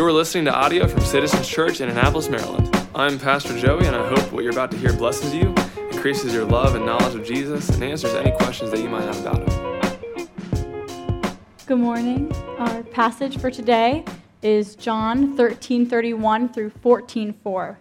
You're 0.00 0.12
listening 0.12 0.46
to 0.46 0.54
audio 0.54 0.88
from 0.88 1.02
Citizens 1.02 1.46
Church 1.46 1.82
in 1.82 1.90
Annapolis, 1.90 2.30
Maryland. 2.30 2.74
I'm 2.94 3.18
Pastor 3.18 3.54
Joey, 3.58 3.84
and 3.84 3.94
I 3.94 4.08
hope 4.08 4.32
what 4.32 4.42
you're 4.42 4.52
about 4.54 4.70
to 4.70 4.78
hear 4.78 4.94
blesses 4.94 5.34
you, 5.34 5.54
increases 5.92 6.32
your 6.32 6.46
love 6.46 6.74
and 6.74 6.86
knowledge 6.86 7.14
of 7.16 7.22
Jesus, 7.22 7.68
and 7.68 7.84
answers 7.84 8.14
any 8.14 8.30
questions 8.30 8.70
that 8.70 8.80
you 8.80 8.88
might 8.88 9.02
have 9.02 9.20
about 9.20 9.46
him. 9.46 10.28
Good 11.66 11.80
morning. 11.80 12.32
Our 12.58 12.82
passage 12.82 13.36
for 13.36 13.50
today 13.50 14.06
is 14.40 14.74
John 14.74 15.36
13:31 15.36 16.48
through 16.48 16.70
14:4. 16.82 17.76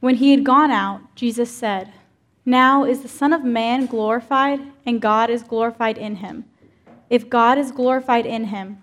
When 0.00 0.16
he 0.16 0.32
had 0.32 0.44
gone 0.44 0.70
out, 0.70 1.00
Jesus 1.14 1.50
said, 1.50 1.94
"Now 2.44 2.84
is 2.84 3.00
the 3.00 3.08
Son 3.08 3.32
of 3.32 3.44
Man 3.44 3.86
glorified, 3.86 4.60
and 4.84 5.00
God 5.00 5.30
is 5.30 5.42
glorified 5.42 5.96
in 5.96 6.16
him. 6.16 6.44
If 7.08 7.30
God 7.30 7.56
is 7.56 7.72
glorified 7.72 8.26
in 8.26 8.48
him, 8.48 8.82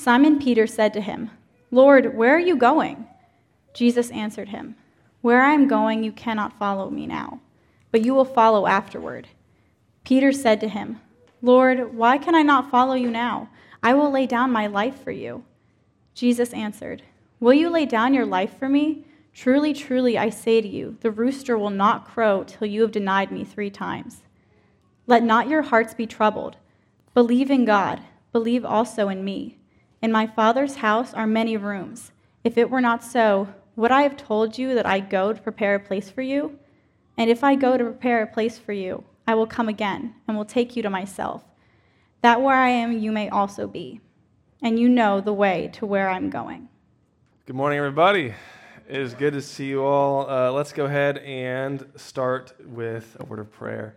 Simon 0.00 0.38
Peter 0.38 0.66
said 0.66 0.94
to 0.94 1.00
him, 1.02 1.30
Lord, 1.70 2.16
where 2.16 2.34
are 2.34 2.38
you 2.38 2.56
going? 2.56 3.06
Jesus 3.74 4.10
answered 4.12 4.48
him, 4.48 4.74
Where 5.20 5.42
I 5.42 5.52
am 5.52 5.68
going, 5.68 6.02
you 6.02 6.10
cannot 6.10 6.58
follow 6.58 6.88
me 6.88 7.06
now, 7.06 7.40
but 7.90 8.02
you 8.02 8.14
will 8.14 8.24
follow 8.24 8.66
afterward. 8.66 9.28
Peter 10.02 10.32
said 10.32 10.58
to 10.60 10.70
him, 10.70 11.00
Lord, 11.42 11.94
why 11.94 12.16
can 12.16 12.34
I 12.34 12.40
not 12.40 12.70
follow 12.70 12.94
you 12.94 13.10
now? 13.10 13.50
I 13.82 13.92
will 13.92 14.10
lay 14.10 14.26
down 14.26 14.50
my 14.50 14.66
life 14.66 15.04
for 15.04 15.10
you. 15.10 15.44
Jesus 16.14 16.54
answered, 16.54 17.02
Will 17.38 17.52
you 17.52 17.68
lay 17.68 17.84
down 17.84 18.14
your 18.14 18.24
life 18.24 18.58
for 18.58 18.70
me? 18.70 19.04
Truly, 19.34 19.74
truly, 19.74 20.16
I 20.16 20.30
say 20.30 20.62
to 20.62 20.68
you, 20.68 20.96
the 21.02 21.10
rooster 21.10 21.58
will 21.58 21.68
not 21.68 22.08
crow 22.08 22.42
till 22.42 22.66
you 22.66 22.80
have 22.80 22.92
denied 22.92 23.30
me 23.30 23.44
three 23.44 23.70
times. 23.70 24.22
Let 25.06 25.22
not 25.22 25.50
your 25.50 25.60
hearts 25.60 25.92
be 25.92 26.06
troubled. 26.06 26.56
Believe 27.12 27.50
in 27.50 27.66
God, 27.66 28.00
believe 28.32 28.64
also 28.64 29.10
in 29.10 29.22
me. 29.22 29.58
In 30.02 30.10
my 30.10 30.26
Father's 30.26 30.76
house 30.76 31.12
are 31.12 31.26
many 31.26 31.58
rooms. 31.58 32.12
If 32.42 32.56
it 32.56 32.70
were 32.70 32.80
not 32.80 33.04
so, 33.04 33.48
would 33.76 33.90
I 33.90 34.00
have 34.00 34.16
told 34.16 34.56
you 34.56 34.74
that 34.74 34.86
I 34.86 34.98
go 34.98 35.34
to 35.34 35.42
prepare 35.42 35.74
a 35.74 35.80
place 35.80 36.08
for 36.08 36.22
you? 36.22 36.58
And 37.18 37.28
if 37.28 37.44
I 37.44 37.54
go 37.54 37.76
to 37.76 37.84
prepare 37.84 38.22
a 38.22 38.26
place 38.26 38.56
for 38.56 38.72
you, 38.72 39.04
I 39.26 39.34
will 39.34 39.46
come 39.46 39.68
again 39.68 40.14
and 40.26 40.38
will 40.38 40.46
take 40.46 40.74
you 40.74 40.82
to 40.82 40.88
myself, 40.88 41.44
that 42.22 42.40
where 42.40 42.56
I 42.56 42.70
am 42.70 42.96
you 42.96 43.12
may 43.12 43.28
also 43.28 43.66
be. 43.66 44.00
And 44.62 44.80
you 44.80 44.88
know 44.88 45.20
the 45.20 45.34
way 45.34 45.68
to 45.74 45.84
where 45.84 46.08
I'm 46.08 46.30
going. 46.30 46.70
Good 47.44 47.56
morning, 47.56 47.78
everybody. 47.78 48.34
It 48.88 48.96
is 48.96 49.12
good 49.12 49.34
to 49.34 49.42
see 49.42 49.66
you 49.66 49.84
all. 49.84 50.30
Uh, 50.30 50.50
let's 50.50 50.72
go 50.72 50.86
ahead 50.86 51.18
and 51.18 51.86
start 51.96 52.54
with 52.64 53.18
a 53.20 53.24
word 53.26 53.38
of 53.38 53.52
prayer. 53.52 53.96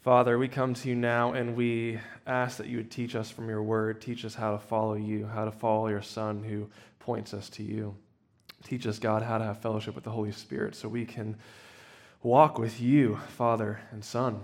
Father, 0.00 0.38
we 0.38 0.46
come 0.46 0.74
to 0.74 0.88
you 0.88 0.94
now 0.94 1.32
and 1.32 1.56
we 1.56 1.98
ask 2.24 2.58
that 2.58 2.68
you 2.68 2.76
would 2.76 2.90
teach 2.90 3.16
us 3.16 3.30
from 3.30 3.48
your 3.48 3.62
word. 3.62 4.00
Teach 4.00 4.24
us 4.24 4.34
how 4.34 4.52
to 4.52 4.58
follow 4.58 4.94
you, 4.94 5.26
how 5.26 5.44
to 5.44 5.50
follow 5.50 5.88
your 5.88 6.02
Son 6.02 6.44
who 6.44 6.68
points 7.00 7.34
us 7.34 7.50
to 7.50 7.64
you. 7.64 7.96
Teach 8.62 8.86
us, 8.86 9.00
God, 9.00 9.22
how 9.22 9.38
to 9.38 9.44
have 9.44 9.60
fellowship 9.60 9.96
with 9.96 10.04
the 10.04 10.10
Holy 10.10 10.30
Spirit 10.30 10.76
so 10.76 10.88
we 10.88 11.04
can 11.04 11.36
walk 12.22 12.58
with 12.58 12.80
you, 12.80 13.16
Father 13.36 13.80
and 13.90 14.04
Son. 14.04 14.40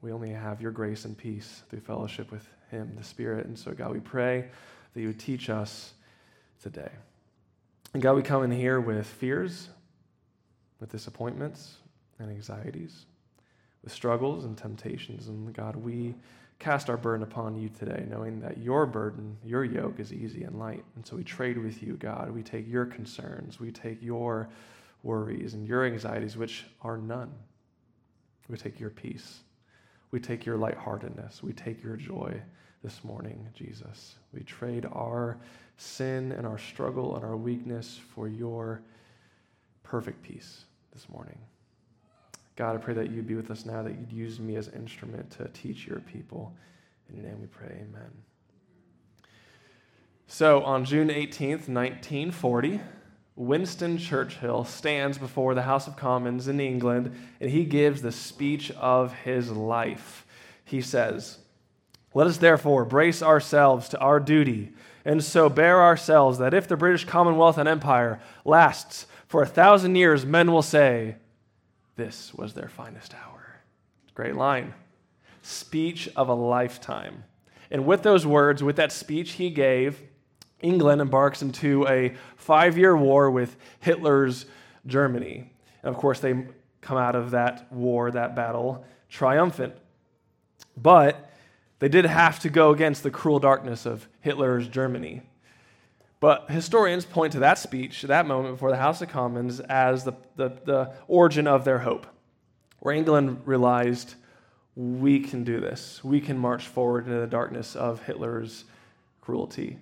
We 0.00 0.12
only 0.12 0.30
have 0.30 0.62
your 0.62 0.70
grace 0.70 1.04
and 1.04 1.18
peace 1.18 1.64
through 1.68 1.80
fellowship 1.80 2.30
with 2.30 2.48
Him, 2.70 2.92
the 2.96 3.02
Spirit. 3.02 3.46
And 3.46 3.58
so, 3.58 3.72
God, 3.72 3.92
we 3.92 4.00
pray 4.00 4.48
that 4.94 5.00
you 5.00 5.08
would 5.08 5.18
teach 5.18 5.50
us 5.50 5.92
today. 6.62 6.90
And 7.94 8.02
God, 8.02 8.14
we 8.14 8.22
come 8.22 8.44
in 8.44 8.52
here 8.52 8.80
with 8.80 9.08
fears, 9.08 9.70
with 10.78 10.92
disappointments 10.92 11.78
and 12.20 12.30
anxieties 12.30 13.06
with 13.88 13.94
struggles 13.94 14.44
and 14.44 14.54
temptations. 14.58 15.28
And 15.28 15.50
God, 15.54 15.74
we 15.74 16.14
cast 16.58 16.90
our 16.90 16.98
burden 16.98 17.22
upon 17.22 17.56
you 17.56 17.70
today, 17.70 18.04
knowing 18.06 18.38
that 18.40 18.58
your 18.58 18.84
burden, 18.84 19.38
your 19.42 19.64
yoke 19.64 19.98
is 19.98 20.12
easy 20.12 20.42
and 20.42 20.58
light. 20.58 20.84
And 20.94 21.06
so 21.06 21.16
we 21.16 21.24
trade 21.24 21.56
with 21.56 21.82
you, 21.82 21.94
God. 21.94 22.30
We 22.30 22.42
take 22.42 22.68
your 22.68 22.84
concerns, 22.84 23.58
we 23.58 23.70
take 23.70 24.02
your 24.02 24.50
worries 25.02 25.54
and 25.54 25.66
your 25.66 25.86
anxieties, 25.86 26.36
which 26.36 26.66
are 26.82 26.98
none. 26.98 27.32
We 28.50 28.58
take 28.58 28.78
your 28.78 28.90
peace. 28.90 29.40
We 30.10 30.20
take 30.20 30.44
your 30.44 30.58
lightheartedness. 30.58 31.42
We 31.42 31.54
take 31.54 31.82
your 31.82 31.96
joy 31.96 32.42
this 32.84 33.02
morning, 33.04 33.48
Jesus. 33.54 34.16
We 34.34 34.42
trade 34.42 34.84
our 34.92 35.38
sin 35.78 36.32
and 36.32 36.46
our 36.46 36.58
struggle 36.58 37.16
and 37.16 37.24
our 37.24 37.38
weakness 37.38 37.98
for 38.14 38.28
your 38.28 38.82
perfect 39.82 40.22
peace 40.22 40.66
this 40.92 41.08
morning. 41.08 41.38
God, 42.58 42.74
I 42.74 42.78
pray 42.78 42.94
that 42.94 43.12
you'd 43.12 43.28
be 43.28 43.36
with 43.36 43.52
us 43.52 43.64
now, 43.64 43.84
that 43.84 43.92
you'd 43.92 44.10
use 44.10 44.40
me 44.40 44.56
as 44.56 44.66
an 44.66 44.74
instrument 44.74 45.30
to 45.30 45.46
teach 45.50 45.86
your 45.86 46.00
people. 46.00 46.56
In 47.08 47.14
your 47.14 47.24
name 47.24 47.40
we 47.40 47.46
pray, 47.46 47.68
amen. 47.68 48.10
So 50.26 50.64
on 50.64 50.84
June 50.84 51.06
18th, 51.06 51.68
1940, 51.68 52.80
Winston 53.36 53.96
Churchill 53.96 54.64
stands 54.64 55.18
before 55.18 55.54
the 55.54 55.62
House 55.62 55.86
of 55.86 55.96
Commons 55.96 56.48
in 56.48 56.58
England 56.58 57.16
and 57.40 57.48
he 57.48 57.64
gives 57.64 58.02
the 58.02 58.10
speech 58.10 58.72
of 58.72 59.14
his 59.14 59.52
life. 59.52 60.26
He 60.64 60.80
says, 60.80 61.38
Let 62.12 62.26
us 62.26 62.38
therefore 62.38 62.84
brace 62.84 63.22
ourselves 63.22 63.88
to 63.90 64.00
our 64.00 64.18
duty 64.18 64.72
and 65.04 65.22
so 65.22 65.48
bear 65.48 65.80
ourselves 65.80 66.38
that 66.38 66.54
if 66.54 66.66
the 66.66 66.76
British 66.76 67.04
Commonwealth 67.04 67.56
and 67.56 67.68
Empire 67.68 68.18
lasts 68.44 69.06
for 69.28 69.42
a 69.42 69.46
thousand 69.46 69.94
years, 69.94 70.26
men 70.26 70.50
will 70.50 70.60
say, 70.60 71.18
this 71.98 72.32
was 72.32 72.54
their 72.54 72.68
finest 72.68 73.14
hour. 73.14 73.60
Great 74.14 74.36
line. 74.36 74.72
Speech 75.42 76.08
of 76.16 76.30
a 76.30 76.34
lifetime. 76.34 77.24
And 77.70 77.84
with 77.84 78.02
those 78.02 78.26
words, 78.26 78.62
with 78.62 78.76
that 78.76 78.92
speech 78.92 79.32
he 79.32 79.50
gave, 79.50 80.00
England 80.62 81.02
embarks 81.02 81.42
into 81.42 81.86
a 81.86 82.14
five 82.36 82.78
year 82.78 82.96
war 82.96 83.30
with 83.30 83.56
Hitler's 83.80 84.46
Germany. 84.86 85.52
And 85.82 85.94
of 85.94 86.00
course, 86.00 86.20
they 86.20 86.46
come 86.80 86.96
out 86.96 87.14
of 87.14 87.32
that 87.32 87.70
war, 87.70 88.10
that 88.10 88.34
battle, 88.34 88.84
triumphant. 89.10 89.74
But 90.76 91.30
they 91.80 91.88
did 91.88 92.06
have 92.06 92.40
to 92.40 92.48
go 92.48 92.70
against 92.70 93.02
the 93.02 93.10
cruel 93.10 93.38
darkness 93.38 93.86
of 93.86 94.08
Hitler's 94.20 94.68
Germany. 94.68 95.22
But 96.20 96.50
historians 96.50 97.04
point 97.04 97.32
to 97.34 97.40
that 97.40 97.58
speech, 97.58 98.02
that 98.02 98.26
moment 98.26 98.54
before 98.54 98.70
the 98.70 98.76
House 98.76 99.00
of 99.02 99.08
Commons, 99.08 99.60
as 99.60 100.04
the, 100.04 100.14
the, 100.36 100.48
the, 100.64 100.92
origin 101.06 101.46
of 101.46 101.64
their 101.64 101.78
hope, 101.78 102.06
where 102.80 102.94
England 102.94 103.42
realized 103.44 104.14
we 104.74 105.20
can 105.20 105.44
do 105.44 105.60
this. 105.60 106.02
We 106.02 106.20
can 106.20 106.36
march 106.36 106.66
forward 106.66 107.06
into 107.06 107.20
the 107.20 107.26
darkness 107.26 107.76
of 107.76 108.02
Hitler's 108.02 108.64
cruelty. 109.20 109.78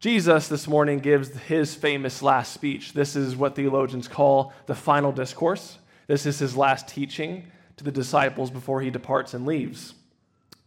Jesus 0.00 0.48
this 0.48 0.68
morning 0.68 1.00
gives 1.00 1.36
his 1.40 1.74
famous 1.74 2.22
last 2.22 2.52
speech. 2.52 2.92
This 2.92 3.16
is 3.16 3.34
what 3.34 3.56
theologians 3.56 4.06
call 4.06 4.52
the 4.66 4.74
final 4.74 5.12
discourse. 5.12 5.78
This 6.06 6.24
is 6.24 6.38
his 6.38 6.56
last 6.56 6.88
teaching 6.88 7.50
to 7.78 7.84
the 7.84 7.90
disciples 7.90 8.50
before 8.50 8.80
he 8.80 8.90
departs 8.90 9.34
and 9.34 9.44
leaves. 9.44 9.94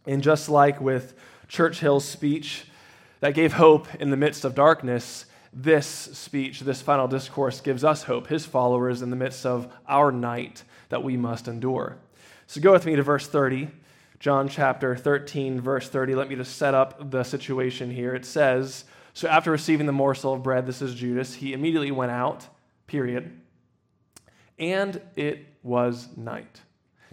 And 0.06 0.22
just 0.22 0.48
like 0.48 0.80
with 0.80 1.14
Churchill's 1.48 2.04
speech, 2.04 2.66
that 3.22 3.34
gave 3.34 3.52
hope 3.52 3.86
in 4.00 4.10
the 4.10 4.16
midst 4.16 4.44
of 4.44 4.52
darkness, 4.52 5.26
this 5.52 5.86
speech, 5.86 6.58
this 6.58 6.82
final 6.82 7.06
discourse, 7.06 7.60
gives 7.60 7.84
us 7.84 8.02
hope, 8.02 8.26
his 8.26 8.44
followers, 8.44 9.00
in 9.00 9.10
the 9.10 9.16
midst 9.16 9.46
of 9.46 9.72
our 9.86 10.10
night 10.10 10.64
that 10.88 11.04
we 11.04 11.16
must 11.16 11.46
endure. 11.46 11.98
So 12.48 12.60
go 12.60 12.72
with 12.72 12.84
me 12.84 12.96
to 12.96 13.02
verse 13.04 13.28
30, 13.28 13.68
John 14.18 14.48
chapter 14.48 14.96
13, 14.96 15.60
verse 15.60 15.88
30. 15.88 16.16
Let 16.16 16.30
me 16.30 16.34
just 16.34 16.56
set 16.56 16.74
up 16.74 17.12
the 17.12 17.22
situation 17.22 17.92
here. 17.92 18.12
It 18.12 18.24
says, 18.24 18.86
So 19.14 19.28
after 19.28 19.52
receiving 19.52 19.86
the 19.86 19.92
morsel 19.92 20.34
of 20.34 20.42
bread, 20.42 20.66
this 20.66 20.82
is 20.82 20.92
Judas, 20.92 21.34
he 21.34 21.52
immediately 21.52 21.92
went 21.92 22.10
out, 22.10 22.48
period. 22.88 23.40
And 24.58 25.00
it 25.14 25.46
was 25.62 26.08
night. 26.16 26.62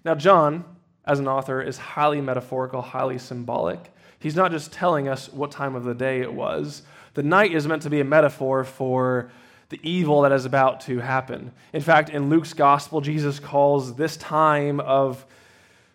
Now, 0.03 0.15
John, 0.15 0.65
as 1.05 1.19
an 1.19 1.27
author, 1.27 1.61
is 1.61 1.77
highly 1.77 2.19
metaphorical, 2.19 2.81
highly 2.81 3.19
symbolic. 3.19 3.91
He's 4.19 4.35
not 4.35 4.51
just 4.51 4.71
telling 4.71 5.07
us 5.07 5.31
what 5.31 5.51
time 5.51 5.75
of 5.75 5.83
the 5.83 5.93
day 5.93 6.21
it 6.21 6.33
was. 6.33 6.83
The 7.13 7.23
night 7.23 7.53
is 7.53 7.67
meant 7.67 7.83
to 7.83 7.89
be 7.89 8.01
a 8.01 8.05
metaphor 8.05 8.63
for 8.63 9.31
the 9.69 9.79
evil 9.83 10.21
that 10.21 10.31
is 10.31 10.45
about 10.45 10.81
to 10.81 10.99
happen. 10.99 11.51
In 11.73 11.81
fact, 11.81 12.09
in 12.09 12.29
Luke's 12.29 12.53
gospel, 12.53 13.01
Jesus 13.01 13.39
calls 13.39 13.95
this 13.95 14.17
time 14.17 14.79
of, 14.79 15.25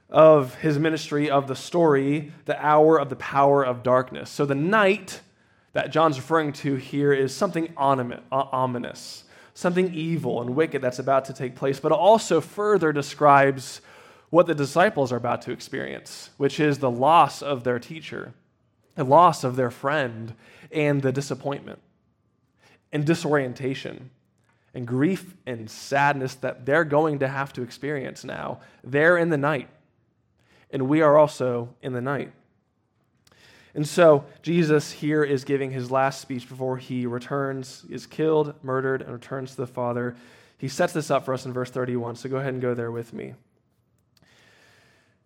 of 0.09 0.55
his 0.57 0.79
ministry, 0.79 1.29
of 1.29 1.49
the 1.49 1.57
story, 1.57 2.33
the 2.45 2.65
hour 2.65 2.99
of 2.99 3.11
the 3.11 3.17
power 3.17 3.65
of 3.65 3.83
darkness. 3.83 4.31
So 4.31 4.47
the 4.47 4.55
night 4.55 5.21
that 5.73 5.91
John's 5.91 6.17
referring 6.17 6.53
to 6.53 6.77
here 6.77 7.13
is 7.13 7.35
something 7.35 7.75
ominous, 7.77 9.25
something 9.55 9.93
evil 9.93 10.41
and 10.41 10.55
wicked 10.55 10.81
that's 10.81 11.01
about 11.01 11.25
to 11.27 11.33
take 11.33 11.57
place, 11.57 11.81
but 11.81 11.93
also 11.93 12.41
further 12.41 12.93
describes 12.93 13.81
what 14.35 14.49
the 14.49 14.55
disciples 14.55 15.13
are 15.13 15.17
about 15.17 15.43
to 15.43 15.53
experience, 15.53 16.31
which 16.39 16.59
is 16.59 16.79
the 16.79 16.91
loss 16.91 17.41
of 17.41 17.63
their 17.63 17.79
teacher, 17.79 18.35
the 18.97 19.05
loss 19.05 19.45
of 19.45 19.55
their 19.55 19.71
friend, 19.71 20.35
and 20.73 21.03
the 21.03 21.13
disappointment 21.13 21.79
and 22.91 23.07
disorientation 23.07 24.11
and 24.75 24.89
grief 24.89 25.37
and 25.47 25.71
sadness 25.71 26.35
that 26.35 26.67
they're 26.67 26.83
going 26.83 27.21
to 27.21 27.29
have 27.29 27.53
to 27.53 27.63
experience 27.63 28.25
now. 28.25 28.59
They're 28.83 29.17
in 29.17 29.29
the 29.29 29.39
night, 29.39 29.69
and 30.73 30.89
we 30.89 31.01
are 31.01 31.17
also 31.17 31.73
in 31.81 31.93
the 31.93 32.01
night. 32.01 32.33
And 33.73 33.87
so 33.87 34.25
Jesus 34.43 34.91
here 34.91 35.23
is 35.23 35.45
giving 35.45 35.71
his 35.71 35.93
last 35.93 36.21
speech 36.21 36.49
before 36.49 36.79
he 36.79 37.07
returns, 37.07 37.85
is 37.89 38.05
killed, 38.05 38.55
murdered, 38.65 39.01
and 39.01 39.13
returns 39.13 39.53
to 39.53 39.59
the 39.59 39.69
Father. 39.69 40.17
He 40.59 40.67
sets 40.67 40.93
this 40.93 41.09
up 41.09 41.25
for 41.25 41.35
us 41.35 41.47
in 41.47 41.53
verse 41.53 41.71
31, 41.71 42.17
so 42.17 42.29
go 42.29 42.39
ahead 42.39 42.55
and 42.55 42.61
go 42.61 42.75
there 42.75 42.91
with 42.91 43.13
me. 43.13 43.35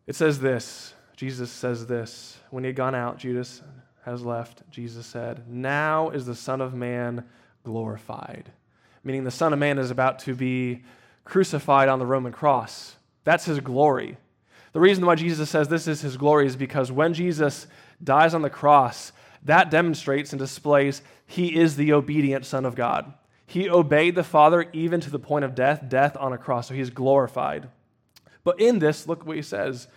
It 0.08 0.16
says 0.16 0.40
this 0.40 0.94
Jesus 1.14 1.52
says 1.52 1.86
this 1.86 2.38
When 2.50 2.64
he 2.64 2.68
had 2.68 2.76
gone 2.76 2.94
out, 2.94 3.18
Judas 3.18 3.62
has 4.04 4.24
left. 4.24 4.68
Jesus 4.70 5.06
said, 5.06 5.48
Now 5.48 6.08
is 6.08 6.24
the 6.24 6.34
Son 6.34 6.62
of 6.62 6.74
Man 6.74 7.24
glorified. 7.62 8.50
Meaning 9.04 9.24
the 9.24 9.30
Son 9.30 9.52
of 9.52 9.58
Man 9.58 9.78
is 9.78 9.90
about 9.90 10.18
to 10.20 10.34
be 10.34 10.82
crucified 11.24 11.88
on 11.88 11.98
the 11.98 12.06
Roman 12.06 12.32
cross. 12.32 12.96
That's 13.24 13.44
his 13.44 13.60
glory. 13.60 14.16
The 14.72 14.80
reason 14.80 15.04
why 15.04 15.14
Jesus 15.14 15.50
says 15.50 15.68
this 15.68 15.86
is 15.86 16.00
his 16.00 16.16
glory 16.16 16.46
is 16.46 16.56
because 16.56 16.90
when 16.90 17.12
Jesus 17.12 17.66
dies 18.02 18.32
on 18.32 18.42
the 18.42 18.48
cross, 18.48 19.12
that 19.44 19.70
demonstrates 19.70 20.32
and 20.32 20.38
displays 20.38 21.02
he 21.26 21.54
is 21.54 21.76
the 21.76 21.92
obedient 21.92 22.46
Son 22.46 22.64
of 22.64 22.74
God. 22.74 23.12
He 23.46 23.68
obeyed 23.68 24.14
the 24.14 24.24
Father 24.24 24.70
even 24.72 25.00
to 25.02 25.10
the 25.10 25.18
point 25.18 25.44
of 25.44 25.54
death, 25.54 25.84
death 25.86 26.16
on 26.18 26.32
a 26.32 26.38
cross, 26.38 26.68
so 26.68 26.74
he's 26.74 26.90
glorified. 26.90 27.68
But 28.48 28.60
in 28.60 28.78
this, 28.78 29.06
look 29.06 29.26
what 29.26 29.36
he 29.36 29.42
says 29.42 29.88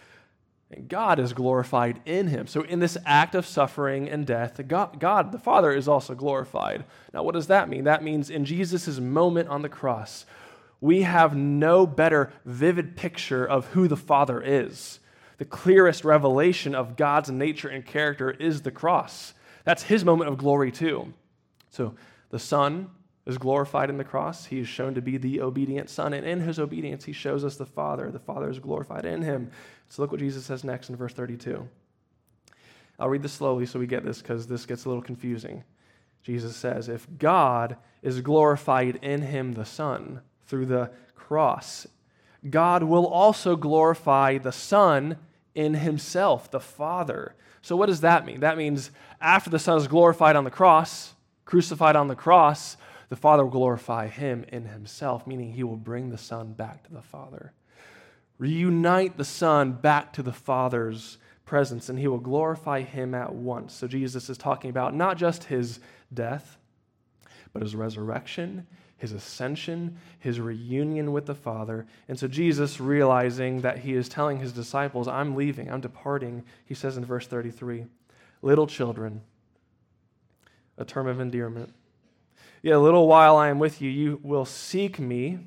And 0.71 0.89
God 0.89 1.19
is 1.19 1.31
glorified 1.31 2.01
in 2.06 2.27
him. 2.27 2.48
So, 2.48 2.63
in 2.63 2.81
this 2.81 2.98
act 3.06 3.33
of 3.33 3.45
suffering 3.45 4.09
and 4.09 4.27
death, 4.27 4.59
God, 4.68 5.00
God, 5.00 5.31
the 5.31 5.39
Father, 5.39 5.71
is 5.71 5.88
also 5.88 6.15
glorified. 6.15 6.83
Now, 7.13 7.24
what 7.24 7.33
does 7.33 7.48
that 7.48 7.69
mean? 7.69 7.86
That 7.86 8.03
means 8.03 8.30
in 8.30 8.44
Jesus' 8.44 9.00
moment 9.00 9.48
on 9.48 9.62
the 9.62 9.69
cross, 9.69 10.25
we 10.81 11.03
have 11.03 11.33
no 11.33 11.88
better 11.88 12.33
vivid 12.44 12.98
picture 12.98 13.45
of 13.45 13.68
who 13.68 13.88
the 13.88 13.95
Father 13.95 14.42
is. 14.42 15.00
The 15.38 15.45
clearest 15.45 16.03
revelation 16.03 16.75
of 16.75 16.98
God's 16.98 17.31
nature 17.31 17.69
and 17.69 17.86
character 17.86 18.31
is 18.31 18.63
the 18.63 18.71
cross. 18.71 19.33
That's 19.63 19.83
his 19.83 20.03
moment 20.03 20.30
of 20.30 20.38
glory, 20.38 20.74
too. 20.74 21.13
So, 21.69 21.95
the 22.31 22.39
Son 22.39 22.89
is 23.31 23.37
glorified 23.37 23.89
in 23.89 23.97
the 23.97 24.03
cross. 24.03 24.45
He 24.45 24.59
is 24.59 24.67
shown 24.67 24.93
to 24.93 25.01
be 25.01 25.17
the 25.17 25.41
obedient 25.41 25.89
Son, 25.89 26.13
and 26.13 26.25
in 26.25 26.41
his 26.41 26.59
obedience, 26.59 27.05
he 27.05 27.13
shows 27.13 27.43
us 27.43 27.55
the 27.55 27.65
Father. 27.65 28.11
The 28.11 28.19
Father 28.19 28.49
is 28.49 28.59
glorified 28.59 29.05
in 29.05 29.21
him. 29.23 29.51
So 29.89 30.01
look 30.01 30.11
what 30.11 30.19
Jesus 30.19 30.45
says 30.45 30.63
next 30.63 30.89
in 30.89 30.95
verse 30.95 31.13
32. 31.13 31.67
I'll 32.99 33.09
read 33.09 33.23
this 33.23 33.33
slowly 33.33 33.65
so 33.65 33.79
we 33.79 33.87
get 33.87 34.05
this 34.05 34.21
because 34.21 34.45
this 34.45 34.65
gets 34.65 34.85
a 34.85 34.89
little 34.89 35.01
confusing. 35.01 35.63
Jesus 36.21 36.55
says, 36.55 36.87
If 36.87 37.07
God 37.17 37.77
is 38.03 38.21
glorified 38.21 38.99
in 39.01 39.23
him, 39.23 39.53
the 39.53 39.65
Son, 39.65 40.21
through 40.45 40.67
the 40.67 40.91
cross, 41.15 41.87
God 42.47 42.83
will 42.83 43.07
also 43.07 43.55
glorify 43.55 44.37
the 44.37 44.51
Son 44.51 45.17
in 45.55 45.75
himself, 45.75 46.51
the 46.51 46.59
Father. 46.59 47.35
So, 47.61 47.75
what 47.75 47.87
does 47.87 48.01
that 48.01 48.25
mean? 48.25 48.39
That 48.41 48.57
means 48.57 48.91
after 49.19 49.49
the 49.49 49.59
Son 49.59 49.77
is 49.77 49.87
glorified 49.87 50.35
on 50.35 50.43
the 50.43 50.51
cross, 50.51 51.13
crucified 51.45 51.95
on 51.95 52.07
the 52.07 52.15
cross, 52.15 52.77
the 53.11 53.17
Father 53.17 53.43
will 53.43 53.51
glorify 53.51 54.07
him 54.07 54.45
in 54.47 54.63
himself, 54.63 55.27
meaning 55.27 55.51
he 55.51 55.65
will 55.65 55.75
bring 55.75 56.09
the 56.09 56.17
Son 56.17 56.53
back 56.53 56.81
to 56.83 56.93
the 56.93 57.01
Father. 57.01 57.51
Reunite 58.37 59.17
the 59.17 59.25
Son 59.25 59.73
back 59.73 60.13
to 60.13 60.23
the 60.23 60.31
Father's 60.31 61.17
presence, 61.43 61.89
and 61.89 61.99
he 61.99 62.07
will 62.07 62.19
glorify 62.19 62.83
him 62.83 63.13
at 63.13 63.35
once. 63.35 63.73
So 63.73 63.85
Jesus 63.85 64.29
is 64.29 64.37
talking 64.37 64.69
about 64.69 64.95
not 64.95 65.17
just 65.17 65.43
his 65.43 65.81
death, 66.13 66.57
but 67.51 67.61
his 67.61 67.75
resurrection, 67.75 68.65
his 68.95 69.11
ascension, 69.11 69.97
his 70.17 70.39
reunion 70.39 71.11
with 71.11 71.25
the 71.25 71.35
Father. 71.35 71.85
And 72.07 72.17
so 72.17 72.29
Jesus, 72.29 72.79
realizing 72.79 73.59
that 73.59 73.79
he 73.79 73.93
is 73.93 74.07
telling 74.07 74.39
his 74.39 74.53
disciples, 74.53 75.09
I'm 75.09 75.35
leaving, 75.35 75.69
I'm 75.69 75.81
departing, 75.81 76.45
he 76.63 76.75
says 76.75 76.95
in 76.95 77.03
verse 77.03 77.27
33, 77.27 77.87
Little 78.41 78.67
children, 78.67 79.19
a 80.77 80.85
term 80.85 81.07
of 81.07 81.19
endearment 81.19 81.73
Yet 82.61 82.75
a 82.75 82.79
little 82.79 83.07
while 83.07 83.37
I 83.37 83.49
am 83.49 83.59
with 83.59 83.81
you, 83.81 83.89
you 83.89 84.19
will 84.23 84.45
seek 84.45 84.99
me. 84.99 85.39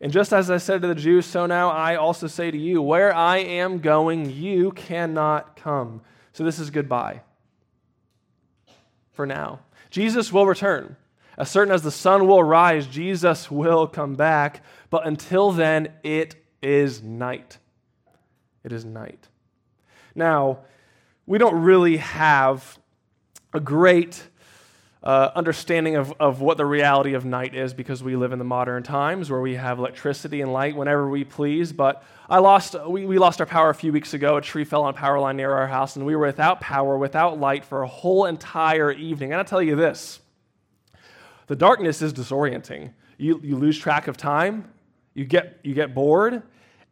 And 0.00 0.12
just 0.12 0.32
as 0.32 0.50
I 0.50 0.58
said 0.58 0.82
to 0.82 0.88
the 0.88 0.94
Jews, 0.94 1.24
so 1.24 1.46
now 1.46 1.70
I 1.70 1.96
also 1.96 2.26
say 2.26 2.50
to 2.50 2.58
you, 2.58 2.82
where 2.82 3.14
I 3.14 3.38
am 3.38 3.78
going, 3.78 4.30
you 4.30 4.72
cannot 4.72 5.56
come. 5.56 6.02
So 6.32 6.44
this 6.44 6.58
is 6.58 6.70
goodbye 6.70 7.22
for 9.12 9.24
now. 9.24 9.60
Jesus 9.90 10.32
will 10.32 10.46
return. 10.46 10.96
As 11.38 11.50
certain 11.50 11.72
as 11.72 11.82
the 11.82 11.90
sun 11.90 12.26
will 12.26 12.42
rise, 12.42 12.86
Jesus 12.86 13.50
will 13.50 13.86
come 13.86 14.14
back. 14.14 14.62
But 14.90 15.06
until 15.06 15.52
then, 15.52 15.92
it 16.02 16.36
is 16.62 17.02
night. 17.02 17.58
It 18.62 18.72
is 18.72 18.84
night. 18.84 19.28
Now, 20.14 20.60
we 21.26 21.38
don't 21.38 21.62
really 21.62 21.96
have 21.96 22.78
a 23.52 23.60
great 23.60 24.28
uh, 25.04 25.30
understanding 25.34 25.96
of, 25.96 26.14
of 26.18 26.40
what 26.40 26.56
the 26.56 26.64
reality 26.64 27.12
of 27.12 27.26
night 27.26 27.54
is 27.54 27.74
because 27.74 28.02
we 28.02 28.16
live 28.16 28.32
in 28.32 28.38
the 28.38 28.44
modern 28.44 28.82
times 28.82 29.30
where 29.30 29.40
we 29.40 29.54
have 29.54 29.78
electricity 29.78 30.40
and 30.40 30.50
light 30.50 30.74
whenever 30.74 31.08
we 31.08 31.24
please. 31.24 31.74
But 31.74 32.02
I 32.28 32.38
lost, 32.38 32.74
we, 32.88 33.04
we 33.04 33.18
lost 33.18 33.38
our 33.40 33.46
power 33.46 33.68
a 33.68 33.74
few 33.74 33.92
weeks 33.92 34.14
ago. 34.14 34.38
A 34.38 34.40
tree 34.40 34.64
fell 34.64 34.84
on 34.84 34.90
a 34.90 34.96
power 34.96 35.20
line 35.20 35.36
near 35.36 35.52
our 35.52 35.66
house, 35.66 35.96
and 35.96 36.06
we 36.06 36.16
were 36.16 36.26
without 36.26 36.62
power, 36.62 36.96
without 36.96 37.38
light 37.38 37.66
for 37.66 37.82
a 37.82 37.86
whole 37.86 38.24
entire 38.24 38.90
evening. 38.92 39.32
And 39.32 39.38
I'll 39.38 39.44
tell 39.44 39.62
you 39.62 39.76
this 39.76 40.20
the 41.48 41.56
darkness 41.56 42.00
is 42.00 42.14
disorienting. 42.14 42.92
You, 43.18 43.40
you 43.44 43.56
lose 43.56 43.78
track 43.78 44.08
of 44.08 44.16
time, 44.16 44.72
you 45.12 45.26
get, 45.26 45.60
you 45.62 45.74
get 45.74 45.94
bored, 45.94 46.42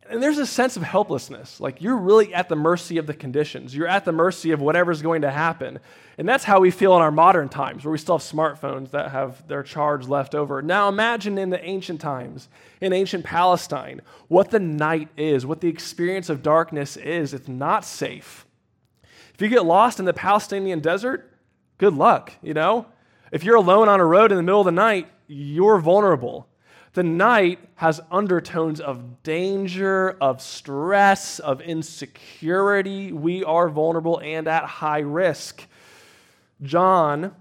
and 0.08 0.22
there's 0.22 0.38
a 0.38 0.46
sense 0.46 0.76
of 0.76 0.82
helplessness. 0.82 1.60
Like 1.60 1.80
you're 1.80 1.96
really 1.96 2.34
at 2.34 2.48
the 2.48 2.56
mercy 2.56 2.98
of 2.98 3.06
the 3.06 3.14
conditions. 3.14 3.74
You're 3.74 3.86
at 3.86 4.04
the 4.04 4.12
mercy 4.12 4.50
of 4.50 4.60
whatever's 4.60 5.00
going 5.00 5.22
to 5.22 5.30
happen. 5.30 5.78
And 6.18 6.28
that's 6.28 6.44
how 6.44 6.60
we 6.60 6.70
feel 6.70 6.94
in 6.96 7.02
our 7.02 7.10
modern 7.10 7.48
times, 7.48 7.84
where 7.84 7.92
we 7.92 7.98
still 7.98 8.18
have 8.18 8.26
smartphones 8.26 8.90
that 8.90 9.12
have 9.12 9.46
their 9.48 9.62
charge 9.62 10.06
left 10.08 10.34
over. 10.34 10.60
Now 10.60 10.88
imagine 10.88 11.38
in 11.38 11.50
the 11.50 11.64
ancient 11.64 12.00
times, 12.00 12.48
in 12.80 12.92
ancient 12.92 13.24
Palestine, 13.24 14.02
what 14.28 14.50
the 14.50 14.60
night 14.60 15.08
is, 15.16 15.46
what 15.46 15.60
the 15.60 15.68
experience 15.68 16.28
of 16.28 16.42
darkness 16.42 16.96
is. 16.96 17.32
It's 17.32 17.48
not 17.48 17.84
safe. 17.84 18.44
If 19.34 19.40
you 19.40 19.48
get 19.48 19.64
lost 19.64 19.98
in 19.98 20.04
the 20.04 20.12
Palestinian 20.12 20.80
desert, 20.80 21.32
good 21.78 21.94
luck, 21.94 22.32
you 22.42 22.54
know? 22.54 22.86
If 23.30 23.44
you're 23.44 23.56
alone 23.56 23.88
on 23.88 23.98
a 23.98 24.04
road 24.04 24.30
in 24.30 24.36
the 24.36 24.42
middle 24.42 24.60
of 24.60 24.66
the 24.66 24.72
night, 24.72 25.08
you're 25.26 25.78
vulnerable. 25.78 26.46
The 26.94 27.02
night 27.02 27.58
has 27.76 28.00
undertones 28.10 28.80
of 28.80 29.22
danger, 29.22 30.10
of 30.20 30.42
stress, 30.42 31.38
of 31.38 31.60
insecurity. 31.62 33.12
We 33.12 33.42
are 33.44 33.68
vulnerable 33.70 34.20
and 34.22 34.46
at 34.46 34.64
high 34.64 35.00
risk. 35.00 35.66
John 36.62 37.34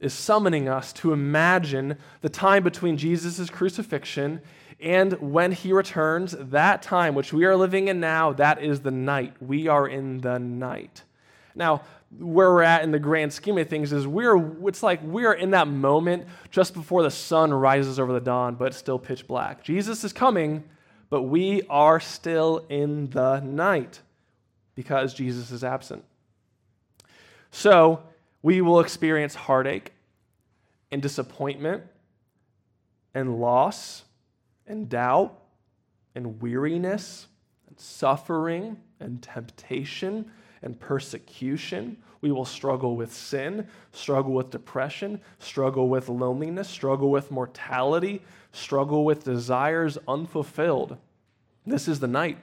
is 0.00 0.12
summoning 0.12 0.68
us 0.68 0.92
to 0.94 1.12
imagine 1.12 1.98
the 2.20 2.28
time 2.28 2.64
between 2.64 2.96
Jesus' 2.96 3.48
crucifixion 3.48 4.42
and 4.80 5.14
when 5.14 5.52
he 5.52 5.72
returns, 5.72 6.34
that 6.38 6.82
time 6.82 7.14
which 7.14 7.32
we 7.32 7.44
are 7.46 7.56
living 7.56 7.88
in 7.88 7.98
now, 8.00 8.32
that 8.34 8.62
is 8.62 8.80
the 8.80 8.90
night. 8.90 9.34
We 9.40 9.68
are 9.68 9.88
in 9.88 10.18
the 10.18 10.38
night. 10.38 11.02
Now, 11.54 11.82
where 12.18 12.50
we're 12.50 12.62
at 12.62 12.82
in 12.82 12.90
the 12.90 12.98
grand 12.98 13.32
scheme 13.32 13.58
of 13.58 13.68
things 13.68 13.92
is 13.92 14.06
we're 14.06 14.66
it's 14.68 14.82
like 14.82 15.02
we're 15.02 15.32
in 15.32 15.50
that 15.50 15.68
moment 15.68 16.26
just 16.50 16.74
before 16.74 17.02
the 17.02 17.10
sun 17.10 17.52
rises 17.52 17.98
over 17.98 18.12
the 18.12 18.20
dawn 18.20 18.54
but 18.54 18.74
still 18.74 18.98
pitch 18.98 19.26
black 19.26 19.62
jesus 19.62 20.04
is 20.04 20.12
coming 20.12 20.64
but 21.10 21.22
we 21.22 21.62
are 21.68 22.00
still 22.00 22.64
in 22.68 23.08
the 23.10 23.40
night 23.40 24.00
because 24.74 25.14
jesus 25.14 25.50
is 25.50 25.62
absent 25.62 26.04
so 27.50 28.02
we 28.42 28.60
will 28.60 28.80
experience 28.80 29.34
heartache 29.34 29.92
and 30.90 31.02
disappointment 31.02 31.82
and 33.14 33.40
loss 33.40 34.04
and 34.66 34.88
doubt 34.88 35.38
and 36.14 36.40
weariness 36.40 37.26
and 37.68 37.78
suffering 37.78 38.76
and 39.00 39.22
temptation 39.22 40.30
and 40.62 40.78
persecution. 40.78 41.96
We 42.20 42.32
will 42.32 42.44
struggle 42.44 42.96
with 42.96 43.12
sin, 43.12 43.68
struggle 43.92 44.32
with 44.32 44.50
depression, 44.50 45.20
struggle 45.38 45.88
with 45.88 46.08
loneliness, 46.08 46.68
struggle 46.68 47.10
with 47.10 47.30
mortality, 47.30 48.22
struggle 48.52 49.04
with 49.04 49.24
desires 49.24 49.98
unfulfilled. 50.08 50.96
This 51.66 51.88
is 51.88 52.00
the 52.00 52.08
night. 52.08 52.38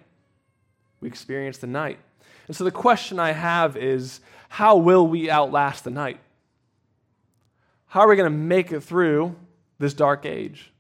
We 1.02 1.08
experience 1.08 1.58
the 1.58 1.68
night. 1.68 2.00
And 2.48 2.56
so 2.56 2.64
the 2.64 2.72
question 2.72 3.20
I 3.20 3.32
have 3.32 3.78
is 3.78 4.20
how 4.50 4.78
will 4.78 5.08
we 5.08 5.30
outlast 5.30 5.84
the 5.84 5.90
night? 5.90 6.20
how 7.94 8.00
are 8.00 8.10
we 8.10 8.16
going 8.16 8.32
to 8.32 8.36
make 8.36 8.72
it 8.72 8.82
through 8.82 9.36
this 9.78 9.94
dark 9.94 10.26
age 10.26 10.72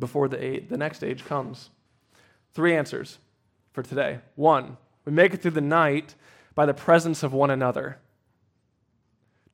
before 0.00 0.26
the, 0.26 0.44
age, 0.44 0.64
the 0.68 0.76
next 0.76 1.04
age 1.04 1.24
comes? 1.24 1.70
Three 2.54 2.74
answers 2.74 3.18
for 3.72 3.84
today. 3.84 4.18
One, 4.34 4.78
we 5.04 5.12
make 5.12 5.32
it 5.32 5.42
through 5.42 5.52
the 5.52 5.60
night 5.60 6.16
by 6.56 6.66
the 6.66 6.74
presence 6.74 7.22
of 7.22 7.32
one 7.32 7.50
another. 7.50 7.98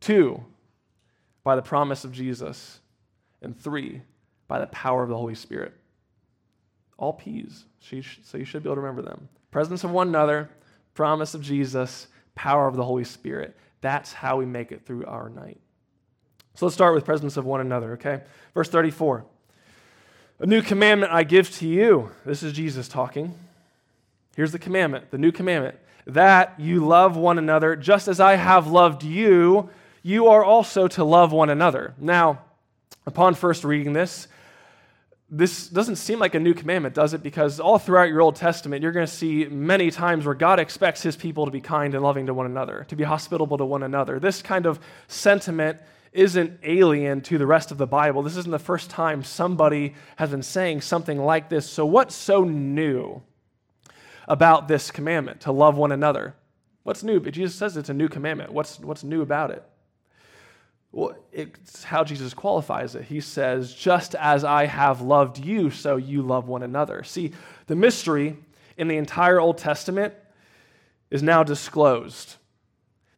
Two, 0.01 0.43
by 1.45 1.55
the 1.55 1.61
promise 1.61 2.05
of 2.05 2.13
Jesus. 2.13 2.81
And 3.43 3.61
three, 3.61 4.01
by 4.49 4.61
the 4.61 4.69
power 4.69 5.03
of 5.03 5.11
the 5.11 5.17
Holy 5.17 5.35
Spirit. 5.35 5.75
All 6.97 7.13
P's, 7.13 7.65
so 7.81 8.39
you 8.39 8.45
should 8.45 8.63
be 8.63 8.69
able 8.69 8.77
to 8.77 8.81
remember 8.81 9.03
them. 9.03 9.29
Presence 9.51 9.83
of 9.83 9.91
one 9.91 10.09
another, 10.09 10.49
promise 10.95 11.35
of 11.35 11.43
Jesus, 11.43 12.07
power 12.37 12.69
of 12.69 12.77
the 12.77 12.85
Holy 12.85 13.05
Spirit. 13.05 13.57
That's 13.81 14.13
how 14.13 14.37
we 14.37 14.47
make 14.47 14.71
it 14.71 14.87
through 14.87 15.05
our 15.07 15.29
night. 15.29 15.61
So 16.55 16.67
let's 16.67 16.75
start 16.75 16.95
with 16.95 17.05
presence 17.05 17.37
of 17.37 17.45
one 17.45 17.61
another, 17.61 17.95
okay? 17.95 18.23
Verse 18.55 18.69
34. 18.69 19.25
A 20.39 20.47
new 20.47 20.63
commandment 20.63 21.13
I 21.13 21.25
give 21.25 21.51
to 21.57 21.67
you. 21.67 22.13
This 22.25 22.45
is 22.45 22.53
Jesus 22.53 22.87
talking. 22.87 23.35
Here's 24.37 24.53
the 24.53 24.59
commandment, 24.59 25.11
the 25.11 25.19
new 25.19 25.33
commandment 25.33 25.77
that 26.07 26.59
you 26.59 26.87
love 26.87 27.17
one 27.17 27.39
another 27.39 27.77
just 27.77 28.09
as 28.09 28.21
I 28.21 28.37
have 28.37 28.67
loved 28.67 29.03
you, 29.05 29.71
you 30.03 30.29
are 30.29 30.45
also 30.45 30.89
to 30.89 31.05
love 31.05 31.33
one 31.33 31.51
another. 31.51 31.95
Now, 31.99 32.41
upon 33.07 33.35
first 33.35 33.65
reading 33.65 33.93
this, 33.93 34.29
this 35.35 35.69
doesn't 35.69 35.97
seem 35.97 36.19
like 36.19 36.35
a 36.35 36.41
new 36.41 36.53
commandment, 36.53 36.95
does 36.95 37.15
it? 37.15 37.23
Because 37.23 37.59
all 37.59 37.79
throughout 37.79 38.11
your 38.11 38.21
Old 38.21 38.37
Testament, 38.37 38.83
you're 38.83 38.93
going 38.93 39.07
to 39.07 39.13
see 39.13 39.47
many 39.47 39.91
times 39.91 40.27
where 40.27 40.35
God 40.35 40.61
expects 40.61 41.03
his 41.03 41.17
people 41.17 41.47
to 41.47 41.51
be 41.51 41.61
kind 41.61 41.95
and 41.95 42.03
loving 42.03 42.27
to 42.27 42.35
one 42.35 42.45
another, 42.45 42.85
to 42.89 42.97
be 42.97 43.05
hospitable 43.05 43.57
to 43.57 43.65
one 43.65 43.83
another. 43.83 44.21
This 44.21 44.43
kind 44.43 44.67
of 44.67 44.79
sentiment 45.09 45.79
isn't 46.13 46.61
alien 46.63 47.23
to 47.23 47.39
the 47.39 47.47
rest 47.47 47.71
of 47.71 47.79
the 47.79 47.87
Bible. 47.87 48.23
This 48.23 48.37
isn't 48.37 48.51
the 48.51 48.59
first 48.59 48.91
time 48.91 49.23
somebody 49.23 49.95
has 50.17 50.31
been 50.31 50.43
saying 50.43 50.83
something 50.83 51.19
like 51.19 51.49
this. 51.49 51.69
So, 51.69 51.87
what's 51.87 52.15
so 52.15 52.45
new 52.45 53.23
about 54.29 54.69
this 54.69 54.91
commandment 54.91 55.43
to 55.43 55.53
love 55.53 55.77
one 55.77 55.93
another? 55.93 56.35
What's 56.83 57.03
new? 57.03 57.21
Jesus 57.21 57.55
says 57.55 57.77
it's 57.77 57.89
a 57.89 57.95
new 57.95 58.09
commandment. 58.09 58.53
What's, 58.53 58.81
what's 58.81 59.05
new 59.05 59.23
about 59.23 59.51
it? 59.51 59.65
Well, 60.91 61.17
it's 61.33 61.85
how 61.85 62.05
Jesus 62.05 62.35
qualifies 62.35 62.95
it. 62.95 63.05
He 63.05 63.21
says, 63.21 63.75
Just 63.75 64.15
as 64.15 64.45
I 64.45 64.67
have 64.67 65.01
loved 65.01 65.39
you, 65.39 65.71
so 65.71 65.97
you 65.97 66.23
love 66.23 66.49
one 66.49 66.63
another. 66.63 67.03
See, 67.03 67.33
the 67.67 67.77
mystery 67.77 68.37
in 68.77 68.89
the 68.89 68.99
entire 68.99 69.41
Old 69.41 69.57
Testament 69.57 70.15
is 71.11 71.23
now 71.23 71.43
disclosed. 71.43 72.37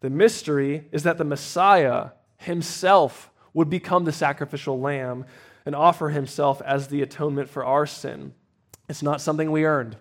The 0.00 0.11
mystery 0.11 0.87
is 0.92 1.02
that 1.02 1.18
the 1.18 1.25
Messiah 1.25 2.11
himself 2.37 3.30
would 3.54 3.70
become 3.70 4.04
the 4.04 4.12
sacrificial 4.12 4.78
lamb 4.78 5.25
and 5.66 5.75
offer 5.75 6.11
himself 6.11 6.61
as 6.62 6.88
the 6.88 7.02
atonement 7.02 7.49
for 7.49 7.64
our 7.64 7.87
sin. 7.87 8.34
It's 8.88 9.02
not 9.02 9.20
something 9.20 9.50
we 9.50 9.64
earned, 9.64 9.96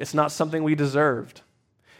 it's 0.00 0.14
not 0.14 0.32
something 0.32 0.64
we 0.64 0.74
deserved. 0.74 1.42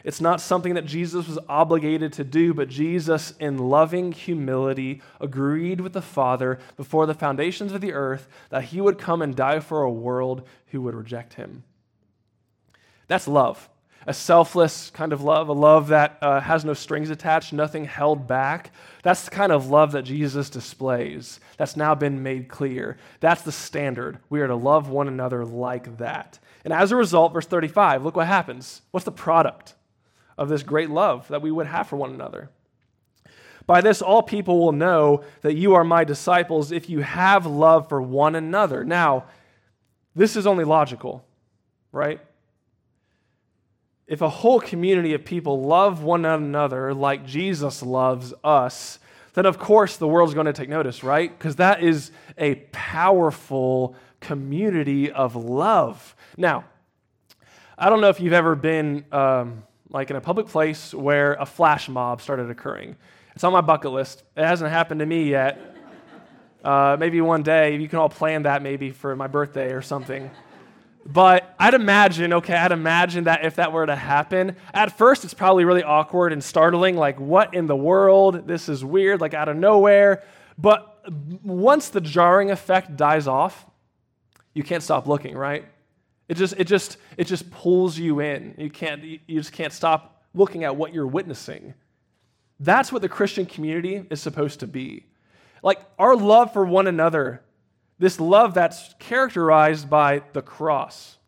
It's 0.03 0.23
not 0.23 0.41
something 0.41 0.73
that 0.73 0.87
Jesus 0.87 1.29
was 1.29 1.39
obligated 1.51 2.15
to 2.15 2.25
do, 2.25 2.55
but 2.55 2.71
Jesus, 2.71 3.35
in 3.39 3.59
loving 3.59 4.13
humility, 4.13 5.03
agreed 5.21 5.83
with 5.83 5.93
the 5.93 6.01
Father 6.01 6.59
before 6.79 7.05
the 7.05 7.13
foundations 7.13 7.73
of 7.73 7.83
the 7.83 7.93
earth 7.93 8.27
that 8.49 8.65
he 8.65 8.81
would 8.81 8.99
come 8.99 9.21
and 9.21 9.37
die 9.37 9.61
for 9.61 9.83
a 9.83 9.93
world 9.93 10.47
who 10.69 10.81
would 10.81 10.95
reject 10.95 11.35
him. 11.35 11.63
That's 13.07 13.29
love. 13.29 13.69
A 14.07 14.15
selfless 14.15 14.91
kind 14.91 15.13
of 15.13 15.23
love, 15.23 15.49
a 15.49 15.53
love 15.53 15.89
that 15.89 16.19
uh, 16.23 16.41
has 16.41 16.65
no 16.65 16.73
strings 16.73 17.11
attached, 17.11 17.53
nothing 17.53 17.85
held 17.85 18.27
back. 18.27 18.73
That's 19.03 19.25
the 19.25 19.31
kind 19.31 19.53
of 19.53 19.69
love 19.69 19.93
that 19.93 20.03
Jesus 20.03 20.49
displays. 20.49 21.39
That's 21.59 21.77
now 21.77 21.95
been 21.95 22.23
made 22.23 22.49
clear. 22.49 22.97
That's 23.21 23.43
the 23.43 23.53
standard. 23.53 24.19
We 24.31 24.41
are 24.41 24.47
to 24.47 24.57
love 24.57 24.89
one 24.89 25.09
another 25.09 25.45
like 25.45 25.99
that. 25.99 26.39
And 26.65 26.73
as 26.73 26.93
a 26.93 26.97
result, 26.97 27.33
verse 27.33 27.47
35, 27.47 28.05
look 28.05 28.17
what 28.17 28.27
happens. 28.27 28.83
What's 28.91 29.05
the 29.05 29.13
product? 29.13 29.75
of 30.41 30.49
this 30.49 30.63
great 30.63 30.89
love 30.89 31.29
that 31.29 31.43
we 31.43 31.53
would 31.53 31.67
have 31.67 31.87
for 31.87 31.97
one 31.97 32.15
another. 32.15 32.49
By 33.67 33.83
this, 33.83 34.01
all 34.01 34.23
people 34.23 34.59
will 34.59 34.73
know 34.73 35.23
that 35.43 35.55
you 35.55 35.75
are 35.75 35.85
my 35.85 36.03
disciples 36.03 36.73
if 36.73 36.89
you 36.89 37.01
have 37.01 37.45
love 37.45 37.91
for 37.91 38.01
one 38.01 38.35
another. 38.35 38.83
Now, 38.83 39.27
this 40.17 40.35
is 40.37 40.47
only 40.47 40.65
logical, 40.65 41.25
right? 41.93 42.21
If 44.11 44.23
a 44.23 44.29
whole 44.29 44.59
community 44.59 45.15
of 45.15 45.25
people 45.25 45.63
love 45.63 46.03
one 46.03 46.25
another 46.25 46.93
like 46.93 47.25
Jesus 47.25 47.81
loves 47.81 48.35
us, 48.43 48.99
then 49.35 49.47
of 49.47 49.61
course 49.61 49.99
the 49.99 50.09
world's 50.09 50.35
going 50.35 50.47
to 50.47 50.53
take 50.53 50.69
notice, 50.69 51.05
right? 51.05 51.31
Because 51.31 51.55
that 51.57 51.81
is 51.81 52.11
a 52.37 52.57
powerful 52.73 53.95
community 54.19 55.13
of 55.13 55.37
love. 55.37 56.17
Now, 56.37 56.65
I 57.79 57.89
don't 57.89 58.01
know 58.01 58.09
if 58.09 58.19
you've 58.19 58.33
ever 58.33 58.57
been 58.57 59.05
um, 59.13 59.63
like 59.89 60.11
in 60.11 60.17
a 60.17 60.21
public 60.21 60.49
place 60.49 60.93
where 60.93 61.35
a 61.35 61.47
flash 61.47 61.89
mob 61.89 62.21
started 62.21 62.51
occurring. 62.51 62.97
It's 63.37 63.45
on 63.45 63.53
my 63.53 63.61
bucket 63.61 63.93
list. 63.93 64.25
It 64.37 64.45
hasn't 64.45 64.73
happened 64.73 64.99
to 64.99 65.07
me 65.07 65.31
yet. 65.31 65.77
Uh, 66.65 66.97
maybe 66.99 67.21
one 67.21 67.45
day 67.45 67.77
you 67.77 67.89
can 67.89 68.01
all 68.01 68.09
plan 68.09 68.43
that 68.43 68.61
maybe 68.61 68.91
for 68.91 69.15
my 69.15 69.29
birthday 69.29 69.73
or 69.73 69.83
something. 69.83 70.33
But 71.13 71.55
I'd 71.59 71.75
imagine, 71.75 72.33
okay, 72.35 72.55
I'd 72.55 72.71
imagine 72.73 73.25
that 73.25 73.45
if 73.45 73.57
that 73.57 73.73
were 73.73 73.85
to 73.85 73.97
happen, 73.97 74.55
at 74.73 74.97
first 74.97 75.25
it's 75.25 75.35
probably 75.35 75.65
really 75.65 75.83
awkward 75.83 76.33
and 76.33 76.43
startling, 76.43 76.97
like, 76.97 77.19
what 77.19 77.53
in 77.53 77.67
the 77.67 77.77
world? 77.77 78.47
This 78.47 78.69
is 78.69 78.85
weird, 78.85 79.21
like 79.21 79.35
out 79.35 79.49
of 79.49 79.57
nowhere. 79.57 80.23
But 80.57 81.03
once 81.43 81.89
the 81.89 82.01
jarring 82.01 82.51
effect 82.51 82.97
dies 82.97 83.27
off, 83.27 83.67
you 84.55 84.63
can't 84.63 84.83
stop 84.83 85.09
looking, 85.09 85.37
right? 85.37 85.65
It 86.29 86.37
just, 86.37 86.55
it 86.59 86.69
just, 86.69 86.97
it 87.17 87.25
just 87.25 87.51
pulls 87.51 87.99
you 87.99 88.21
in. 88.21 88.55
You 88.57 88.71
can't, 88.71 89.03
you 89.03 89.19
just 89.27 89.53
can't 89.53 89.73
stop 89.73 90.23
looking 90.33 90.63
at 90.63 90.77
what 90.77 90.95
you're 90.95 91.07
witnessing. 91.07 91.75
That's 92.61 92.93
what 92.93 93.03
the 93.03 93.09
Christian 93.09 93.47
community 93.47 94.07
is 94.11 94.21
supposed 94.21 94.61
to 94.61 94.69
be. 94.69 95.07
Like 95.63 95.81
our 95.99 96.15
love 96.15 96.53
for 96.53 96.65
one 96.65 96.87
another, 96.87 97.43
this 98.01 98.19
love 98.19 98.55
that's 98.55 98.95
characterized 98.99 99.89
by 99.89 100.23
the 100.33 100.43
cross, 100.43 101.19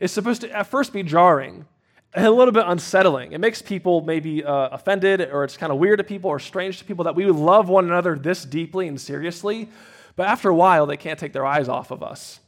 is 0.00 0.10
supposed 0.10 0.40
to 0.40 0.50
at 0.50 0.66
first 0.66 0.92
be 0.92 1.04
jarring, 1.04 1.66
and 2.14 2.26
a 2.26 2.30
little 2.30 2.52
bit 2.52 2.64
unsettling. 2.66 3.32
It 3.32 3.38
makes 3.38 3.62
people 3.62 4.00
maybe 4.00 4.44
uh, 4.44 4.68
offended, 4.70 5.20
or 5.20 5.44
it's 5.44 5.56
kind 5.56 5.70
of 5.70 5.78
weird 5.78 5.98
to 5.98 6.04
people, 6.04 6.30
or 6.30 6.40
strange 6.40 6.78
to 6.78 6.84
people 6.84 7.04
that 7.04 7.14
we 7.14 7.24
would 7.26 7.36
love 7.36 7.68
one 7.68 7.84
another 7.84 8.18
this 8.18 8.44
deeply 8.44 8.88
and 8.88 9.00
seriously. 9.00 9.68
But 10.16 10.26
after 10.26 10.48
a 10.48 10.54
while, 10.54 10.86
they 10.86 10.96
can't 10.96 11.18
take 11.18 11.32
their 11.32 11.46
eyes 11.46 11.68
off 11.68 11.90
of 11.90 12.02
us 12.02 12.40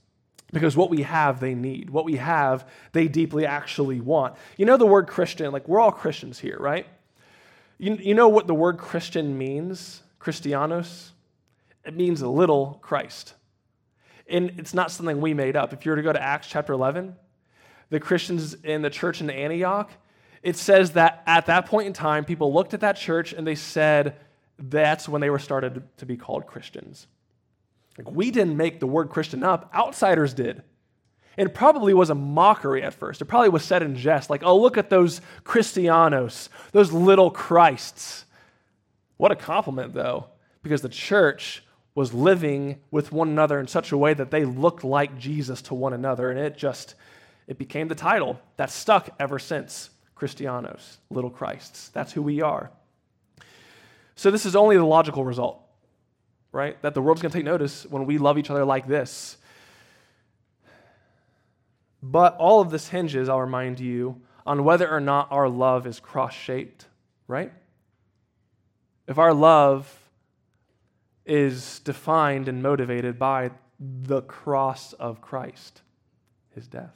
because 0.53 0.77
what 0.77 0.91
we 0.91 1.03
have, 1.03 1.41
they 1.41 1.55
need. 1.55 1.91
What 1.91 2.05
we 2.05 2.17
have, 2.17 2.69
they 2.93 3.09
deeply 3.09 3.47
actually 3.47 4.01
want. 4.01 4.35
You 4.57 4.67
know 4.67 4.77
the 4.77 4.87
word 4.87 5.07
Christian, 5.07 5.53
like 5.53 5.69
we're 5.69 5.81
all 5.81 5.93
Christians 5.93 6.39
here, 6.39 6.57
right? 6.59 6.87
You, 7.79 7.97
you 7.97 8.15
know 8.15 8.29
what 8.29 8.47
the 8.47 8.55
word 8.55 8.79
Christian 8.79 9.37
means? 9.37 10.03
Christianos? 10.19 11.13
It 11.85 11.95
means 11.95 12.23
a 12.23 12.29
little 12.29 12.79
Christ. 12.83 13.35
And 14.29 14.53
it's 14.59 14.73
not 14.75 14.91
something 14.91 15.21
we 15.21 15.35
made 15.35 15.57
up. 15.57 15.73
If 15.73 15.85
you 15.85 15.93
were 15.93 15.97
to 15.97 16.03
go 16.03 16.12
to 16.12 16.23
Acts 16.23 16.49
chapter 16.49 16.73
11, 16.73 17.14
the 17.91 18.00
Christians 18.00 18.55
in 18.55 18.83
the 18.83 18.91
church 18.91 19.21
in 19.21 19.29
Antioch, 19.29 19.91
it 20.43 20.57
says 20.57 20.93
that 20.93 21.23
at 21.26 21.47
that 21.47 21.67
point 21.67 21.87
in 21.87 21.93
time, 21.93 22.25
people 22.25 22.53
looked 22.53 22.75
at 22.75 22.81
that 22.81 22.97
church 22.97 23.33
and 23.33 23.47
they 23.47 23.55
said 23.55 24.17
that's 24.59 25.09
when 25.09 25.21
they 25.21 25.31
were 25.31 25.38
started 25.38 25.83
to 25.99 26.07
be 26.07 26.17
called 26.17 26.47
Christians. 26.47 27.07
Like 27.99 28.11
we 28.11 28.31
didn't 28.31 28.57
make 28.57 28.81
the 28.81 28.87
word 28.87 29.11
Christian 29.11 29.43
up, 29.43 29.71
outsiders 29.75 30.35
did. 30.35 30.62
And 31.37 31.49
it 31.49 31.55
probably 31.55 31.95
was 31.95 32.11
a 32.11 32.14
mockery 32.14 32.83
at 32.83 32.95
first. 32.95 33.21
It 33.21 33.25
probably 33.25 33.49
was 33.49 33.64
said 33.64 33.83
in 33.83 33.97
jest, 33.97 34.31
like, 34.31 34.45
oh, 34.45 34.57
look 34.57 34.79
at 34.79 34.88
those 34.88 35.21
Christianos, 35.43 36.49
those 36.73 36.93
little 36.93 37.31
Christs. 37.31 38.25
What 39.17 39.33
a 39.33 39.37
compliment, 39.37 39.95
though, 39.95 40.26
because 40.62 40.83
the 40.83 40.88
church 40.88 41.64
was 41.95 42.13
living 42.13 42.81
with 42.91 43.13
one 43.13 43.29
another 43.29 43.61
in 43.61 43.67
such 43.67 43.93
a 43.93 43.99
way 43.99 44.15
that 44.15 44.31
they 44.31 44.45
looked 44.45 44.85
like 44.85 45.19
Jesus 45.19 45.63
to 45.63 45.75
one 45.75 45.93
another. 45.93 46.31
And 46.31 46.39
it 46.39 46.57
just, 46.57 46.95
it 47.47 47.59
became 47.59 47.89
the 47.89 47.95
title 47.95 48.41
that 48.57 48.71
stuck 48.71 49.11
ever 49.21 49.39
since 49.39 49.91
Christianos, 50.17 50.99
little 51.11 51.31
Christs. 51.31 51.89
That's 51.91 52.13
who 52.13 52.23
we 52.23 52.43
are. 52.43 52.71
So 54.17 54.31
this 54.31 54.47
is 54.47 54.57
only 54.57 54.77
the 54.77 54.85
logical 54.85 55.25
result 55.25 55.65
right? 56.55 56.81
That 56.83 56.95
the 56.95 57.03
world's 57.03 57.21
going 57.21 57.33
to 57.33 57.37
take 57.37 57.45
notice 57.45 57.85
when 57.85 58.07
we 58.07 58.17
love 58.17 58.39
each 58.39 58.49
other 58.49 58.65
like 58.65 58.87
this. 58.87 59.37
But 62.01 62.37
all 62.37 62.61
of 62.61 62.71
this 62.71 62.89
hinges, 62.89 63.29
I'll 63.29 63.41
remind 63.41 63.81
you, 63.81 64.23
on 64.47 64.63
whether 64.63 64.89
or 64.89 65.01
not 65.01 65.33
our 65.33 65.49
love 65.49 65.85
is 65.87 65.99
cross 65.99 66.33
shaped, 66.33 66.87
right? 67.27 67.53
If 69.09 69.19
our 69.19 69.35
love 69.35 69.93
is 71.26 71.81
defined 71.81 72.49
and 72.49 72.62
motivated 72.62 73.19
by 73.19 73.50
the 73.81 74.23
cross 74.23 74.93
of 74.95 75.21
Christ, 75.21 75.83
his 76.54 76.66
death. 76.69 76.95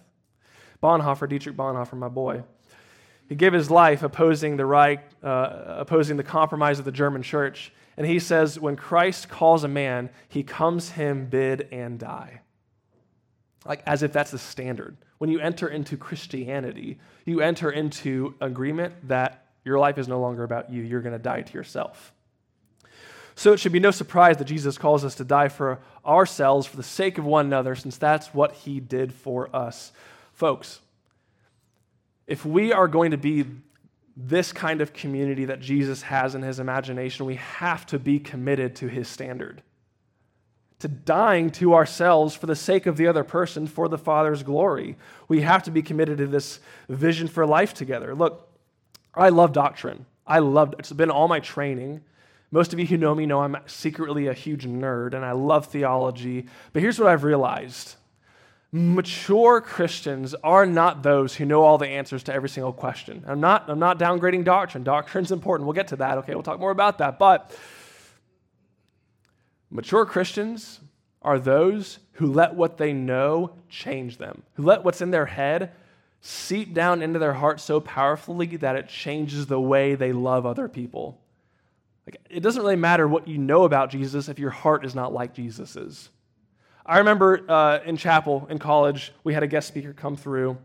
Bonhoeffer, 0.82 1.28
Dietrich 1.28 1.56
Bonhoeffer, 1.56 1.96
my 1.96 2.08
boy, 2.08 2.44
he 3.28 3.34
gave 3.34 3.52
his 3.52 3.70
life 3.70 4.02
opposing 4.02 4.56
the 4.56 4.64
right, 4.64 5.00
uh, 5.22 5.76
opposing 5.78 6.16
the 6.16 6.22
compromise 6.22 6.78
of 6.78 6.84
the 6.84 6.92
German 6.92 7.22
church 7.22 7.72
And 7.98 8.06
he 8.06 8.20
says, 8.20 8.60
when 8.60 8.76
Christ 8.76 9.28
calls 9.28 9.64
a 9.64 9.68
man, 9.68 10.10
he 10.28 10.44
comes 10.44 10.90
him 10.90 11.26
bid 11.26 11.66
and 11.72 11.98
die. 11.98 12.42
Like 13.66 13.82
as 13.86 14.04
if 14.04 14.12
that's 14.12 14.30
the 14.30 14.38
standard. 14.38 14.96
When 15.18 15.30
you 15.30 15.40
enter 15.40 15.66
into 15.66 15.96
Christianity, 15.96 17.00
you 17.26 17.40
enter 17.40 17.70
into 17.70 18.36
agreement 18.40 19.08
that 19.08 19.46
your 19.64 19.80
life 19.80 19.98
is 19.98 20.06
no 20.06 20.20
longer 20.20 20.44
about 20.44 20.70
you. 20.70 20.82
You're 20.82 21.00
going 21.00 21.12
to 21.12 21.18
die 21.18 21.42
to 21.42 21.52
yourself. 21.54 22.14
So 23.38 23.52
it 23.52 23.60
should 23.60 23.70
be 23.70 23.78
no 23.78 23.92
surprise 23.92 24.36
that 24.38 24.46
Jesus 24.46 24.76
calls 24.78 25.04
us 25.04 25.14
to 25.14 25.24
die 25.24 25.46
for 25.46 25.78
ourselves 26.04 26.66
for 26.66 26.76
the 26.76 26.82
sake 26.82 27.18
of 27.18 27.24
one 27.24 27.46
another, 27.46 27.76
since 27.76 27.96
that's 27.96 28.34
what 28.34 28.50
he 28.50 28.80
did 28.80 29.14
for 29.14 29.48
us. 29.54 29.92
Folks, 30.32 30.80
if 32.26 32.44
we 32.44 32.72
are 32.72 32.88
going 32.88 33.12
to 33.12 33.16
be 33.16 33.44
this 34.16 34.50
kind 34.50 34.80
of 34.80 34.92
community 34.92 35.44
that 35.44 35.60
Jesus 35.60 36.02
has 36.02 36.34
in 36.34 36.42
his 36.42 36.58
imagination, 36.58 37.26
we 37.26 37.36
have 37.36 37.86
to 37.86 37.98
be 38.00 38.18
committed 38.18 38.74
to 38.74 38.88
his 38.88 39.06
standard, 39.06 39.62
to 40.80 40.88
dying 40.88 41.50
to 41.50 41.74
ourselves 41.74 42.34
for 42.34 42.46
the 42.46 42.56
sake 42.56 42.86
of 42.86 42.96
the 42.96 43.06
other 43.06 43.22
person 43.22 43.68
for 43.68 43.86
the 43.86 43.96
Father's 43.96 44.42
glory. 44.42 44.96
We 45.28 45.42
have 45.42 45.62
to 45.62 45.70
be 45.70 45.82
committed 45.82 46.18
to 46.18 46.26
this 46.26 46.58
vision 46.88 47.28
for 47.28 47.46
life 47.46 47.72
together. 47.72 48.16
Look, 48.16 48.48
I 49.14 49.28
love 49.28 49.52
doctrine. 49.52 50.06
I 50.26 50.40
love 50.40 50.74
it's 50.80 50.90
been 50.90 51.12
all 51.12 51.28
my 51.28 51.38
training. 51.38 52.02
Most 52.50 52.72
of 52.72 52.78
you 52.78 52.86
who 52.86 52.96
know 52.96 53.14
me 53.14 53.26
know 53.26 53.42
I'm 53.42 53.56
secretly 53.66 54.26
a 54.26 54.32
huge 54.32 54.66
nerd 54.66 55.14
and 55.14 55.24
I 55.24 55.32
love 55.32 55.66
theology. 55.66 56.46
But 56.72 56.82
here's 56.82 56.98
what 56.98 57.08
I've 57.08 57.24
realized 57.24 57.96
mature 58.70 59.60
Christians 59.62 60.34
are 60.44 60.66
not 60.66 61.02
those 61.02 61.34
who 61.34 61.46
know 61.46 61.62
all 61.62 61.78
the 61.78 61.88
answers 61.88 62.22
to 62.24 62.34
every 62.34 62.50
single 62.50 62.72
question. 62.72 63.24
I'm 63.26 63.40
not, 63.40 63.68
I'm 63.68 63.78
not 63.78 63.98
downgrading 63.98 64.44
doctrine. 64.44 64.84
Doctrine's 64.84 65.32
important. 65.32 65.66
We'll 65.66 65.74
get 65.74 65.88
to 65.88 65.96
that. 65.96 66.18
Okay, 66.18 66.34
we'll 66.34 66.42
talk 66.42 66.60
more 66.60 66.70
about 66.70 66.98
that. 66.98 67.18
But 67.18 67.56
mature 69.70 70.04
Christians 70.04 70.80
are 71.22 71.38
those 71.38 71.98
who 72.12 72.26
let 72.26 72.54
what 72.54 72.76
they 72.76 72.92
know 72.92 73.52
change 73.68 74.18
them, 74.18 74.42
who 74.54 74.62
let 74.62 74.84
what's 74.84 75.00
in 75.00 75.10
their 75.10 75.26
head 75.26 75.72
seep 76.20 76.74
down 76.74 77.00
into 77.00 77.18
their 77.18 77.34
heart 77.34 77.60
so 77.60 77.80
powerfully 77.80 78.56
that 78.56 78.76
it 78.76 78.88
changes 78.88 79.46
the 79.46 79.60
way 79.60 79.94
they 79.94 80.12
love 80.12 80.44
other 80.44 80.68
people. 80.68 81.18
Like, 82.08 82.22
it 82.30 82.40
doesn't 82.40 82.62
really 82.62 82.74
matter 82.74 83.06
what 83.06 83.28
you 83.28 83.36
know 83.36 83.64
about 83.64 83.90
Jesus 83.90 84.30
if 84.30 84.38
your 84.38 84.48
heart 84.48 84.82
is 84.82 84.94
not 84.94 85.12
like 85.12 85.34
Jesus's. 85.34 86.08
I 86.86 87.00
remember 87.00 87.44
uh, 87.46 87.80
in 87.84 87.98
chapel 87.98 88.46
in 88.48 88.58
college, 88.58 89.12
we 89.24 89.34
had 89.34 89.42
a 89.42 89.46
guest 89.46 89.68
speaker 89.68 89.92
come 89.92 90.16
through. 90.16 90.56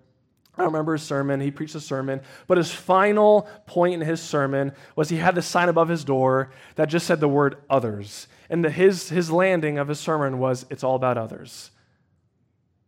I 0.58 0.64
remember 0.64 0.94
his 0.94 1.02
sermon. 1.02 1.42
He 1.42 1.52
preached 1.52 1.76
a 1.76 1.82
sermon, 1.82 2.22
but 2.48 2.58
his 2.58 2.72
final 2.72 3.50
point 3.66 3.96
in 3.96 4.00
his 4.08 4.22
sermon 4.22 4.72
was 4.96 5.10
he 5.10 5.18
had 5.18 5.36
this 5.36 5.46
sign 5.46 5.68
above 5.68 5.90
his 5.90 6.06
door 6.06 6.50
that 6.76 6.86
just 6.86 7.06
said 7.06 7.20
the 7.20 7.28
word 7.28 7.58
others. 7.70 8.28
And 8.50 8.64
the, 8.64 8.70
his, 8.70 9.10
his 9.10 9.30
landing 9.30 9.78
of 9.78 9.90
his 9.90 10.00
sermon 10.00 10.40
was, 10.40 10.66
It's 10.70 10.82
all 10.82 10.96
about 10.96 11.18
others. 11.18 11.72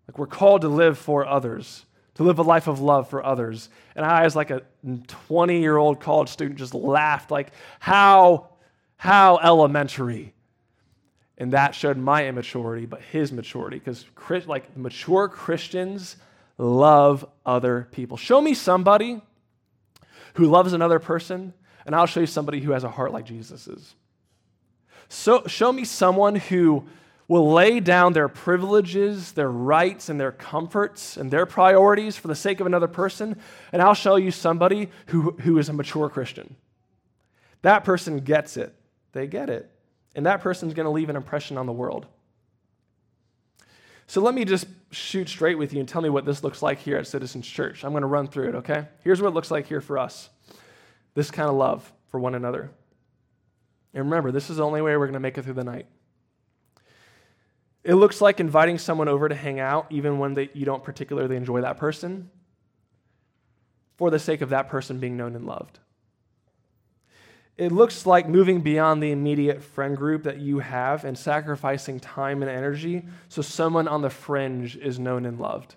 Like 0.07 0.17
we're 0.17 0.27
called 0.27 0.61
to 0.61 0.69
live 0.69 0.97
for 0.97 1.25
others, 1.25 1.85
to 2.15 2.23
live 2.23 2.39
a 2.39 2.43
life 2.43 2.67
of 2.67 2.79
love 2.79 3.09
for 3.09 3.23
others. 3.23 3.69
And 3.95 4.05
I, 4.05 4.23
as 4.23 4.35
like 4.35 4.49
a 4.49 4.63
20 5.07 5.59
year 5.59 5.77
old 5.77 5.99
college 5.99 6.29
student, 6.29 6.57
just 6.57 6.73
laughed, 6.73 7.31
like, 7.31 7.51
How, 7.79 8.49
how 8.97 9.37
elementary. 9.37 10.33
And 11.37 11.51
that 11.53 11.75
showed 11.75 11.97
my 11.97 12.27
immaturity, 12.27 12.85
but 12.85 13.01
his 13.01 13.31
maturity, 13.31 13.77
because 13.77 14.05
like 14.47 14.75
mature 14.77 15.27
Christians 15.27 16.15
love 16.57 17.27
other 17.45 17.89
people. 17.91 18.15
Show 18.15 18.39
me 18.39 18.53
somebody 18.53 19.21
who 20.35 20.45
loves 20.45 20.71
another 20.71 20.99
person, 20.99 21.53
and 21.85 21.93
I'll 21.93 22.05
show 22.05 22.21
you 22.21 22.25
somebody 22.25 22.61
who 22.61 22.71
has 22.71 22.85
a 22.85 22.89
heart 22.89 23.11
like 23.11 23.25
Jesus's. 23.25 23.95
So 25.09 25.45
show 25.47 25.71
me 25.71 25.83
someone 25.83 26.35
who 26.35 26.85
will 27.27 27.51
lay 27.51 27.79
down 27.79 28.13
their 28.13 28.27
privileges, 28.27 29.31
their 29.31 29.49
rights, 29.49 30.09
and 30.09 30.19
their 30.19 30.31
comforts 30.31 31.17
and 31.17 31.31
their 31.31 31.45
priorities 31.45 32.17
for 32.17 32.27
the 32.27 32.35
sake 32.35 32.59
of 32.59 32.67
another 32.67 32.87
person, 32.87 33.39
and 33.71 33.81
I'll 33.81 33.95
show 33.95 34.15
you 34.15 34.31
somebody 34.31 34.89
who, 35.07 35.31
who 35.31 35.57
is 35.57 35.69
a 35.69 35.73
mature 35.73 36.09
Christian. 36.09 36.55
That 37.63 37.83
person 37.83 38.19
gets 38.19 38.57
it. 38.57 38.75
They 39.11 39.27
get 39.27 39.49
it 39.49 39.71
and 40.15 40.25
that 40.25 40.41
person's 40.41 40.73
going 40.73 40.85
to 40.85 40.91
leave 40.91 41.09
an 41.09 41.15
impression 41.15 41.57
on 41.57 41.65
the 41.65 41.73
world. 41.73 42.07
So 44.07 44.21
let 44.21 44.33
me 44.33 44.45
just 44.45 44.65
shoot 44.91 45.27
straight 45.27 45.57
with 45.57 45.73
you 45.73 45.79
and 45.79 45.89
tell 45.89 46.01
me 46.01 46.09
what 46.09 46.25
this 46.25 46.43
looks 46.43 46.61
like 46.61 46.79
here 46.79 46.97
at 46.97 47.07
Citizens 47.07 47.45
Church. 47.45 47.83
I'm 47.83 47.91
going 47.91 48.01
to 48.01 48.07
run 48.07 48.27
through 48.27 48.49
it, 48.49 48.55
okay? 48.55 48.87
Here's 49.03 49.21
what 49.21 49.29
it 49.29 49.33
looks 49.33 49.51
like 49.51 49.67
here 49.67 49.81
for 49.81 49.97
us 49.97 50.29
this 51.15 51.31
kind 51.31 51.49
of 51.49 51.55
love 51.55 51.91
for 52.07 52.19
one 52.19 52.35
another. 52.35 52.71
And 53.93 54.03
remember, 54.03 54.31
this 54.31 54.49
is 54.49 54.57
the 54.57 54.65
only 54.65 54.81
way 54.81 54.97
we're 54.97 55.05
going 55.05 55.13
to 55.13 55.19
make 55.19 55.37
it 55.37 55.43
through 55.43 55.53
the 55.53 55.63
night. 55.63 55.87
It 57.85 57.93
looks 57.93 58.19
like 58.19 58.39
inviting 58.39 58.79
someone 58.79 59.07
over 59.07 59.29
to 59.29 59.35
hang 59.35 59.59
out, 59.59 59.85
even 59.91 60.17
when 60.17 60.33
they, 60.33 60.49
you 60.53 60.65
don't 60.65 60.83
particularly 60.83 61.35
enjoy 61.35 61.61
that 61.61 61.77
person, 61.77 62.31
for 63.95 64.09
the 64.09 64.17
sake 64.17 64.41
of 64.41 64.49
that 64.49 64.69
person 64.69 64.99
being 64.99 65.15
known 65.15 65.35
and 65.35 65.45
loved. 65.45 65.77
It 67.57 67.71
looks 67.71 68.07
like 68.07 68.27
moving 68.27 68.61
beyond 68.61 69.03
the 69.03 69.11
immediate 69.11 69.61
friend 69.61 69.95
group 69.95 70.23
that 70.23 70.39
you 70.39 70.59
have 70.59 71.05
and 71.05 71.15
sacrificing 71.15 71.99
time 71.99 72.41
and 72.41 72.49
energy 72.49 73.05
so 73.29 73.43
someone 73.43 73.87
on 73.87 74.01
the 74.01 74.09
fringe 74.09 74.75
is 74.75 74.97
known 74.97 75.23
and 75.23 75.39
loved. 75.39 75.75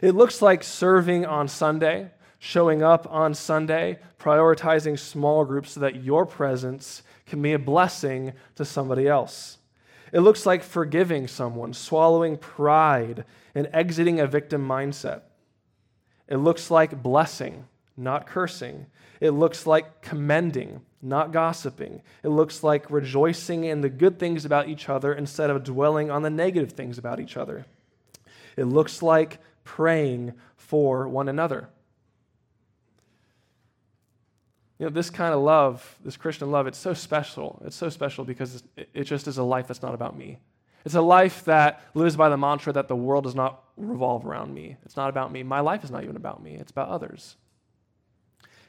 It 0.00 0.12
looks 0.12 0.40
like 0.40 0.62
serving 0.62 1.26
on 1.26 1.48
Sunday, 1.48 2.12
showing 2.38 2.80
up 2.80 3.08
on 3.10 3.34
Sunday, 3.34 3.98
prioritizing 4.20 4.98
small 5.00 5.44
groups 5.44 5.72
so 5.72 5.80
that 5.80 6.04
your 6.04 6.24
presence 6.24 7.02
can 7.26 7.42
be 7.42 7.54
a 7.54 7.58
blessing 7.58 8.34
to 8.54 8.64
somebody 8.64 9.08
else. 9.08 9.58
It 10.14 10.20
looks 10.20 10.46
like 10.46 10.62
forgiving 10.62 11.26
someone, 11.26 11.74
swallowing 11.74 12.36
pride, 12.36 13.24
and 13.52 13.68
exiting 13.72 14.20
a 14.20 14.28
victim 14.28 14.66
mindset. 14.66 15.22
It 16.28 16.36
looks 16.36 16.70
like 16.70 17.02
blessing, 17.02 17.66
not 17.96 18.24
cursing. 18.24 18.86
It 19.20 19.32
looks 19.32 19.66
like 19.66 20.02
commending, 20.02 20.82
not 21.02 21.32
gossiping. 21.32 22.00
It 22.22 22.28
looks 22.28 22.62
like 22.62 22.92
rejoicing 22.92 23.64
in 23.64 23.80
the 23.80 23.88
good 23.88 24.20
things 24.20 24.44
about 24.44 24.68
each 24.68 24.88
other 24.88 25.12
instead 25.12 25.50
of 25.50 25.64
dwelling 25.64 26.12
on 26.12 26.22
the 26.22 26.30
negative 26.30 26.70
things 26.70 26.96
about 26.96 27.18
each 27.18 27.36
other. 27.36 27.66
It 28.56 28.66
looks 28.66 29.02
like 29.02 29.40
praying 29.64 30.34
for 30.56 31.08
one 31.08 31.28
another. 31.28 31.70
You 34.78 34.86
know, 34.86 34.90
this 34.90 35.10
kind 35.10 35.32
of 35.32 35.40
love, 35.40 35.98
this 36.04 36.16
Christian 36.16 36.50
love, 36.50 36.66
it's 36.66 36.78
so 36.78 36.94
special. 36.94 37.62
It's 37.64 37.76
so 37.76 37.88
special 37.88 38.24
because 38.24 38.64
it 38.76 39.04
just 39.04 39.28
is 39.28 39.38
a 39.38 39.44
life 39.44 39.68
that's 39.68 39.82
not 39.82 39.94
about 39.94 40.16
me. 40.16 40.38
It's 40.84 40.94
a 40.94 41.00
life 41.00 41.44
that 41.44 41.80
lives 41.94 42.16
by 42.16 42.28
the 42.28 42.36
mantra 42.36 42.72
that 42.72 42.88
the 42.88 42.96
world 42.96 43.24
does 43.24 43.34
not 43.34 43.62
revolve 43.76 44.26
around 44.26 44.52
me. 44.52 44.76
It's 44.84 44.96
not 44.96 45.08
about 45.08 45.32
me. 45.32 45.42
My 45.42 45.60
life 45.60 45.84
is 45.84 45.90
not 45.90 46.02
even 46.04 46.16
about 46.16 46.42
me, 46.42 46.54
it's 46.54 46.72
about 46.72 46.88
others 46.88 47.36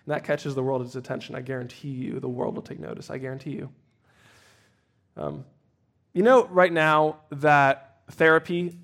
and 0.06 0.13
that 0.13 0.24
catches 0.24 0.54
the 0.54 0.63
world's 0.63 0.96
attention, 0.96 1.36
I 1.36 1.41
guarantee 1.41 1.89
you 1.89 2.20
the 2.20 2.30
world 2.30 2.56
will 2.56 2.62
take 2.62 2.80
notice. 2.80 3.10
I 3.10 3.18
guarantee 3.18 3.52
you. 3.52 3.70
Um, 5.18 5.46
you 6.13 6.22
know, 6.22 6.46
right 6.46 6.72
now, 6.72 7.18
that 7.32 8.02
therapy 8.12 8.78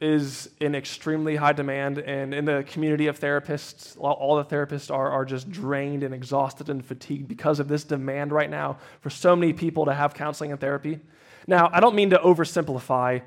is 0.00 0.50
in 0.60 0.74
extremely 0.74 1.36
high 1.36 1.52
demand, 1.52 1.98
and 1.98 2.34
in 2.34 2.44
the 2.44 2.64
community 2.68 3.06
of 3.06 3.18
therapists, 3.18 3.96
all 3.98 4.36
the 4.36 4.44
therapists 4.44 4.94
are, 4.94 5.10
are 5.10 5.24
just 5.24 5.50
drained 5.50 6.02
and 6.02 6.14
exhausted 6.14 6.68
and 6.68 6.84
fatigued 6.84 7.26
because 7.28 7.60
of 7.60 7.68
this 7.68 7.82
demand 7.82 8.30
right 8.30 8.50
now 8.50 8.76
for 9.00 9.08
so 9.08 9.34
many 9.34 9.54
people 9.54 9.86
to 9.86 9.94
have 9.94 10.12
counseling 10.12 10.50
and 10.52 10.60
therapy. 10.60 11.00
Now, 11.46 11.70
I 11.72 11.80
don't 11.80 11.94
mean 11.94 12.10
to 12.10 12.18
oversimplify 12.18 13.22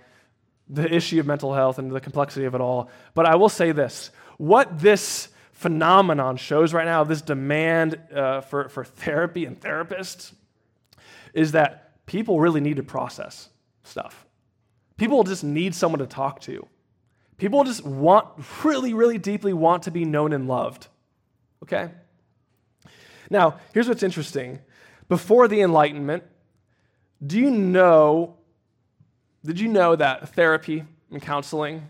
the 0.67 0.93
issue 0.93 1.19
of 1.19 1.25
mental 1.25 1.55
health 1.55 1.79
and 1.79 1.91
the 1.91 1.99
complexity 1.99 2.45
of 2.45 2.53
it 2.53 2.61
all, 2.61 2.91
but 3.15 3.25
I 3.25 3.35
will 3.35 3.49
say 3.49 3.71
this 3.71 4.11
what 4.37 4.79
this 4.79 5.29
phenomenon 5.53 6.37
shows 6.37 6.73
right 6.73 6.85
now, 6.85 7.03
this 7.03 7.21
demand 7.21 7.99
uh, 8.13 8.41
for, 8.41 8.69
for 8.69 8.85
therapy 8.85 9.45
and 9.45 9.59
therapists, 9.59 10.33
is 11.33 11.51
that 11.53 12.05
people 12.05 12.39
really 12.39 12.61
need 12.61 12.77
to 12.77 12.83
process 12.83 13.49
stuff. 13.83 14.25
People 14.99 15.23
just 15.23 15.45
need 15.45 15.73
someone 15.73 15.99
to 15.99 16.05
talk 16.05 16.41
to. 16.41 16.67
People 17.37 17.63
just 17.63 17.85
want, 17.85 18.27
really, 18.63 18.93
really 18.93 19.17
deeply 19.17 19.53
want 19.53 19.83
to 19.83 19.91
be 19.91 20.03
known 20.03 20.33
and 20.33 20.47
loved. 20.47 20.87
Okay? 21.63 21.89
Now, 23.29 23.59
here's 23.73 23.87
what's 23.87 24.03
interesting. 24.03 24.59
Before 25.07 25.47
the 25.47 25.61
Enlightenment, 25.61 26.23
do 27.25 27.39
you 27.39 27.49
know, 27.49 28.35
did 29.45 29.57
you 29.57 29.69
know 29.69 29.95
that 29.95 30.35
therapy 30.35 30.83
and 31.11 31.21
counseling 31.21 31.87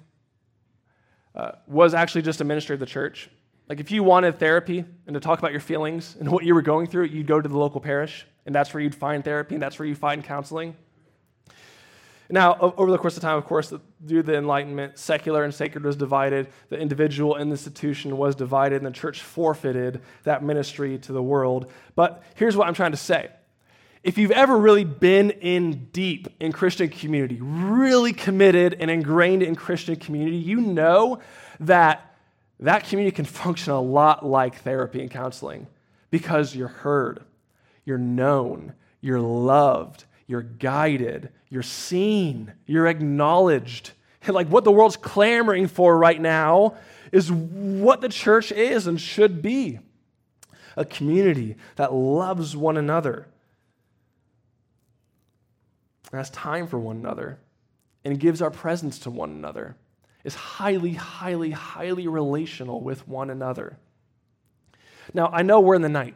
uh, 1.33 1.53
was 1.67 1.95
actually 1.95 2.21
just 2.21 2.41
a 2.41 2.43
ministry 2.43 2.75
of 2.75 2.79
the 2.79 2.85
church? 2.85 3.29
Like 3.67 3.79
if 3.79 3.89
you 3.89 4.03
wanted 4.03 4.37
therapy 4.37 4.85
and 5.07 5.15
to 5.15 5.19
talk 5.19 5.39
about 5.39 5.51
your 5.51 5.61
feelings 5.61 6.15
and 6.19 6.31
what 6.31 6.43
you 6.43 6.53
were 6.53 6.61
going 6.61 6.85
through, 6.85 7.05
you'd 7.05 7.27
go 7.27 7.41
to 7.41 7.49
the 7.49 7.57
local 7.57 7.81
parish, 7.81 8.27
and 8.45 8.53
that's 8.53 8.71
where 8.71 8.81
you'd 8.81 8.95
find 8.95 9.23
therapy, 9.23 9.55
and 9.55 9.61
that's 9.61 9.79
where 9.79 9.87
you 9.87 9.95
find 9.95 10.23
counseling. 10.23 10.75
Now, 12.31 12.57
over 12.59 12.91
the 12.91 12.97
course 12.99 13.17
of 13.17 13.23
time, 13.23 13.37
of 13.37 13.45
course, 13.45 13.69
to 13.69 13.81
the 14.07 14.37
Enlightenment, 14.37 14.99
secular 14.99 15.43
and 15.43 15.53
sacred 15.53 15.83
was 15.83 15.95
divided, 15.95 16.47
the 16.69 16.77
individual 16.77 17.35
and 17.35 17.49
the 17.49 17.53
institution 17.53 18.17
was 18.17 18.35
divided, 18.35 18.77
and 18.77 18.85
the 18.85 18.91
church 18.91 19.23
forfeited 19.23 20.01
that 20.23 20.43
ministry 20.43 20.99
to 20.99 21.11
the 21.11 21.23
world. 21.23 21.71
But 21.95 22.21
here's 22.35 22.55
what 22.55 22.67
I'm 22.67 22.75
trying 22.75 22.91
to 22.91 22.97
say 22.97 23.29
if 24.03 24.17
you've 24.17 24.31
ever 24.31 24.57
really 24.57 24.85
been 24.85 25.31
in 25.31 25.89
deep 25.91 26.27
in 26.39 26.51
Christian 26.51 26.87
community, 26.89 27.39
really 27.41 28.13
committed 28.13 28.77
and 28.79 28.89
ingrained 28.89 29.43
in 29.43 29.55
Christian 29.55 29.95
community, 29.95 30.37
you 30.37 30.61
know 30.61 31.19
that 31.59 32.15
that 32.61 32.87
community 32.87 33.15
can 33.15 33.25
function 33.25 33.73
a 33.73 33.81
lot 33.81 34.25
like 34.25 34.61
therapy 34.61 35.01
and 35.01 35.09
counseling 35.09 35.67
because 36.11 36.55
you're 36.55 36.67
heard, 36.67 37.23
you're 37.85 37.97
known, 37.97 38.73
you're 39.01 39.19
loved, 39.19 40.05
you're 40.29 40.43
guided, 40.43 41.29
you're 41.49 41.63
seen, 41.63 42.53
you're 42.67 42.85
acknowledged. 42.85 43.91
And 44.21 44.35
like 44.35 44.47
what 44.47 44.63
the 44.63 44.71
world's 44.71 44.95
clamoring 44.95 45.67
for 45.67 45.97
right 45.97 46.21
now 46.21 46.75
is 47.11 47.31
what 47.31 48.01
the 48.01 48.09
church 48.09 48.51
is 48.51 48.85
and 48.85 49.01
should 49.01 49.41
be 49.41 49.79
a 50.77 50.85
community 50.85 51.55
that 51.77 51.91
loves 51.95 52.55
one 52.55 52.77
another, 52.77 53.27
has 56.11 56.29
time 56.29 56.67
for 56.67 56.77
one 56.77 56.97
another, 56.97 57.39
and 58.05 58.19
gives 58.19 58.39
our 58.39 58.51
presence 58.51 58.99
to 58.99 59.09
one 59.09 59.31
another, 59.31 59.75
is 60.23 60.35
highly, 60.35 60.93
highly, 60.93 61.49
highly 61.49 62.07
relational 62.07 62.81
with 62.81 63.07
one 63.07 63.31
another. 63.31 63.79
Now, 65.11 65.31
I 65.33 65.41
know 65.41 65.59
we're 65.59 65.73
in 65.73 65.81
the 65.81 65.89
night. 65.89 66.15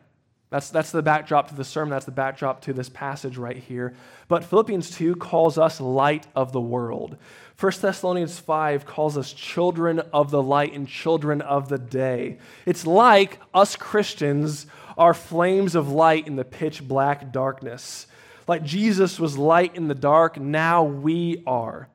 That's, 0.54 0.70
that's 0.70 0.92
the 0.92 1.02
backdrop 1.02 1.48
to 1.48 1.56
the 1.56 1.64
sermon. 1.64 1.90
That's 1.90 2.06
the 2.06 2.12
backdrop 2.12 2.62
to 2.66 2.74
this 2.74 2.88
passage 2.88 3.38
right 3.38 3.58
here. 3.58 3.96
But 4.28 4.44
Philippians 4.44 4.92
2 4.92 5.16
calls 5.16 5.58
us 5.58 5.82
light 5.82 6.28
of 6.36 6.52
the 6.52 6.62
world. 6.62 7.18
1 7.60 7.72
Thessalonians 7.82 8.38
5 8.38 8.86
calls 8.86 9.18
us 9.18 9.34
children 9.34 10.02
of 10.14 10.30
the 10.30 10.44
light 10.44 10.74
and 10.74 10.88
children 10.88 11.42
of 11.42 11.70
the 11.70 11.80
day. 11.80 12.38
It's 12.68 12.86
like 12.86 13.40
us 13.52 13.76
Christians 13.76 14.68
are 14.96 15.16
flames 15.16 15.74
of 15.74 15.90
light 15.90 16.28
in 16.28 16.36
the 16.36 16.46
pitch 16.46 16.88
black 16.88 17.32
darkness. 17.32 18.06
Like 18.48 18.64
Jesus 18.64 19.20
was 19.20 19.36
light 19.36 19.76
in 19.76 19.88
the 19.88 19.96
dark, 19.96 20.40
now 20.40 20.84
we 20.84 21.42
are. 21.48 21.90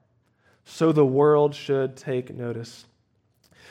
So 0.64 0.90
the 0.90 1.06
world 1.06 1.54
should 1.54 1.96
take 1.96 2.34
notice. 2.34 2.86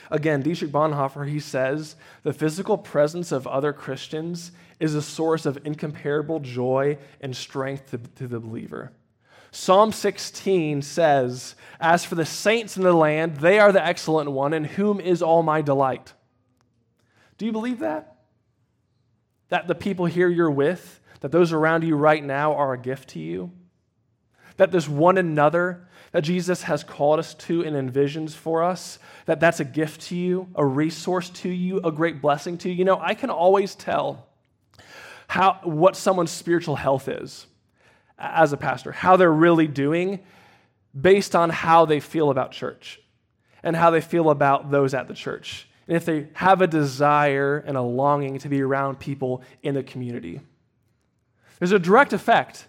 Again, 0.09 0.41
Dietrich 0.41 0.71
Bonhoeffer, 0.71 1.27
he 1.27 1.41
says, 1.41 1.97
the 2.23 2.31
physical 2.31 2.77
presence 2.77 3.33
of 3.33 3.45
other 3.45 3.73
Christians 3.73 4.53
is 4.79 4.95
a 4.95 5.01
source 5.01 5.45
of 5.45 5.57
incomparable 5.65 6.39
joy 6.39 6.97
and 7.21 7.35
strength 7.35 7.91
to, 7.91 7.97
to, 7.97 8.27
the 8.27 8.39
believer. 8.39 8.91
Psalm 9.51 9.91
16 9.91 10.81
says, 10.81 11.55
As 11.79 12.05
for 12.05 12.15
the 12.15 12.25
saints 12.25 12.77
in 12.77 12.83
the 12.83 12.93
land, 12.93 13.37
they 13.37 13.59
are 13.59 13.71
the 13.71 13.83
excellent 13.83 14.31
one, 14.31 14.53
in 14.53 14.63
whom 14.63 14.99
is 14.99 15.21
all 15.21 15.41
my 15.41 15.61
delight. 15.61 16.13
Do 17.37 17.45
you 17.45 17.51
believe 17.51 17.79
that? 17.79 18.17
That 19.49 19.67
the 19.67 19.75
people 19.75 20.05
here 20.05 20.27
you're 20.27 20.51
with, 20.51 20.99
that 21.21 21.31
those 21.31 21.53
around 21.53 21.83
you 21.83 21.95
right 21.95 22.23
now 22.23 22.53
are 22.53 22.73
a 22.73 22.77
gift 22.77 23.09
to 23.09 23.19
you? 23.19 23.51
That 24.57 24.71
this 24.71 24.87
one 24.87 25.17
another 25.17 25.87
that 26.11 26.21
Jesus 26.21 26.63
has 26.63 26.83
called 26.83 27.19
us 27.19 27.33
to 27.35 27.63
and 27.63 27.75
envisions 27.75 28.33
for 28.33 28.63
us, 28.63 28.99
that 29.25 29.39
that's 29.39 29.59
a 29.59 29.65
gift 29.65 30.01
to 30.01 30.15
you, 30.15 30.47
a 30.55 30.65
resource 30.65 31.29
to 31.29 31.49
you, 31.49 31.79
a 31.83 31.91
great 31.91 32.21
blessing 32.21 32.57
to 32.59 32.69
you. 32.69 32.75
You 32.75 32.85
know, 32.85 32.99
I 32.99 33.13
can 33.13 33.29
always 33.29 33.75
tell 33.75 34.26
how 35.27 35.59
what 35.63 35.95
someone's 35.95 36.31
spiritual 36.31 36.75
health 36.75 37.07
is 37.07 37.47
as 38.17 38.53
a 38.53 38.57
pastor, 38.57 38.91
how 38.91 39.17
they're 39.17 39.31
really 39.31 39.67
doing 39.67 40.19
based 40.99 41.35
on 41.35 41.49
how 41.49 41.85
they 41.85 41.99
feel 41.99 42.29
about 42.29 42.51
church 42.51 42.99
and 43.61 43.75
how 43.75 43.91
they 43.91 44.01
feel 44.01 44.29
about 44.29 44.71
those 44.71 44.93
at 44.93 45.07
the 45.07 45.13
church. 45.13 45.67
And 45.87 45.95
if 45.95 46.05
they 46.05 46.27
have 46.33 46.61
a 46.61 46.67
desire 46.67 47.63
and 47.65 47.77
a 47.77 47.81
longing 47.81 48.39
to 48.39 48.49
be 48.49 48.61
around 48.61 48.99
people 48.99 49.43
in 49.61 49.75
the 49.75 49.83
community. 49.83 50.41
There's 51.59 51.71
a 51.71 51.79
direct 51.79 52.13
effect 52.13 52.67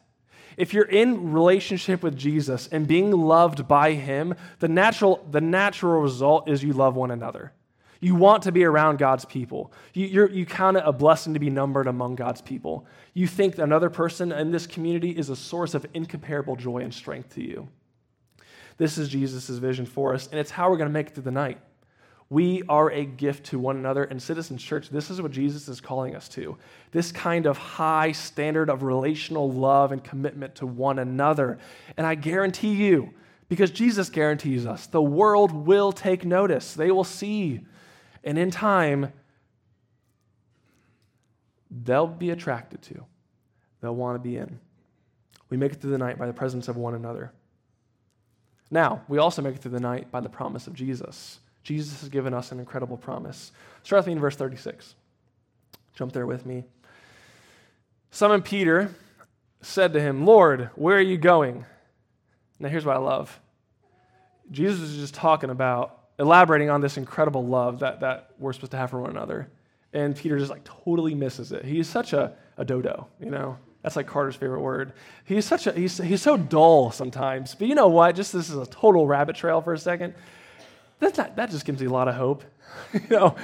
if 0.59 0.75
you're 0.75 0.85
in 0.85 1.31
relationship 1.33 2.03
with 2.03 2.19
Jesus 2.19 2.67
and 2.73 2.87
being 2.87 3.13
loved 3.13 3.69
by 3.69 3.93
him, 3.93 4.35
the 4.59 4.67
natural, 4.67 5.25
the 5.31 5.41
natural 5.41 6.03
result 6.03 6.49
is 6.49 6.65
you 6.65 6.73
love 6.73 6.97
one 6.97 7.13
another. 7.13 7.53
You 8.01 8.15
want 8.15 8.45
to 8.45 8.53
be 8.53 8.65
around 8.65 8.99
God's 8.99 9.25
people. 9.25 9.73
You, 9.93 10.29
you 10.29 10.47
count 10.47 10.77
it 10.77 10.85
a 10.87 10.93
blessing 10.93 11.35
to 11.35 11.41
be 11.41 11.51
numbered 11.51 11.89
among 11.89 12.15
God's 12.15 12.41
people. 12.41 12.87
You 13.13 13.27
think 13.27 13.59
another 13.59 13.91
person 13.91 14.31
in 14.31 14.53
this 14.53 14.67
community 14.67 15.11
is 15.11 15.31
a 15.31 15.37
source 15.37 15.75
of 15.75 15.85
incomparable 15.95 16.55
joy 16.55 16.79
and 16.79 16.95
strength 16.95 17.35
to 17.35 17.43
you. 17.43 17.69
This 18.77 18.99
is 18.99 19.09
Jesus' 19.09 19.49
vision 19.49 19.85
for 19.85 20.15
us, 20.15 20.29
and 20.29 20.39
it's 20.39 20.53
how 20.53 20.71
we're 20.71 20.77
going 20.77 20.89
to 20.89 20.93
make 20.93 21.09
it 21.09 21.15
through 21.15 21.25
the 21.25 21.33
night. 21.33 21.59
We 22.31 22.63
are 22.69 22.93
a 22.93 23.05
gift 23.05 23.47
to 23.47 23.59
one 23.59 23.77
another. 23.77 24.05
And 24.05 24.23
Citizens 24.23 24.63
Church, 24.63 24.91
this 24.91 25.11
is 25.11 25.21
what 25.21 25.33
Jesus 25.33 25.67
is 25.67 25.81
calling 25.81 26.15
us 26.15 26.29
to 26.31 26.59
this 26.93 27.11
kind 27.11 27.47
of 27.47 27.57
high 27.57 28.13
standard 28.13 28.71
of 28.71 28.83
relational 28.83 29.51
love 29.51 29.93
and 29.93 30.05
commitment 30.05 30.55
to 30.57 30.67
one 30.67 30.99
another. 30.99 31.59
And 31.97 32.07
I 32.07 32.15
guarantee 32.15 32.75
you, 32.75 33.15
because 33.49 33.71
Jesus 33.71 34.11
guarantees 34.11 34.67
us, 34.67 34.87
the 34.87 35.03
world 35.03 35.53
will 35.53 35.91
take 35.91 36.25
notice. 36.25 36.75
They 36.75 36.91
will 36.91 37.03
see. 37.03 37.63
And 38.29 38.37
in 38.37 38.51
time, 38.51 39.11
they'll 41.71 42.07
be 42.07 42.29
attracted 42.29 42.83
to, 42.83 43.07
they'll 43.81 43.95
want 43.95 44.17
to 44.17 44.19
be 44.19 44.37
in. 44.37 44.61
We 45.49 45.57
make 45.57 45.73
it 45.73 45.81
through 45.81 45.93
the 45.93 45.99
night 45.99 46.19
by 46.19 46.27
the 46.27 46.35
presence 46.35 46.69
of 46.69 46.77
one 46.77 46.95
another. 46.95 47.33
Now, 48.71 49.01
we 49.09 49.17
also 49.17 49.41
make 49.41 49.55
it 49.55 49.63
through 49.63 49.71
the 49.71 49.81
night 49.81 50.11
by 50.11 50.21
the 50.21 50.29
promise 50.29 50.67
of 50.67 50.75
Jesus. 50.75 51.39
Jesus 51.63 52.01
has 52.01 52.11
given 52.11 52.35
us 52.35 52.53
an 52.53 52.59
incredible 52.59 52.99
promise. 52.99 53.51
Start 53.83 54.01
with 54.01 54.09
me 54.09 54.13
in 54.13 54.21
verse 54.21 54.37
36. 54.37 54.95
Jump 55.95 56.13
there 56.13 56.27
with 56.27 56.45
me. 56.45 56.65
Simon 58.11 58.43
Peter 58.43 58.91
said 59.63 59.95
to 59.95 60.03
him, 60.03 60.27
Lord, 60.27 60.69
where 60.75 60.99
are 60.99 61.01
you 61.01 61.17
going? 61.17 61.65
Now, 62.59 62.69
here's 62.69 62.85
what 62.85 62.97
I 62.97 63.01
love 63.01 63.41
Jesus 64.51 64.81
is 64.81 64.99
just 64.99 65.15
talking 65.15 65.49
about, 65.49 65.98
elaborating 66.19 66.71
on 66.71 66.81
this 66.81 66.97
incredible 66.97 67.47
love 67.47 67.81
that, 67.81 68.01
that 68.01 68.31
we're 68.39 68.53
supposed 68.53 68.73
to 68.73 68.77
have 68.77 68.91
for 68.91 69.01
one 69.01 69.11
another. 69.11 69.49
And 69.93 70.15
Peter 70.15 70.39
just 70.39 70.51
like 70.51 70.65
totally 70.65 71.15
misses 71.15 71.53
it. 71.53 71.65
He's 71.65 71.89
such 71.89 72.13
a, 72.13 72.35
a 72.57 72.65
dodo, 72.65 73.09
you 73.21 73.31
know? 73.31 73.57
That's 73.83 73.97
like 73.97 74.07
Carter's 74.07 74.37
favorite 74.37 74.61
word. 74.61 74.93
He's 75.25 75.47
such 75.47 75.67
a 75.67 75.73
he's, 75.73 75.99
he's 75.99 76.21
so 76.21 76.37
dull 76.37 76.91
sometimes. 76.91 77.55
But 77.55 77.69
you 77.69 77.75
know 77.75 77.89
what? 77.89 78.17
Just 78.17 78.33
this 78.33 78.51
is 78.51 78.57
a 78.57 78.67
total 78.67 79.07
rabbit 79.07 79.37
trail 79.37 79.63
for 79.63 79.73
a 79.73 79.79
second. 79.79 80.15
That's 80.99 81.17
not, 81.17 81.37
that 81.37 81.51
just 81.51 81.65
gives 81.65 81.81
me 81.81 81.87
a 81.87 81.91
lot 81.91 82.09
of 82.09 82.15
hope. 82.15 82.45
you 82.93 83.01
know, 83.09 83.37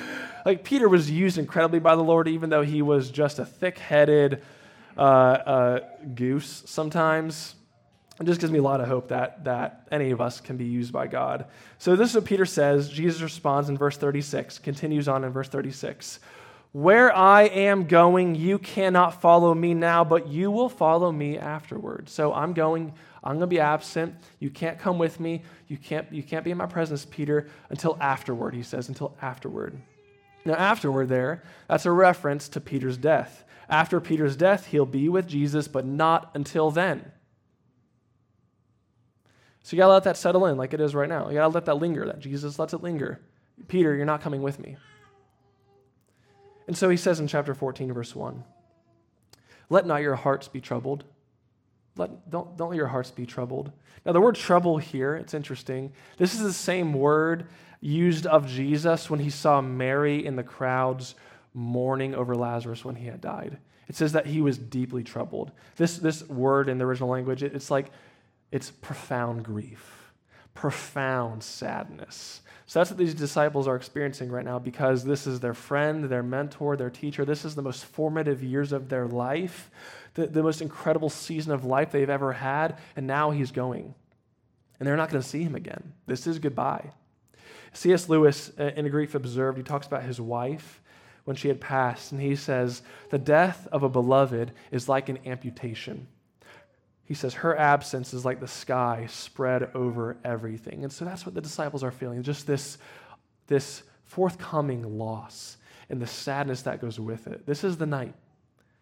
like 0.45 0.65
Peter 0.65 0.89
was 0.89 1.11
used 1.11 1.39
incredibly 1.39 1.79
by 1.79 1.95
the 1.95 2.03
Lord, 2.03 2.29
even 2.29 2.51
though 2.51 2.63
he 2.63 2.83
was 2.83 3.11
just 3.11 3.39
a 3.39 3.47
thick 3.47 3.79
headed 3.79 4.43
uh, 4.99 5.01
uh, 5.01 5.81
goose 6.15 6.65
sometimes. 6.67 7.55
It 8.20 8.27
just 8.27 8.40
gives 8.40 8.53
me 8.53 8.61
a 8.61 8.62
lot 8.62 8.81
of 8.81 8.87
hope 8.87 9.09
that, 9.09 9.44
that 9.44 9.88
any 9.90 10.12
of 10.12 10.20
us 10.20 10.40
can 10.40 10.57
be 10.57 10.64
used 10.64 10.92
by 10.92 11.09
God. 11.09 11.46
So, 11.79 11.96
this 11.96 12.11
is 12.11 12.14
what 12.14 12.24
Peter 12.24 12.46
says. 12.46 12.88
Jesus 12.88 13.20
responds 13.20 13.68
in 13.68 13.77
verse 13.77 13.96
36, 13.96 14.59
continues 14.61 15.09
on 15.09 15.24
in 15.24 15.33
verse 15.33 15.48
36. 15.48 16.20
Where 16.74 17.14
I 17.16 17.42
am 17.42 17.87
going, 17.87 18.35
you 18.35 18.59
cannot 18.59 19.20
follow 19.20 19.55
me 19.55 19.74
now, 19.74 20.03
but 20.03 20.27
you 20.27 20.50
will 20.50 20.68
follow 20.68 21.12
me 21.12 21.38
afterward. 21.38 22.09
So 22.09 22.33
I'm 22.33 22.53
going, 22.53 22.92
I'm 23.22 23.33
going 23.33 23.40
to 23.40 23.46
be 23.46 23.61
absent. 23.61 24.16
You 24.40 24.50
can't 24.50 24.79
come 24.79 24.98
with 24.98 25.20
me. 25.20 25.42
You 25.68 25.77
can't, 25.77 26.12
you 26.12 26.24
can't 26.24 26.44
be 26.44 26.50
in 26.50 26.57
my 26.57 26.66
presence, 26.66 27.05
Peter, 27.05 27.48
until 27.70 27.96
afterward, 28.00 28.55
he 28.55 28.64
says, 28.64 28.88
until 28.88 29.16
afterward. 29.22 29.81
Now, 30.44 30.55
afterward, 30.55 31.09
there, 31.09 31.44
that's 31.68 31.87
a 31.87 31.92
reference 31.92 32.48
to 32.50 32.61
Peter's 32.61 32.96
death. 32.96 33.44
After 33.68 34.00
Peter's 34.00 34.37
death, 34.37 34.66
he'll 34.66 34.85
be 34.85 35.09
with 35.09 35.27
Jesus, 35.27 35.68
but 35.68 35.87
not 35.87 36.33
until 36.35 36.70
then. 36.70 37.12
So 39.64 39.74
you 39.74 39.81
got 39.81 39.87
to 39.87 39.92
let 39.94 40.05
that 40.05 40.18
settle 40.18 40.44
in 40.44 40.59
like 40.59 40.74
it 40.74 40.81
is 40.83 40.94
right 40.94 41.09
now. 41.09 41.29
You 41.29 41.37
got 41.37 41.48
to 41.48 41.55
let 41.55 41.64
that 41.64 41.77
linger, 41.77 42.05
that 42.05 42.20
Jesus 42.20 42.59
lets 42.59 42.74
it 42.74 42.83
linger. 42.83 43.18
Peter, 43.66 43.94
you're 43.94 44.05
not 44.05 44.20
coming 44.20 44.42
with 44.42 44.59
me. 44.59 44.77
And 46.66 46.77
so 46.77 46.90
he 46.90 46.98
says 46.98 47.18
in 47.18 47.27
chapter 47.27 47.55
14, 47.55 47.90
verse 47.94 48.14
1 48.14 48.44
Let 49.70 49.87
not 49.87 50.03
your 50.03 50.16
hearts 50.16 50.48
be 50.48 50.61
troubled. 50.61 51.05
Let, 51.96 52.31
don't, 52.31 52.59
don't 52.59 52.70
let 52.70 52.77
your 52.77 52.88
hearts 52.88 53.11
be 53.11 53.24
troubled. 53.24 53.72
Now, 54.05 54.12
the 54.12 54.20
word 54.20 54.35
trouble 54.35 54.77
here, 54.77 55.16
it's 55.16 55.33
interesting. 55.33 55.94
This 56.18 56.35
is 56.35 56.42
the 56.42 56.53
same 56.53 56.92
word 56.92 57.46
used 57.81 58.27
of 58.27 58.46
Jesus 58.46 59.09
when 59.09 59.20
he 59.20 59.31
saw 59.31 59.62
Mary 59.62 60.27
in 60.27 60.37
the 60.37 60.42
crowds 60.42 61.14
mourning 61.55 62.14
over 62.14 62.35
Lazarus 62.35 62.85
when 62.85 62.96
he 62.96 63.07
had 63.07 63.22
died. 63.22 63.57
It 63.88 63.96
says 63.96 64.12
that 64.12 64.27
he 64.27 64.42
was 64.42 64.59
deeply 64.59 65.05
troubled. 65.05 65.53
This, 65.77 65.96
this 65.96 66.29
word 66.29 66.68
in 66.68 66.77
the 66.77 66.85
original 66.85 67.09
language, 67.09 67.42
it, 67.42 67.55
it's 67.55 67.70
like 67.70 67.90
it's 68.55 68.71
profound 68.71 69.43
grief, 69.43 70.12
profound 70.55 71.43
sadness. 71.43 72.40
So 72.67 72.79
that's 72.79 72.88
what 72.88 72.99
these 72.99 73.12
disciples 73.12 73.67
are 73.67 73.75
experiencing 73.75 74.31
right 74.31 74.45
now 74.45 74.61
because 74.61 75.03
this 75.03 75.27
is 75.27 75.40
their 75.40 75.55
friend, 75.55 76.05
their 76.05 76.23
mentor, 76.23 76.77
their 76.77 76.88
teacher. 76.88 77.25
This 77.25 77.45
is 77.45 77.57
the 77.57 77.62
most 77.62 77.85
formative 77.85 78.45
years 78.45 78.71
of 78.71 78.88
their 78.88 79.09
life, 79.09 79.73
the, 80.14 80.29
the 80.29 80.45
most 80.45 80.62
incredible 80.62 81.11
season 81.11 81.51
of 81.51 81.64
life 81.64 81.90
they've 81.90 82.09
ever 82.09 82.33
had, 82.33 82.79
and 82.95 83.09
now 83.09 83.33
he's 83.33 83.51
going. 83.51 83.93
And 84.79 84.87
they're 84.87 84.97
not 84.97 85.11
going 85.11 85.21
to 85.21 85.29
see 85.29 85.43
him 85.43 85.57
again. 85.57 85.93
This 86.07 86.29
is 86.29 86.38
goodbye. 86.38 86.93
C.S. 87.73 88.09
Lewis, 88.09 88.53
uh, 88.57 88.71
in 88.77 88.87
A 88.87 88.88
Grief 88.88 89.17
Observed, 89.17 89.59
he 89.59 89.64
talks 89.64 89.88
about 89.88 90.05
his 90.05 90.21
wife. 90.21 90.81
when 91.25 91.35
she 91.35 91.49
had 91.49 91.61
passed, 91.61 92.12
and 92.12 92.21
he 92.21 92.37
says, 92.37 92.83
The 93.11 93.19
death 93.19 93.67
of 93.73 93.83
a 93.83 93.88
beloved 93.88 94.53
is 94.71 94.88
like 94.88 95.09
an 95.09 95.19
amputation. 95.27 96.07
He 97.05 97.14
says, 97.14 97.35
Her 97.35 97.57
absence 97.57 98.14
is 98.14 98.25
like 98.25 98.40
the 98.40 98.49
sky 98.49 99.07
spread 99.09 99.71
over 99.75 100.17
everything. 100.25 100.85
And 100.85 100.93
so 100.93 101.05
that's 101.05 101.27
what 101.27 101.35
the 101.35 101.40
disciples 101.40 101.83
are 101.83 101.90
feeling 101.90 102.23
just 102.23 102.47
this, 102.47 102.79
this 103.47 103.83
forthcoming 104.05 104.99
loss 104.99 105.57
and 105.90 106.01
the 106.01 106.07
sadness 106.07 106.62
that 106.62 106.81
goes 106.81 106.99
with 106.99 107.27
it. 107.27 107.47
This 107.47 107.64
is 107.64 107.77
the 107.77 107.87
night. 107.87 108.14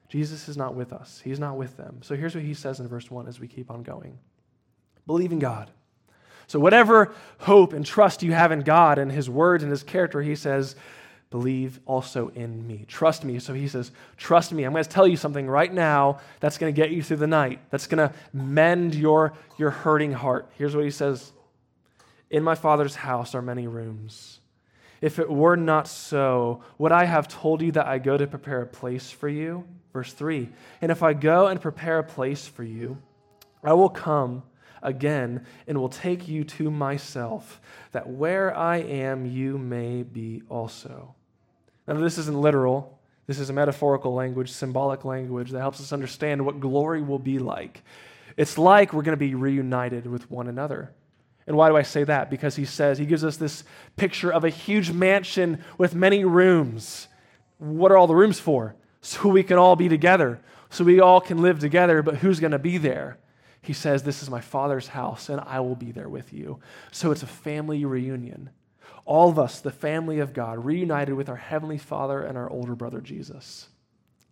Jesus 0.09 0.49
is 0.49 0.57
not 0.57 0.75
with 0.75 0.93
us, 0.93 1.21
He's 1.25 1.41
not 1.41 1.57
with 1.57 1.77
them. 1.77 2.01
So 2.03 2.15
here's 2.15 2.35
what 2.35 2.45
He 2.45 2.55
says 2.55 2.81
in 2.81 2.89
verse 2.89 3.11
1 3.11 3.27
as 3.27 3.41
we 3.41 3.49
keep 3.49 3.71
on 3.71 3.83
going 3.83 4.19
Believe 5.07 5.33
in 5.33 5.39
God. 5.39 5.71
So, 6.47 6.61
whatever 6.61 7.15
hope 7.39 7.73
and 7.73 7.85
trust 7.85 8.23
you 8.23 8.33
have 8.33 8.53
in 8.53 8.61
God 8.61 8.99
and 8.99 9.11
His 9.11 9.31
words 9.31 9.63
and 9.63 9.71
His 9.71 9.83
character, 9.83 10.21
He 10.21 10.37
says, 10.37 10.77
believe 11.33 11.81
also 11.87 12.29
in 12.37 12.65
me. 12.65 12.85
Trust 12.87 13.25
me. 13.25 13.41
So 13.41 13.55
he 13.55 13.67
says, 13.67 13.91
Trust 14.17 14.53
me. 14.53 14.63
I'm 14.63 14.73
going 14.73 14.85
to 14.85 14.89
tell 14.89 15.09
you 15.09 15.17
something 15.17 15.49
right 15.49 15.73
now 15.73 16.21
that's 16.39 16.59
going 16.59 16.73
to 16.73 16.81
get 16.81 16.93
you 16.93 17.03
through 17.03 17.17
the 17.17 17.27
night, 17.27 17.59
that's 17.71 17.89
going 17.89 18.09
to 18.09 18.15
mend 18.33 18.95
your, 18.95 19.33
your 19.59 19.71
hurting 19.71 20.13
heart. 20.13 20.49
Here's 20.57 20.77
what 20.77 20.85
he 20.85 20.91
says 20.93 21.33
In 22.31 22.45
my 22.45 22.55
Father's 22.55 22.95
house 22.95 23.35
are 23.35 23.43
many 23.43 23.67
rooms. 23.67 24.39
If 25.01 25.19
it 25.19 25.29
were 25.29 25.57
not 25.57 25.89
so, 25.89 26.63
would 26.79 26.93
I 26.93 27.07
have 27.07 27.27
told 27.27 27.61
you 27.61 27.73
that 27.73 27.89
I 27.89 27.99
go 27.99 28.17
to 28.17 28.29
prepare 28.29 28.63
a 28.63 28.67
place 28.67 29.11
for 29.11 29.29
you? 29.29 29.65
Verse 29.93 30.13
3 30.13 30.49
And 30.81 30.93
if 30.93 31.03
I 31.03 31.15
go 31.15 31.49
and 31.49 31.61
prepare 31.61 31.99
a 31.99 32.05
place 32.05 32.47
for 32.47 32.63
you, 32.63 32.99
I 33.65 33.73
will 33.73 33.91
come 33.91 34.45
again 34.83 35.47
and 35.67 35.79
will 35.79 35.89
take 35.89 36.29
you 36.29 36.45
to 36.45 36.71
myself, 36.71 37.61
that 37.93 38.09
where 38.09 38.57
I 38.57 38.79
am, 38.79 39.27
you 39.27 39.59
may 39.59 40.03
be 40.03 40.43
also. 40.49 41.15
Now, 41.87 41.95
this 41.95 42.19
isn't 42.19 42.41
literal. 42.41 42.99
This 43.27 43.39
is 43.39 43.51
a 43.51 43.53
metaphorical 43.53 44.15
language, 44.15 44.51
symbolic 44.51 45.05
language 45.05 45.51
that 45.51 45.61
helps 45.61 45.81
us 45.81 45.93
understand 45.93 46.45
what 46.45 46.61
glory 46.61 47.03
will 47.03 47.19
be 47.19 47.39
like. 47.39 47.83
It's 48.37 48.59
like 48.59 48.93
we're 48.93 49.03
going 49.03 49.17
to 49.17 49.25
be 49.25 49.35
reunited 49.35 50.07
with 50.07 50.31
one 50.31 50.49
another. 50.49 50.93
And 51.47 51.57
why 51.57 51.69
do 51.69 51.77
I 51.77 51.83
say 51.83 52.05
that? 52.05 52.31
Because 52.31 52.57
he 52.57 52.65
says, 52.65 52.99
he 52.99 53.07
gives 53.07 53.25
us 53.25 53.37
this 53.37 53.65
picture 53.97 54.33
of 54.33 54.45
a 54.45 54.49
huge 54.49 54.91
mansion 54.93 55.63
with 55.77 55.95
many 55.95 56.25
rooms. 56.25 57.09
What 57.59 57.91
are 57.91 57.97
all 57.97 58.07
the 58.07 58.15
rooms 58.15 58.39
for? 58.41 58.77
So 59.01 59.29
we 59.29 59.43
can 59.43 59.59
all 59.59 59.75
be 59.75 59.89
together, 59.89 60.41
so 60.71 60.85
we 60.85 61.01
all 61.01 61.21
can 61.21 61.43
live 61.43 61.59
together, 61.59 62.03
but 62.03 62.19
who's 62.19 62.39
going 62.39 62.53
to 62.53 62.59
be 62.59 62.79
there? 62.79 63.19
He 63.61 63.73
says, 63.73 64.05
This 64.05 64.23
is 64.23 64.31
my 64.31 64.41
father's 64.41 64.89
house, 64.89 65.29
and 65.29 65.41
I 65.41 65.59
will 65.59 65.75
be 65.75 65.91
there 65.91 66.09
with 66.09 66.33
you. 66.33 66.61
So 66.93 67.11
it's 67.11 67.25
a 67.25 67.27
family 67.27 67.85
reunion 67.85 68.51
all 69.05 69.29
of 69.29 69.39
us, 69.39 69.61
the 69.61 69.71
family 69.71 70.19
of 70.21 70.33
God, 70.33 70.65
reunited 70.65 71.15
with 71.15 71.29
our 71.29 71.37
Heavenly 71.37 71.79
Father 71.79 72.23
and 72.23 72.39
our 72.39 72.49
older 72.49 72.75
brother 72.75 73.01
Jesus. 73.01 73.67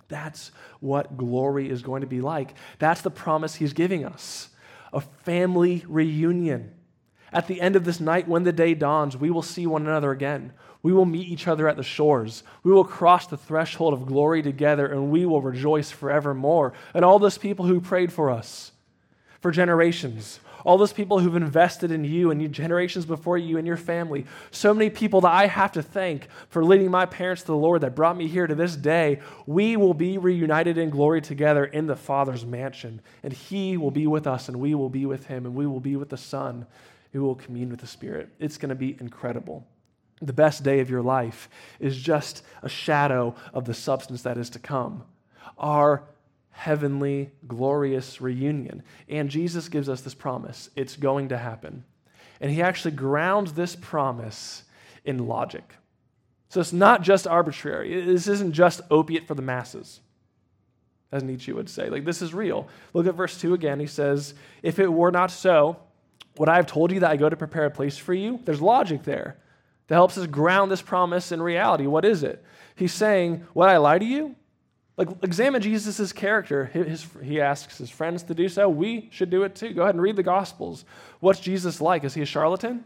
That's 0.09 0.50
what 0.80 1.16
glory 1.16 1.70
is 1.70 1.83
going 1.83 2.02
to 2.02 2.06
be 2.06 2.20
like. 2.20 2.54
That's 2.78 3.00
the 3.00 3.11
promise 3.11 3.54
He's 3.54 3.72
giving 3.72 4.04
us 4.04 4.48
a 4.92 5.00
family 5.00 5.85
reunion. 5.88 6.74
At 7.33 7.46
the 7.46 7.61
end 7.61 7.76
of 7.76 7.85
this 7.85 8.00
night, 8.00 8.26
when 8.26 8.42
the 8.42 8.52
day 8.52 8.74
dawns, 8.74 9.16
we 9.16 9.30
will 9.30 9.42
see 9.42 9.66
one 9.66 9.83
another 9.83 10.11
again. 10.11 10.52
We 10.83 10.92
will 10.92 11.04
meet 11.04 11.28
each 11.28 11.46
other 11.46 11.68
at 11.68 11.76
the 11.76 11.83
shores. 11.83 12.42
We 12.64 12.72
will 12.72 12.85
cross 12.85 13.26
the 13.26 13.37
threshold 13.37 13.92
of 13.92 14.06
glory 14.06 14.42
together, 14.42 14.87
and 14.87 15.11
we 15.11 15.26
will 15.26 15.42
rejoice 15.42 15.90
forevermore. 15.90 16.72
And 16.92 17.04
all 17.04 17.18
those 17.18 17.38
people 17.38 17.66
who 17.66 17.80
prayed 17.80 18.12
for 18.12 18.30
us 18.30 18.72
for 19.40 19.50
generations, 19.50 20.40
all 20.64 20.79
those 20.79 20.92
people 20.92 21.18
who've 21.18 21.37
invested 21.37 21.90
in 21.90 22.05
you 22.05 22.31
and 22.31 22.40
your 22.40 22.51
generations 22.51 23.05
before 23.05 23.38
you 23.38 23.59
and 23.59 23.66
your 23.66 23.77
family. 23.77 24.27
So 24.51 24.75
many 24.75 24.90
people 24.90 25.20
that 25.23 25.33
I 25.33 25.46
have 25.46 25.73
to 25.73 25.83
thank 25.83 26.29
for 26.49 26.64
leading 26.64 26.90
my 26.90 27.07
parents 27.07 27.42
to 27.42 27.49
the 27.49 27.57
Lord 27.57 27.81
that 27.83 27.94
brought 27.94 28.16
me 28.16 28.29
here 28.29 28.46
to 28.46 28.55
this 28.55 28.77
day. 28.77 29.20
We 29.46 29.77
will 29.77 29.94
be 29.94 30.18
reunited 30.18 30.79
in 30.79 30.90
glory 30.90 31.20
together 31.20 31.64
in 31.64 31.87
the 31.87 31.96
Father's 31.96 32.44
mansion. 32.44 33.01
And 33.23 33.33
He 33.33 33.77
will 33.77 33.90
be 33.90 34.07
with 34.07 34.27
us, 34.27 34.49
and 34.49 34.59
we 34.59 34.75
will 34.75 34.90
be 34.90 35.07
with 35.07 35.27
Him, 35.27 35.46
and 35.46 35.55
we 35.55 35.66
will 35.66 35.81
be 35.81 35.96
with 35.96 36.09
the 36.09 36.16
Son 36.16 36.66
who 37.12 37.23
will 37.23 37.35
commune 37.35 37.70
with 37.70 37.81
the 37.81 37.87
Spirit. 37.87 38.29
It's 38.38 38.59
going 38.59 38.68
to 38.68 38.75
be 38.75 38.96
incredible. 39.01 39.66
The 40.23 40.33
best 40.33 40.62
day 40.62 40.81
of 40.81 40.90
your 40.90 41.03
life 41.03 41.49
is 41.79 41.96
just 41.96 42.42
a 42.62 42.68
shadow 42.68 43.35
of 43.55 43.64
the 43.64 43.75
substance 43.75 44.23
that 44.23 44.37
is 44.37 44.51
to 44.51 44.59
come. 44.59 45.05
Our 45.57 46.05
heavenly, 46.50 47.30
glorious 47.46 48.20
reunion. 48.20 48.82
And 49.08 49.30
Jesus 49.30 49.68
gives 49.68 49.88
us 49.88 50.00
this 50.02 50.14
promise 50.14 50.70
it's 50.76 50.96
going 50.96 51.28
to 51.30 51.38
happen. 51.38 51.84
And 52.40 52.50
he 52.50 52.62
actually 52.62 52.92
grounds 52.92 53.52
this 53.52 53.76
promise 53.76 54.64
in 55.04 55.26
logic. 55.26 55.74
So 56.48 56.60
it's 56.60 56.72
not 56.72 57.02
just 57.02 57.26
arbitrary. 57.26 58.04
This 58.04 58.26
isn't 58.26 58.52
just 58.52 58.80
opiate 58.90 59.28
for 59.28 59.34
the 59.34 59.42
masses, 59.42 60.00
as 61.12 61.22
Nietzsche 61.22 61.52
would 61.52 61.68
say. 61.68 61.88
Like, 61.88 62.04
this 62.04 62.22
is 62.22 62.34
real. 62.34 62.66
Look 62.92 63.06
at 63.06 63.14
verse 63.14 63.40
2 63.40 63.54
again. 63.54 63.78
He 63.78 63.86
says, 63.86 64.34
If 64.62 64.78
it 64.78 64.92
were 64.92 65.12
not 65.12 65.30
so, 65.30 65.76
would 66.38 66.48
I 66.48 66.56
have 66.56 66.66
told 66.66 66.90
you 66.90 67.00
that 67.00 67.10
I 67.10 67.16
go 67.16 67.28
to 67.28 67.36
prepare 67.36 67.66
a 67.66 67.70
place 67.70 67.96
for 67.98 68.14
you? 68.14 68.40
There's 68.44 68.60
logic 68.60 69.04
there 69.04 69.36
that 69.86 69.94
helps 69.94 70.18
us 70.18 70.26
ground 70.26 70.70
this 70.70 70.82
promise 70.82 71.30
in 71.30 71.40
reality. 71.40 71.86
What 71.86 72.04
is 72.04 72.22
it? 72.22 72.42
He's 72.74 72.92
saying, 72.92 73.46
Would 73.54 73.68
I 73.68 73.76
lie 73.76 73.98
to 73.98 74.04
you? 74.04 74.34
Like, 74.96 75.09
examine 75.22 75.62
Jesus' 75.62 76.12
character. 76.12 76.66
His, 76.66 77.07
he 77.22 77.40
asks 77.40 77.79
his 77.79 77.90
friends 77.90 78.22
to 78.24 78.35
do 78.35 78.48
so. 78.48 78.68
We 78.68 79.09
should 79.11 79.31
do 79.31 79.44
it 79.44 79.55
too. 79.55 79.72
Go 79.72 79.83
ahead 79.83 79.94
and 79.94 80.03
read 80.03 80.16
the 80.16 80.22
Gospels. 80.22 80.85
What's 81.20 81.40
Jesus 81.40 81.81
like? 81.81 82.05
Is 82.05 82.14
he 82.14 82.22
a 82.22 82.26
charlatan? 82.26 82.85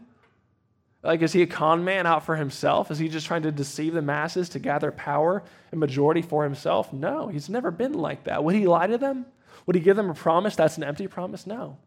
Like, 1.03 1.21
is 1.21 1.33
he 1.33 1.41
a 1.41 1.47
con 1.47 1.83
man 1.83 2.07
out 2.07 2.25
for 2.25 2.35
himself? 2.35 2.89
Is 2.89 2.97
he 2.97 3.09
just 3.09 3.27
trying 3.27 3.43
to 3.43 3.51
deceive 3.51 3.93
the 3.93 4.01
masses 4.01 4.49
to 4.49 4.59
gather 4.59 4.91
power 4.91 5.43
and 5.71 5.79
majority 5.79 6.21
for 6.21 6.43
himself? 6.43 6.91
No, 6.91 7.27
he's 7.27 7.49
never 7.49 7.69
been 7.69 7.93
like 7.93 8.23
that. 8.23 8.43
Would 8.43 8.55
he 8.55 8.65
lie 8.65 8.87
to 8.87 8.97
them? 8.97 9.25
Would 9.65 9.75
he 9.75 9.81
give 9.81 9.97
them 9.97 10.09
a 10.09 10.15
promise 10.15 10.55
that's 10.55 10.77
an 10.77 10.83
empty 10.83 11.07
promise? 11.07 11.45
No 11.45 11.77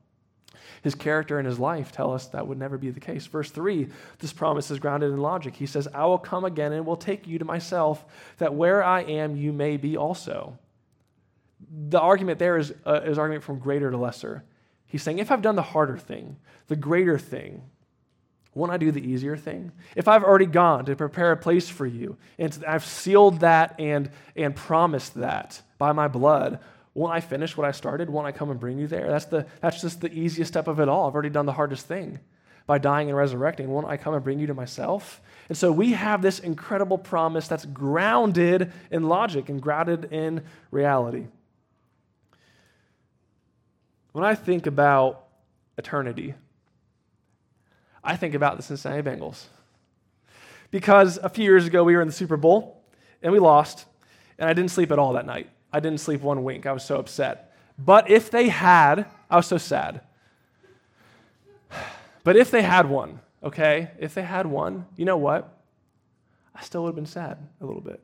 his 0.83 0.95
character 0.95 1.39
and 1.39 1.47
his 1.47 1.59
life 1.59 1.93
tell 1.93 2.13
us 2.13 2.27
that 2.29 2.47
would 2.47 2.59
never 2.59 2.79
be 2.79 2.91
the 2.91 3.01
case. 3.01 3.27
Verse 3.27 3.51
3, 3.51 3.89
this 4.19 4.33
promise 4.33 4.71
is 4.71 4.79
grounded 4.79 5.11
in 5.11 5.19
logic. 5.19 5.57
He 5.57 5.67
says, 5.67 5.89
I 5.93 6.07
will 6.07 6.19
come 6.19 6.45
again 6.45 6.73
and 6.73 6.87
will 6.87 6.97
take 6.97 7.27
you 7.27 7.39
to 7.39 7.45
myself, 7.45 8.05
that 8.39 8.55
where 8.55 8.83
I 8.83 9.03
am, 9.03 9.37
you 9.37 9.53
may 9.53 9.77
be 9.77 9.97
also. 9.97 10.59
The 11.89 12.01
argument 12.01 12.39
there 12.39 12.57
is, 12.57 12.73
uh, 12.87 13.01
is 13.05 13.19
argument 13.19 13.45
from 13.45 13.59
greater 13.59 13.91
to 13.91 13.97
lesser. 13.97 14.45
He's 14.87 15.03
saying, 15.03 15.19
if 15.19 15.31
I've 15.31 15.43
done 15.43 15.57
the 15.57 15.63
harder 15.63 15.99
thing, 15.99 16.37
the 16.69 16.77
greater 16.77 17.19
thing, 17.19 17.63
won't 18.55 18.73
I 18.73 18.77
do 18.77 18.91
the 18.91 19.07
easier 19.07 19.37
thing? 19.37 19.73
If 19.95 20.09
I've 20.09 20.25
already 20.25 20.47
gone 20.47 20.85
to 20.87 20.97
prepare 20.97 21.33
a 21.33 21.37
place 21.37 21.69
for 21.69 21.87
you, 21.87 22.17
and 22.39 22.65
I've 22.67 22.85
sealed 22.85 23.41
that 23.41 23.79
and, 23.79 24.11
and 24.35 24.57
promised 24.57 25.15
that 25.15 25.63
by 25.79 25.93
my 25.93 26.09
blood, 26.09 26.59
won't 26.99 27.15
I 27.15 27.21
finish 27.21 27.57
what 27.57 27.65
I 27.65 27.71
started? 27.71 28.11
Won't 28.11 28.27
I 28.27 28.33
come 28.33 28.51
and 28.51 28.59
bring 28.59 28.77
you 28.77 28.89
there? 28.89 29.09
That's, 29.09 29.27
the, 29.27 29.47
that's 29.61 29.81
just 29.81 30.01
the 30.01 30.13
easiest 30.13 30.53
step 30.53 30.67
of 30.67 30.81
it 30.81 30.89
all. 30.89 31.07
I've 31.07 31.15
already 31.15 31.31
done 31.31 31.47
the 31.47 31.53
hardest 31.53 31.87
thing 31.87 32.19
by 32.67 32.79
dying 32.79 33.09
and 33.09 33.17
resurrecting. 33.17 33.69
Won't 33.69 33.87
I 33.87 33.97
come 33.97 34.15
and 34.15 34.25
bring 34.25 34.41
you 34.41 34.49
to 34.49 34.55
myself? 34.55 35.21
And 35.49 35.57
so 35.57 35.71
we 35.71 35.93
have 35.93 36.23
this 36.23 36.41
incredible 36.41 36.99
promise 36.99 37.47
that's 37.47 37.65
grounded 37.67 38.73
in 38.91 39.05
logic 39.05 39.49
and 39.49 39.63
grounded 39.63 40.13
in 40.13 40.43
reality. 40.73 41.27
When 44.11 44.25
I 44.25 44.35
think 44.35 44.67
about 44.67 45.25
eternity, 45.77 46.35
I 48.03 48.17
think 48.17 48.35
about 48.35 48.57
the 48.57 48.65
Cincinnati 48.65 49.03
Bengals. 49.03 49.45
Because 50.73 51.17
a 51.19 51.29
few 51.29 51.45
years 51.45 51.65
ago, 51.65 51.85
we 51.85 51.95
were 51.95 52.03
in 52.03 52.09
the 52.09 52.13
Super 52.13 52.37
Bowl 52.37 52.83
and 53.23 53.33
we 53.33 53.39
lost, 53.39 53.87
and 54.37 54.51
I 54.51 54.53
didn't 54.53 54.73
sleep 54.73 54.91
at 54.91 54.99
all 54.99 55.13
that 55.13 55.27
night. 55.27 55.49
I 55.73 55.81
didn't 55.81 56.01
sleep 56.01 56.23
one 56.23 56.45
wink. 56.45 56.67
I 56.67 56.73
was 56.73 56.85
so 56.85 56.99
upset. 56.99 57.53
But 57.79 58.11
if 58.11 58.31
they 58.31 58.49
had, 58.49 59.07
I 59.31 59.37
was 59.37 59.47
so 59.47 59.59
sad. 59.59 60.01
But 62.25 62.37
if 62.37 62.51
they 62.51 62.63
had 62.63 62.89
won, 62.89 63.21
okay, 63.43 63.91
if 63.99 64.15
they 64.15 64.23
had 64.23 64.47
won, 64.47 64.87
you 64.97 65.05
know 65.05 65.17
what? 65.17 65.57
I 66.55 66.63
still 66.63 66.83
would 66.83 66.89
have 66.89 66.97
been 66.97 67.07
sad 67.07 67.39
a 67.61 67.67
little 67.67 67.81
bit. 67.81 68.03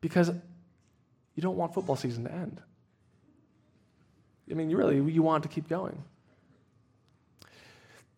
Because 0.00 0.30
you 1.34 1.42
don't 1.42 1.56
want 1.56 1.74
football 1.74 1.96
season 1.96 2.24
to 2.24 2.32
end. 2.32 2.60
I 4.50 4.54
mean, 4.54 4.70
you 4.70 4.76
really, 4.76 4.96
you 4.96 5.22
want 5.22 5.42
to 5.42 5.48
keep 5.48 5.68
going. 5.68 6.02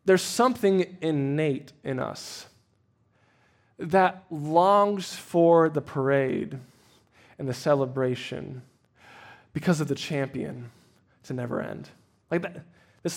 There's 0.04 0.22
something 0.22 0.96
innate 1.00 1.72
in 1.84 1.98
us 1.98 2.46
that 3.78 4.24
longs 4.30 5.14
for 5.14 5.68
the 5.68 5.80
parade 5.80 6.58
and 7.38 7.48
the 7.48 7.54
celebration 7.54 8.62
because 9.52 9.80
of 9.80 9.88
the 9.88 9.94
champion 9.94 10.70
to 11.24 11.32
never 11.32 11.60
end. 11.60 11.88
Like 12.30 12.42
that, 12.42 12.64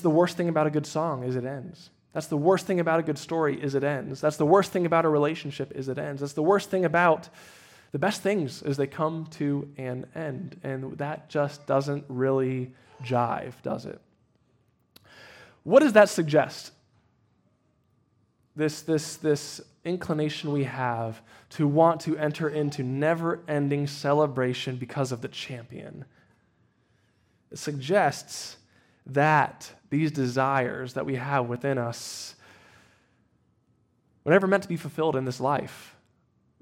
the 0.01 0.09
worst 0.09 0.37
thing 0.37 0.49
about 0.49 0.67
a 0.67 0.69
good 0.69 0.85
song 0.85 1.23
is 1.23 1.35
it 1.35 1.45
ends. 1.45 1.89
That's 2.13 2.27
the 2.27 2.37
worst 2.37 2.65
thing 2.65 2.79
about 2.79 2.99
a 2.99 3.03
good 3.03 3.17
story 3.17 3.61
is 3.61 3.75
it 3.75 3.83
ends. 3.83 4.21
That's 4.21 4.37
the 4.37 4.45
worst 4.45 4.71
thing 4.71 4.85
about 4.85 5.03
a 5.03 5.09
relationship 5.09 5.73
is 5.75 5.89
it 5.89 5.97
ends. 5.97 6.21
That's 6.21 6.33
the 6.33 6.43
worst 6.43 6.69
thing 6.69 6.85
about 6.85 7.29
the 7.91 7.99
best 7.99 8.21
things 8.21 8.61
is 8.63 8.77
they 8.77 8.87
come 8.87 9.27
to 9.31 9.69
an 9.77 10.05
end. 10.15 10.59
And 10.63 10.97
that 10.97 11.29
just 11.29 11.65
doesn't 11.65 12.05
really 12.07 12.73
jive, 13.03 13.53
does 13.63 13.85
it? 13.85 13.99
What 15.63 15.81
does 15.81 15.93
that 15.93 16.09
suggest? 16.09 16.71
This, 18.55 18.81
this, 18.81 19.17
this 19.17 19.61
inclination 19.85 20.51
we 20.51 20.63
have 20.63 21.21
to 21.51 21.67
want 21.67 22.01
to 22.01 22.17
enter 22.17 22.49
into 22.49 22.83
never 22.83 23.41
ending 23.47 23.87
celebration 23.87 24.75
because 24.75 25.11
of 25.11 25.21
the 25.21 25.27
champion. 25.27 26.03
It 27.51 27.59
suggests 27.59 28.57
that 29.05 29.71
these 29.89 30.11
desires 30.11 30.93
that 30.93 31.05
we 31.05 31.15
have 31.15 31.47
within 31.47 31.77
us 31.77 32.35
were 34.23 34.31
never 34.31 34.47
meant 34.47 34.63
to 34.63 34.69
be 34.69 34.77
fulfilled 34.77 35.15
in 35.15 35.25
this 35.25 35.39
life, 35.39 35.95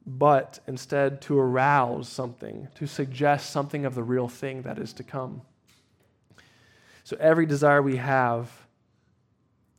but 0.05 0.59
instead 0.67 1.21
to 1.21 1.39
arouse 1.39 2.09
something, 2.09 2.67
to 2.75 2.85
suggest 2.85 3.49
something 3.49 3.85
of 3.85 3.95
the 3.95 4.03
real 4.03 4.27
thing 4.27 4.63
that 4.63 4.77
is 4.77 4.91
to 4.93 5.03
come. 5.03 5.41
So 7.05 7.15
every 7.19 7.45
desire 7.45 7.81
we 7.81 7.95
have, 7.97 8.51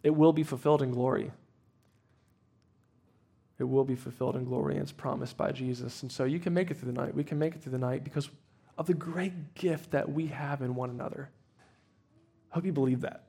it 0.02 0.10
will 0.10 0.32
be 0.32 0.42
fulfilled 0.42 0.82
in 0.82 0.90
glory. 0.90 1.30
It 3.58 3.64
will 3.64 3.84
be 3.84 3.94
fulfilled 3.94 4.36
in 4.36 4.44
glory 4.44 4.74
and 4.74 4.82
it's 4.82 4.92
promised 4.92 5.36
by 5.36 5.52
Jesus. 5.52 6.02
And 6.02 6.10
so 6.10 6.24
you 6.24 6.40
can 6.40 6.52
make 6.52 6.70
it 6.70 6.78
through 6.78 6.92
the 6.92 7.00
night. 7.00 7.14
We 7.14 7.24
can 7.24 7.38
make 7.38 7.54
it 7.54 7.62
through 7.62 7.72
the 7.72 7.78
night 7.78 8.02
because 8.02 8.28
of 8.76 8.86
the 8.86 8.94
great 8.94 9.54
gift 9.54 9.92
that 9.92 10.10
we 10.10 10.26
have 10.26 10.60
in 10.60 10.74
one 10.74 10.90
another. 10.90 11.30
I 12.50 12.54
hope 12.56 12.64
you 12.64 12.72
believe 12.72 13.02
that. 13.02 13.24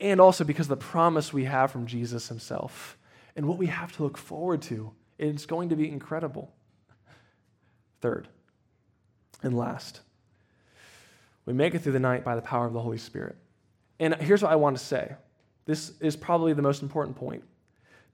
And 0.00 0.20
also 0.20 0.44
because 0.44 0.68
the 0.68 0.76
promise 0.76 1.32
we 1.32 1.44
have 1.44 1.70
from 1.70 1.86
Jesus 1.86 2.28
himself 2.28 2.96
and 3.36 3.46
what 3.46 3.58
we 3.58 3.66
have 3.66 3.92
to 3.96 4.02
look 4.02 4.18
forward 4.18 4.62
to. 4.62 4.92
It's 5.18 5.46
going 5.46 5.68
to 5.68 5.76
be 5.76 5.88
incredible. 5.88 6.52
Third 8.00 8.28
and 9.42 9.56
last, 9.56 10.00
we 11.46 11.52
make 11.52 11.74
it 11.74 11.80
through 11.80 11.92
the 11.92 12.00
night 12.00 12.24
by 12.24 12.34
the 12.34 12.42
power 12.42 12.66
of 12.66 12.72
the 12.72 12.80
Holy 12.80 12.98
Spirit. 12.98 13.36
And 14.00 14.14
here's 14.16 14.42
what 14.42 14.50
I 14.50 14.56
want 14.56 14.76
to 14.76 14.84
say 14.84 15.14
this 15.64 15.92
is 16.00 16.16
probably 16.16 16.52
the 16.54 16.62
most 16.62 16.82
important 16.82 17.16
point 17.16 17.44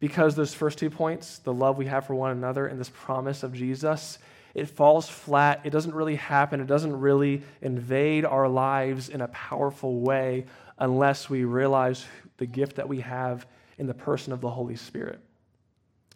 because 0.01 0.35
those 0.35 0.55
first 0.55 0.79
two 0.79 0.91
points, 0.91 1.39
the 1.39 1.53
love 1.53 1.77
we 1.77 1.87
have 1.87 2.07
for 2.07 2.15
one 2.15 2.31
another 2.31 2.67
and 2.67 2.79
this 2.79 2.91
promise 2.91 3.43
of 3.43 3.53
Jesus, 3.53 4.19
it 4.55 4.69
falls 4.69 5.09
flat. 5.09 5.61
It 5.65 5.71
doesn't 5.71 5.95
really 5.95 6.17
happen. 6.17 6.61
It 6.61 6.67
doesn't 6.67 6.99
really 6.99 7.43
invade 7.61 8.25
our 8.25 8.49
lives 8.49 9.09
in 9.09 9.21
a 9.21 9.29
powerful 9.29 10.01
way 10.01 10.47
unless 10.79 11.29
we 11.29 11.45
realize 11.45 12.07
the 12.39 12.47
gift 12.47 12.77
that 12.77 12.89
we 12.89 13.01
have 13.01 13.47
in 13.79 13.87
the 13.87 13.95
person 13.95 14.33
of 14.33 14.41
the 14.41 14.51
Holy 14.51 14.77
Spirit. 14.77 15.21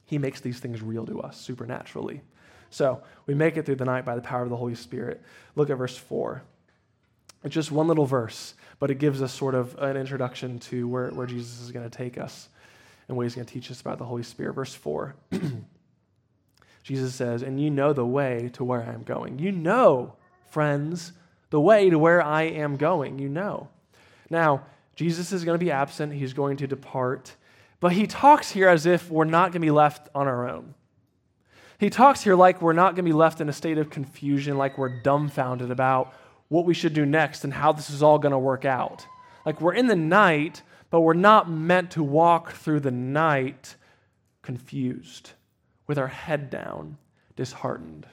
He 0.07 0.19
makes 0.19 0.41
these 0.41 0.61
things 0.61 0.83
real 0.83 1.07
to 1.07 1.21
us 1.21 1.41
supernaturally. 1.41 2.23
So 2.71 3.03
we 3.27 3.35
make 3.35 3.57
it 3.57 3.67
through 3.67 3.77
the 3.77 3.85
night 3.85 4.05
by 4.05 4.15
the 4.15 4.23
power 4.23 4.43
of 4.43 4.51
the 4.51 4.57
Holy 4.57 4.75
Spirit. 4.75 5.23
Look 5.57 5.71
at 5.71 5.77
verse 5.77 5.97
4. 5.97 6.43
It's 7.45 7.55
just 7.55 7.73
one 7.73 7.89
little 7.89 8.07
verse, 8.07 8.55
but 8.79 8.91
it 8.91 8.99
gives 8.99 9.21
us 9.21 9.33
sort 9.33 9.55
of 9.55 9.77
an 9.79 9.97
introduction 9.97 10.59
to 10.61 10.87
where, 10.87 11.11
where 11.11 11.27
Jesus 11.27 11.61
is 11.61 11.73
going 11.73 11.89
to 11.89 11.97
take 11.97 12.17
us 12.17 12.49
and 13.13 13.19
what 13.19 13.25
he's 13.25 13.35
going 13.35 13.47
to 13.47 13.53
teach 13.53 13.71
us 13.71 13.83
about 13.83 13.99
the 13.99 14.07
Holy 14.07 14.23
Spirit. 14.23 14.55
Verse 14.55 14.75
4 14.75 15.15
Jesus 16.83 17.15
says, 17.15 17.43
And 17.43 17.61
you 17.61 17.71
know 17.71 17.93
the 17.93 18.07
way 18.07 18.49
to 18.55 18.65
where 18.65 18.83
I 18.83 18.95
am 18.95 19.03
going. 19.03 19.39
You 19.39 19.53
know, 19.53 20.15
friends, 20.49 21.13
the 21.51 21.61
way 21.61 21.91
to 21.91 21.99
where 21.99 22.23
I 22.23 22.45
am 22.45 22.79
going. 22.79 23.19
You 23.19 23.29
know. 23.29 23.69
Now, 24.31 24.65
Jesus 24.97 25.31
is 25.31 25.45
going 25.45 25.59
to 25.59 25.65
be 25.65 25.71
absent, 25.71 26.15
he's 26.15 26.33
going 26.33 26.57
to 26.57 26.67
depart, 26.67 27.37
but 27.81 27.93
he 27.93 28.07
talks 28.07 28.51
here 28.51 28.69
as 28.69 28.87
if 28.87 29.11
we're 29.11 29.25
not 29.25 29.53
going 29.53 29.61
to 29.61 29.67
be 29.67 29.71
left 29.71 30.09
on 30.15 30.27
our 30.27 30.49
own. 30.49 30.75
He 31.79 31.91
talks 31.91 32.23
here 32.23 32.35
like 32.35 32.63
we're 32.63 32.73
not 32.73 32.95
going 32.95 33.05
to 33.05 33.11
be 33.11 33.13
left 33.13 33.43
in 33.43 33.49
a 33.51 33.53
state 33.53 33.77
of 33.77 33.91
confusion, 33.91 34.57
like 34.57 34.79
we're 34.79 35.03
dumbfounded 35.03 35.71
about 35.71 36.15
what 36.49 36.65
we 36.65 36.73
should 36.73 36.95
do 36.95 37.05
next 37.05 37.45
and 37.45 37.53
how 37.53 37.73
this 37.73 37.91
is 37.91 38.03
all 38.03 38.19
going 38.19 38.33
to 38.33 38.39
work 38.39 38.65
out. 38.65 39.07
Like 39.45 39.61
we're 39.61 39.75
in 39.75 39.87
the 39.87 39.97
night, 39.97 40.63
but 40.93 41.01
we're 41.01 41.15
not 41.15 41.51
meant 41.51 41.91
to 41.93 42.03
walk 42.03 42.53
through 42.53 42.81
the 42.81 42.91
night 42.91 43.77
confused, 44.43 45.31
with 45.87 45.97
our 45.97 46.07
head 46.07 46.51
down, 46.51 46.99
disheartened. 47.35 48.07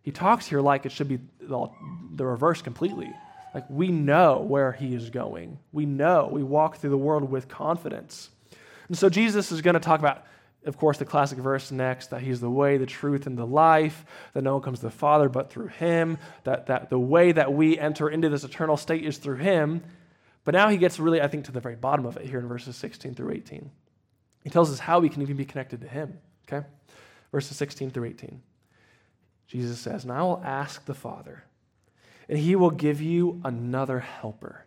He 0.00 0.10
talks 0.10 0.46
here 0.46 0.62
like 0.62 0.86
it 0.86 0.92
should 0.92 1.08
be 1.08 1.20
the 1.40 2.24
reverse 2.24 2.62
completely. 2.62 3.12
Like 3.52 3.68
we 3.68 3.88
know 3.88 4.40
where 4.40 4.72
he 4.72 4.94
is 4.94 5.10
going. 5.10 5.58
We 5.72 5.84
know. 5.84 6.30
We 6.32 6.42
walk 6.42 6.78
through 6.78 6.88
the 6.88 6.96
world 6.96 7.30
with 7.30 7.48
confidence. 7.48 8.30
And 8.88 8.96
so 8.96 9.10
Jesus 9.10 9.52
is 9.52 9.60
going 9.60 9.74
to 9.74 9.80
talk 9.80 10.00
about, 10.00 10.24
of 10.64 10.78
course, 10.78 10.96
the 10.96 11.04
classic 11.04 11.38
verse 11.38 11.70
next 11.70 12.08
that 12.10 12.22
he's 12.22 12.40
the 12.40 12.48
way, 12.48 12.78
the 12.78 12.86
truth, 12.86 13.26
and 13.26 13.36
the 13.36 13.46
life, 13.46 14.06
that 14.32 14.42
no 14.42 14.54
one 14.54 14.62
comes 14.62 14.78
to 14.78 14.86
the 14.86 14.90
Father 14.90 15.28
but 15.28 15.50
through 15.50 15.66
him, 15.66 16.16
that, 16.44 16.68
that 16.68 16.88
the 16.88 16.98
way 16.98 17.32
that 17.32 17.52
we 17.52 17.78
enter 17.78 18.08
into 18.08 18.30
this 18.30 18.42
eternal 18.42 18.78
state 18.78 19.04
is 19.04 19.18
through 19.18 19.36
him. 19.36 19.82
But 20.50 20.58
now 20.58 20.68
he 20.68 20.78
gets 20.78 20.98
really, 20.98 21.22
I 21.22 21.28
think, 21.28 21.44
to 21.44 21.52
the 21.52 21.60
very 21.60 21.76
bottom 21.76 22.04
of 22.06 22.16
it 22.16 22.26
here 22.26 22.40
in 22.40 22.48
verses 22.48 22.74
16 22.74 23.14
through 23.14 23.34
18. 23.34 23.70
He 24.42 24.50
tells 24.50 24.72
us 24.72 24.80
how 24.80 24.98
we 24.98 25.08
can 25.08 25.22
even 25.22 25.36
be 25.36 25.44
connected 25.44 25.80
to 25.82 25.86
him. 25.86 26.18
Okay? 26.48 26.66
Verses 27.30 27.56
16 27.56 27.92
through 27.92 28.06
18. 28.06 28.42
Jesus 29.46 29.78
says, 29.78 30.02
And 30.02 30.12
I 30.12 30.22
will 30.22 30.42
ask 30.44 30.84
the 30.86 30.92
Father, 30.92 31.44
and 32.28 32.36
he 32.36 32.56
will 32.56 32.72
give 32.72 33.00
you 33.00 33.40
another 33.44 34.00
helper 34.00 34.66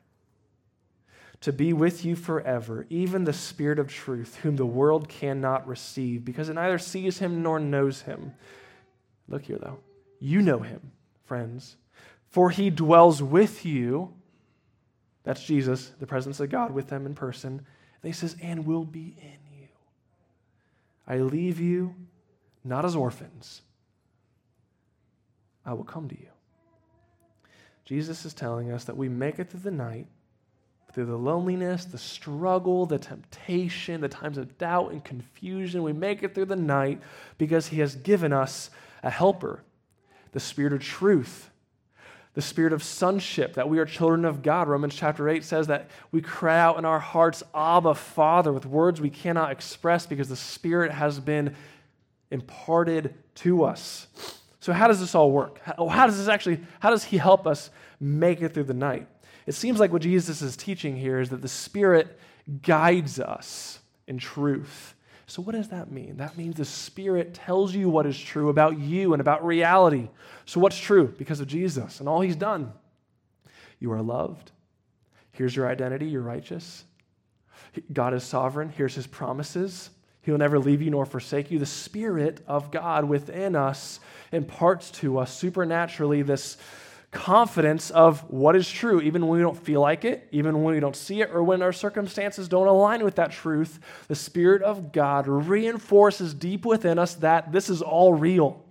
to 1.42 1.52
be 1.52 1.74
with 1.74 2.06
you 2.06 2.16
forever, 2.16 2.86
even 2.90 3.26
the 3.26 3.34
Spirit 3.34 3.78
of 3.78 3.90
truth, 3.90 4.38
whom 4.38 4.56
the 4.56 4.66
world 4.66 5.10
cannot 5.10 5.68
receive, 5.68 6.24
because 6.24 6.48
it 6.48 6.54
neither 6.54 6.80
sees 6.80 7.18
him 7.18 7.44
nor 7.44 7.60
knows 7.60 8.04
him. 8.04 8.34
Look 9.28 9.44
here, 9.44 9.60
though. 9.62 9.80
You 10.22 10.42
know 10.42 10.60
him, 10.60 10.94
friends, 11.26 11.76
for 12.30 12.52
he 12.52 12.70
dwells 12.70 13.22
with 13.22 13.66
you 13.66 14.14
that's 15.24 15.44
Jesus, 15.44 15.92
the 16.00 16.08
presence 16.08 16.40
of 16.40 16.50
God 16.50 16.72
with 16.72 16.88
them 16.88 17.06
in 17.06 17.16
person. 17.16 17.52
And 17.52 17.64
he 18.04 18.12
says, 18.12 18.36
and 18.42 18.66
will 18.66 18.84
be 18.84 19.16
in 19.22 19.60
you. 19.60 19.68
I 21.08 21.18
leave 21.18 21.60
you 21.60 21.96
not 22.64 22.86
as 22.86 22.96
orphans, 22.96 23.62
I 25.66 25.74
will 25.74 25.84
come 25.84 26.08
to 26.10 26.16
you. 26.18 26.28
Jesus 27.86 28.26
is 28.26 28.34
telling 28.34 28.72
us 28.72 28.86
that 28.86 28.96
we 28.96 29.10
make 29.10 29.40
it 29.40 29.50
through 29.50 29.62
the 29.62 29.72
night, 29.72 30.08
through 30.94 31.06
the 31.06 31.18
loneliness, 31.18 31.84
the 31.86 31.98
struggle, 31.98 32.86
the 32.86 33.00
temptation, 33.00 34.00
the 34.00 34.08
times 34.08 34.38
of 34.38 34.58
doubt 34.58 34.92
and 34.92 35.04
confusion. 35.04 35.84
We 35.84 35.92
make 35.92 36.24
it 36.24 36.34
through 36.34 36.46
the 36.46 36.56
night 36.56 37.02
because 37.38 37.68
he 37.68 37.80
has 37.80 37.96
given 37.96 38.32
us 38.32 38.70
a 39.02 39.10
helper, 39.10 39.64
the 40.32 40.40
Spirit 40.40 40.72
of 40.72 40.82
truth 40.82 41.50
the 42.34 42.42
spirit 42.42 42.74
of 42.74 42.84
sonship, 42.84 43.54
that 43.54 43.70
we 43.70 43.78
are 43.78 43.86
children 43.86 44.26
of 44.26 44.42
God. 44.42 44.68
Romans 44.68 44.96
chapter 44.96 45.30
8 45.30 45.44
says 45.44 45.68
that 45.68 45.90
we 46.12 46.22
cry 46.22 46.60
out 46.60 46.78
in 46.78 46.86
our 46.86 47.00
hearts, 47.00 47.44
Abba, 47.54 47.94
Father, 47.94 48.52
with 48.52 48.66
words 48.66 49.00
we 49.00 49.10
cannot 49.10 49.52
express 49.52 50.06
because 50.06 50.30
the 50.30 50.36
Spirit 50.36 50.92
has 50.92 51.20
been 51.20 51.56
imparted 52.32 53.14
to 53.36 53.64
us. 53.64 54.08
So, 54.60 54.74
how 54.74 54.88
does 54.88 55.00
this 55.00 55.14
all 55.14 55.32
work? 55.32 55.60
How, 55.64 55.76
oh, 55.78 55.90
how 55.90 56.08
does 56.08 56.18
this 56.18 56.28
actually, 56.28 56.62
how 56.80 56.90
does 56.90 57.04
He 57.04 57.18
help 57.18 57.46
us 57.46 57.70
make 58.00 58.42
it 58.42 58.54
through 58.54 58.64
the 58.64 58.74
night? 58.74 59.08
It 59.46 59.54
seems 59.54 59.80
like 59.80 59.92
what 59.92 60.02
Jesus 60.02 60.42
is 60.42 60.58
teaching 60.58 60.96
here 60.96 61.20
is 61.20 61.30
that 61.30 61.42
the 61.42 61.48
Spirit 61.48 62.20
guides 62.62 63.20
us 63.20 63.80
in 64.08 64.18
truth. 64.18 64.93
So, 65.26 65.42
what 65.42 65.56
does 65.56 65.70
that 65.70 65.92
mean? 65.92 66.18
That 66.18 66.38
means 66.38 66.56
the 66.56 66.66
Spirit 66.66 67.34
tells 67.34 67.74
you 67.74 67.90
what 67.90 68.06
is 68.06 68.20
true 68.20 68.50
about 68.50 68.80
you 68.80 69.14
and 69.14 69.22
about 69.22 69.46
reality. 69.46 70.10
So, 70.46 70.60
what's 70.60 70.78
true? 70.78 71.14
Because 71.18 71.40
of 71.40 71.48
Jesus 71.48 72.00
and 72.00 72.10
all 72.10 72.22
He's 72.22 72.36
done. 72.36 72.74
You 73.80 73.92
are 73.94 74.02
loved. 74.02 74.52
Here's 75.32 75.56
your 75.56 75.68
identity. 75.68 76.08
You're 76.08 76.22
righteous. 76.22 76.84
God 77.92 78.14
is 78.14 78.24
sovereign. 78.24 78.70
Here's 78.70 78.96
His 78.96 79.08
promises. 79.08 79.90
He'll 80.22 80.38
never 80.38 80.60
leave 80.60 80.82
you 80.82 80.90
nor 80.90 81.06
forsake 81.06 81.52
you. 81.52 81.60
The 81.60 81.66
Spirit 81.66 82.42
of 82.48 82.72
God 82.72 83.06
within 83.06 83.56
us 83.56 84.00
imparts 84.32 84.92
to 84.92 85.18
us 85.20 85.38
supernaturally 85.38 86.22
this 86.22 86.58
confidence 87.14 87.92
of 87.92 88.20
what 88.30 88.56
is 88.56 88.70
true, 88.70 89.00
even 89.00 89.28
when 89.28 89.38
we 89.38 89.44
don't 89.44 89.58
feel 89.58 89.80
like 89.80 90.04
it, 90.04 90.28
even 90.32 90.62
when 90.64 90.74
we 90.74 90.80
don't 90.80 90.96
see 90.96 91.22
it, 91.22 91.30
or 91.32 91.44
when 91.44 91.62
our 91.62 91.72
circumstances 91.72 92.50
don't 92.50 92.68
align 92.68 93.04
with 93.04 93.16
that 93.16 93.32
truth. 93.32 93.80
The 94.08 94.16
Spirit 94.16 94.62
of 94.64 94.92
God 94.92 95.28
reinforces 95.28 96.34
deep 96.34 96.66
within 96.66 97.00
us 97.00 97.14
that 97.16 97.52
this 97.52 97.70
is 97.70 97.82
all 97.82 98.14
real, 98.14 98.66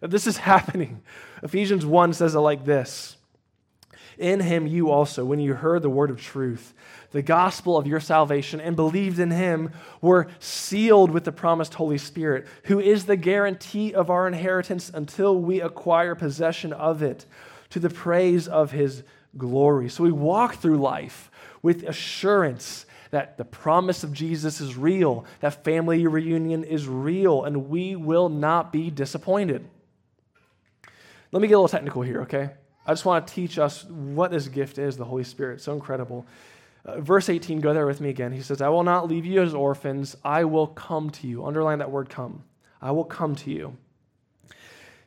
that 0.00 0.10
this 0.10 0.26
is 0.26 0.36
happening. 0.52 1.02
Ephesians 1.42 1.84
1 1.84 2.12
says 2.12 2.34
it 2.34 2.40
like 2.40 2.64
this 2.64 3.16
In 4.18 4.40
him 4.40 4.66
you 4.66 4.90
also, 4.90 5.24
when 5.24 5.40
you 5.40 5.54
heard 5.54 5.82
the 5.82 5.90
word 5.90 6.10
of 6.10 6.20
truth, 6.20 6.74
the 7.10 7.22
gospel 7.22 7.78
of 7.78 7.86
your 7.86 8.00
salvation, 8.00 8.60
and 8.60 8.76
believed 8.76 9.18
in 9.18 9.30
him, 9.30 9.70
were 10.02 10.28
sealed 10.40 11.10
with 11.10 11.24
the 11.24 11.32
promised 11.32 11.74
Holy 11.74 11.98
Spirit, 11.98 12.46
who 12.64 12.78
is 12.78 13.06
the 13.06 13.16
guarantee 13.16 13.94
of 13.94 14.10
our 14.10 14.28
inheritance 14.28 14.90
until 14.92 15.40
we 15.40 15.62
acquire 15.62 16.14
possession 16.14 16.74
of 16.74 17.02
it 17.02 17.24
to 17.70 17.78
the 17.78 17.90
praise 17.90 18.48
of 18.48 18.72
his 18.72 19.02
glory. 19.36 19.88
So 19.88 20.04
we 20.04 20.12
walk 20.12 20.56
through 20.56 20.78
life 20.78 21.30
with 21.62 21.82
assurance 21.82 22.86
that 23.10 23.38
the 23.38 23.44
promise 23.44 24.04
of 24.04 24.12
Jesus 24.12 24.60
is 24.60 24.76
real, 24.76 25.24
that 25.40 25.64
family 25.64 26.06
reunion 26.06 26.64
is 26.64 26.86
real, 26.86 27.44
and 27.44 27.68
we 27.68 27.96
will 27.96 28.28
not 28.28 28.72
be 28.72 28.90
disappointed. 28.90 29.66
Let 31.32 31.42
me 31.42 31.48
get 31.48 31.54
a 31.54 31.58
little 31.58 31.68
technical 31.68 32.02
here, 32.02 32.22
okay? 32.22 32.50
I 32.86 32.92
just 32.92 33.04
want 33.04 33.26
to 33.26 33.34
teach 33.34 33.58
us 33.58 33.84
what 33.84 34.30
this 34.30 34.48
gift 34.48 34.78
is, 34.78 34.96
the 34.96 35.04
Holy 35.04 35.24
Spirit. 35.24 35.60
so 35.60 35.72
incredible. 35.72 36.26
Uh, 36.84 37.00
verse 37.00 37.28
18, 37.28 37.60
go 37.60 37.74
there 37.74 37.86
with 37.86 38.00
me 38.00 38.08
again. 38.08 38.32
He 38.32 38.40
says, 38.40 38.62
I 38.62 38.68
will 38.68 38.82
not 38.82 39.08
leave 39.08 39.26
you 39.26 39.42
as 39.42 39.52
orphans. 39.52 40.16
I 40.24 40.44
will 40.44 40.68
come 40.68 41.10
to 41.10 41.26
you. 41.26 41.44
Underline 41.44 41.80
that 41.80 41.90
word 41.90 42.08
come. 42.08 42.44
I 42.80 42.92
will 42.92 43.04
come 43.04 43.34
to 43.36 43.50
you. 43.50 43.76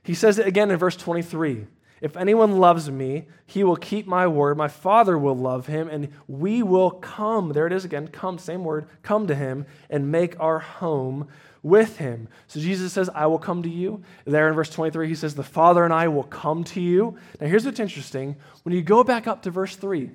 He 0.04 0.14
says 0.14 0.38
it 0.38 0.46
again 0.46 0.70
in 0.70 0.78
verse 0.78 0.96
23. 0.96 1.66
If 2.02 2.18
anyone 2.18 2.58
loves 2.58 2.90
me, 2.90 3.28
he 3.46 3.64
will 3.64 3.76
keep 3.76 4.08
my 4.08 4.26
word. 4.26 4.58
My 4.58 4.68
Father 4.68 5.18
will 5.18 5.38
love 5.38 5.68
him, 5.68 5.88
and 5.88 6.10
we 6.28 6.64
will 6.64 6.90
come. 6.90 7.50
There 7.50 7.68
it 7.68 7.74
is 7.74 7.86
again. 7.86 8.08
Come, 8.08 8.40
same 8.40 8.64
word. 8.64 8.88
Come 9.04 9.28
to 9.28 9.36
him 9.36 9.68
and 9.88 10.12
make 10.12 10.40
our 10.40 10.58
home 10.58 11.28
with 11.62 11.98
him. 11.98 12.28
So 12.48 12.60
Jesus 12.60 12.92
says, 12.92 13.08
I 13.14 13.28
will 13.28 13.38
come 13.38 13.62
to 13.62 13.70
you. 13.70 14.02
There 14.26 14.48
in 14.48 14.56
verse 14.56 14.72
23, 14.72 15.10
he 15.10 15.16
says, 15.16 15.36
The 15.36 15.44
Father 15.44 15.86
and 15.86 15.94
I 15.94 16.08
will 16.08 16.24
come 16.24 16.64
to 16.66 16.82
you. 16.82 17.18
Now, 17.40 17.48
here's 17.48 17.66
what's 17.66 17.80
interesting. 17.80 18.36
When 18.64 18.74
you 18.74 18.82
go 18.82 19.04
back 19.04 19.28
up 19.28 19.44
to 19.44 19.52
verse 19.52 19.76
3, 19.76 20.10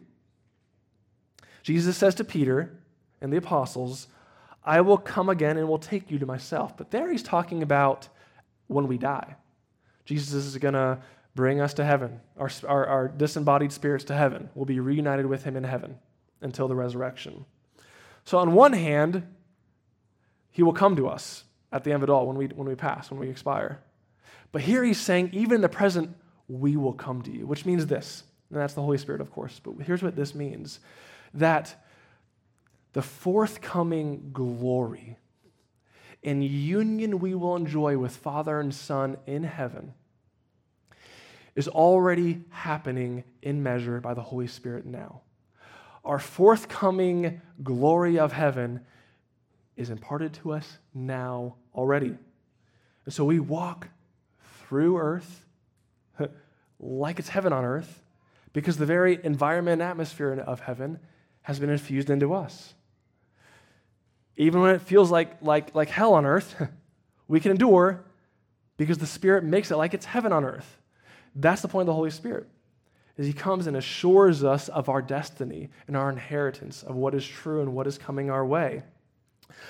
Jesus 1.63 1.97
says 1.97 2.17
to 2.17 2.25
Peter 2.25 2.77
and 3.21 3.33
the 3.33 3.37
apostles, 3.37 4.09
I 4.65 4.81
will 4.81 4.99
come 4.99 5.29
again 5.29 5.57
and 5.57 5.69
will 5.69 5.79
take 5.79 6.11
you 6.11 6.19
to 6.19 6.27
myself. 6.27 6.77
But 6.77 6.91
there 6.91 7.13
he's 7.13 7.23
talking 7.23 7.63
about 7.63 8.09
when 8.67 8.89
we 8.89 8.99
die. 8.99 9.37
Jesus 10.05 10.35
is 10.35 10.57
going 10.59 10.75
to 10.75 10.99
bring 11.37 11.61
us 11.61 11.75
to 11.75 11.85
heaven, 11.85 12.21
our, 12.39 12.51
our, 12.67 12.87
our, 12.87 13.09
disembodied 13.09 13.71
spirits 13.71 14.05
to 14.05 14.15
heaven. 14.15 14.49
We'll 14.55 14.65
be 14.65 14.81
reunited 14.81 15.27
with 15.27 15.45
him 15.45 15.55
in 15.55 15.65
heaven 15.65 15.99
until 16.41 16.67
the 16.67 16.75
resurrection. 16.75 17.45
So, 18.25 18.39
on 18.39 18.55
one 18.55 18.73
hand, 18.73 19.23
he 20.51 20.63
will 20.63 20.73
come 20.73 20.97
to 20.97 21.07
us 21.07 21.45
at 21.71 21.85
the 21.85 21.93
end 21.93 22.03
of 22.03 22.09
it 22.09 22.13
all 22.13 22.27
when 22.27 22.37
we, 22.37 22.47
when 22.47 22.67
we 22.67 22.75
pass, 22.75 23.11
when 23.11 23.21
we 23.21 23.29
expire. 23.29 23.81
But 24.51 24.63
here 24.63 24.83
he's 24.83 24.99
saying, 24.99 25.31
even 25.35 25.57
in 25.57 25.61
the 25.61 25.69
present, 25.69 26.17
we 26.49 26.77
will 26.77 26.95
come 26.95 27.21
to 27.23 27.31
you, 27.31 27.47
which 27.47 27.67
means 27.67 27.87
this, 27.87 28.25
and 28.51 28.59
that's 28.59 28.75
the 28.75 28.83
Holy 28.83 28.99
Spirit, 28.99 29.21
of 29.21 29.31
course. 29.31 29.61
But 29.63 29.75
here's 29.87 30.03
what 30.03 30.17
this 30.17 30.35
means 30.35 30.81
that 31.35 31.85
the 32.95 33.03
forthcoming 33.03 34.31
glory 34.33 35.19
and 36.25 36.43
union 36.43 37.19
we 37.19 37.35
will 37.35 37.57
enjoy 37.57 37.99
with 37.99 38.17
Father 38.17 38.59
and 38.59 38.75
Son 38.75 39.19
in 39.27 39.45
heaven 39.45 39.93
is 41.57 41.67
already 41.69 42.45
happening 42.51 43.25
in 43.43 43.63
measure 43.63 44.01
by 44.01 44.15
the 44.15 44.23
Holy 44.23 44.47
Spirit 44.47 44.85
now. 44.85 45.23
Our 46.05 46.19
forthcoming 46.19 47.41
glory 47.65 48.19
of 48.19 48.33
heaven 48.33 48.83
is 49.77 49.91
imparted 49.91 50.35
to 50.35 50.53
us 50.53 50.79
now 50.95 51.57
already. 51.75 52.15
And 53.07 53.15
so 53.15 53.25
we 53.25 53.41
walk 53.41 53.89
through 54.61 54.99
earth 54.99 55.45
like 56.79 57.19
it's 57.19 57.31
heaven 57.31 57.53
on 57.53 57.65
earth 57.65 58.03
because 58.53 58.77
the 58.77 58.87
very 58.87 59.19
environment 59.25 59.81
and 59.81 59.91
atmosphere 59.91 60.33
of 60.33 60.61
heaven 60.61 60.99
has 61.43 61.59
been 61.59 61.71
infused 61.71 62.11
into 62.11 62.35
us. 62.35 62.75
Even 64.37 64.61
when 64.61 64.75
it 64.75 64.83
feels 64.83 65.11
like, 65.11 65.41
like, 65.41 65.75
like 65.75 65.89
hell 65.89 66.15
on 66.15 66.27
earth, 66.27 66.55
we 67.29 67.41
can 67.41 67.51
endure 67.51 68.05
because 68.77 68.99
the 68.99 69.07
Spirit 69.07 69.45
makes 69.45 69.71
it 69.71 69.77
like 69.77 69.95
it's 69.95 70.05
heaven 70.05 70.33
on 70.33 70.45
earth. 70.45 70.79
That's 71.37 71.63
the 71.63 71.69
point 71.69 71.83
of 71.83 71.87
the 71.87 71.95
Holy 71.95 72.11
Spirit. 72.11 72.49
Is 73.17 73.27
he 73.27 73.33
comes 73.33 73.67
and 73.67 73.77
assures 73.77 74.43
us 74.43 74.69
of 74.69 74.89
our 74.89 75.01
destiny 75.01 75.71
and 75.87 75.97
our 75.97 76.11
inheritance 76.11 76.83
of 76.83 76.97
what 76.97 77.15
is 77.15 77.27
true 77.27 77.63
and 77.63 77.75
what 77.75 77.87
is 77.87 77.97
coming 77.97 78.31
our 78.31 78.45
way. 78.45 78.83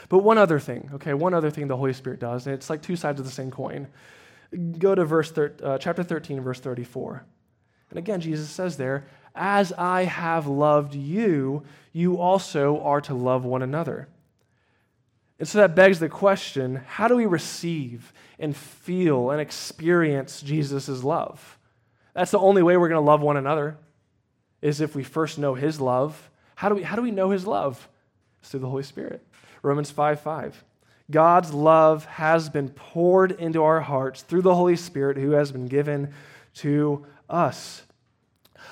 But 0.09 0.19
one 0.19 0.39
other 0.39 0.59
thing, 0.59 0.91
okay, 0.95 1.15
one 1.15 1.35
other 1.35 1.51
thing 1.51 1.69
the 1.69 1.77
Holy 1.77 1.93
Spirit 1.93 2.19
does, 2.19 2.47
and 2.47 2.55
it's 2.55 2.71
like 2.71 2.83
two 2.83 2.97
sides 2.97 3.21
of 3.21 3.27
the 3.27 3.33
same 3.33 3.51
coin. 3.51 3.89
Go 4.79 4.95
to 4.95 5.05
verse 5.05 5.31
thir- 5.31 5.55
uh, 5.63 5.79
chapter 5.79 6.03
13, 6.03 6.41
verse 6.41 6.61
34. 6.61 7.25
And 7.91 7.99
again, 7.99 8.21
Jesus 8.21 8.49
says 8.49 8.77
there, 8.77 9.07
As 9.35 9.73
I 9.73 10.05
have 10.05 10.47
loved 10.47 10.95
you, 10.95 11.63
you 11.93 12.19
also 12.19 12.81
are 12.81 13.01
to 13.03 13.15
love 13.15 13.45
one 13.45 13.63
another. 13.63 14.09
And 15.39 15.47
so 15.47 15.59
that 15.59 15.75
begs 15.75 16.01
the 16.01 16.09
question 16.09 16.83
how 16.87 17.09
do 17.09 17.17
we 17.17 17.27
receive 17.27 18.13
and 18.39 18.57
feel 18.57 19.31
and 19.31 19.41
experience 19.41 20.41
Jesus' 20.41 21.03
love? 21.05 21.59
That's 22.15 22.31
the 22.31 22.39
only 22.39 22.63
way 22.63 22.77
we're 22.77 22.89
going 22.89 23.01
to 23.01 23.07
love 23.07 23.21
one 23.21 23.37
another, 23.37 23.77
is 24.63 24.81
if 24.81 24.97
we 24.97 25.05
first 25.05 25.39
know 25.39 25.55
his 25.55 25.81
love. 25.81 26.31
How 26.55 26.71
do 26.71 26.77
we, 26.77 26.83
how 26.83 26.97
do 26.97 27.03
we 27.03 27.11
know 27.11 27.31
his 27.31 27.47
love? 27.47 27.89
It's 28.41 28.51
through 28.51 28.61
the 28.61 28.71
Holy 28.71 28.83
Spirit. 28.83 29.23
Romans 29.63 29.91
5 29.91 30.21
5. 30.21 30.65
God's 31.11 31.53
love 31.53 32.05
has 32.07 32.49
been 32.49 32.71
poured 32.71 33.33
into 33.33 33.63
our 33.63 33.81
hearts 33.81 34.23
through 34.23 34.43
the 34.43 34.55
Holy 34.55 34.77
Spirit 34.77 35.19
who 35.19 35.33
has 35.33 35.53
been 35.53 35.67
given 35.67 36.13
to 36.55 37.07
us. 37.29 37.83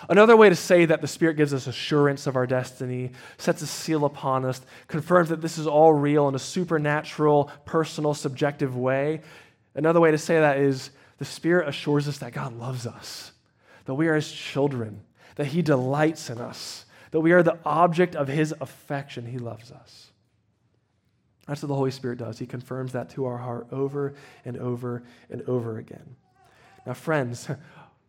Another 0.08 0.36
way 0.36 0.48
to 0.48 0.56
say 0.56 0.84
that 0.84 1.00
the 1.00 1.08
Spirit 1.08 1.36
gives 1.36 1.54
us 1.54 1.66
assurance 1.66 2.26
of 2.26 2.36
our 2.36 2.46
destiny, 2.46 3.12
sets 3.38 3.62
a 3.62 3.66
seal 3.66 4.04
upon 4.04 4.44
us, 4.44 4.60
confirms 4.88 5.28
that 5.28 5.40
this 5.40 5.58
is 5.58 5.66
all 5.66 5.92
real 5.92 6.28
in 6.28 6.34
a 6.34 6.38
supernatural, 6.38 7.50
personal, 7.64 8.14
subjective 8.14 8.76
way. 8.76 9.20
Another 9.74 10.00
way 10.00 10.10
to 10.10 10.18
say 10.18 10.40
that 10.40 10.58
is 10.58 10.90
the 11.18 11.24
Spirit 11.24 11.68
assures 11.68 12.08
us 12.08 12.18
that 12.18 12.32
God 12.32 12.58
loves 12.58 12.86
us, 12.86 13.32
that 13.86 13.94
we 13.94 14.08
are 14.08 14.14
His 14.14 14.30
children, 14.30 15.02
that 15.36 15.46
He 15.46 15.62
delights 15.62 16.30
in 16.30 16.38
us, 16.38 16.84
that 17.10 17.20
we 17.20 17.32
are 17.32 17.42
the 17.42 17.58
object 17.64 18.16
of 18.16 18.28
His 18.28 18.54
affection. 18.60 19.26
He 19.26 19.38
loves 19.38 19.70
us. 19.70 20.10
That's 21.46 21.62
what 21.62 21.68
the 21.68 21.74
Holy 21.74 21.90
Spirit 21.90 22.18
does. 22.18 22.38
He 22.38 22.46
confirms 22.46 22.92
that 22.92 23.10
to 23.10 23.26
our 23.26 23.36
heart 23.36 23.66
over 23.70 24.14
and 24.44 24.56
over 24.56 25.02
and 25.28 25.42
over 25.42 25.78
again. 25.78 26.16
Now, 26.86 26.94
friends, 26.94 27.48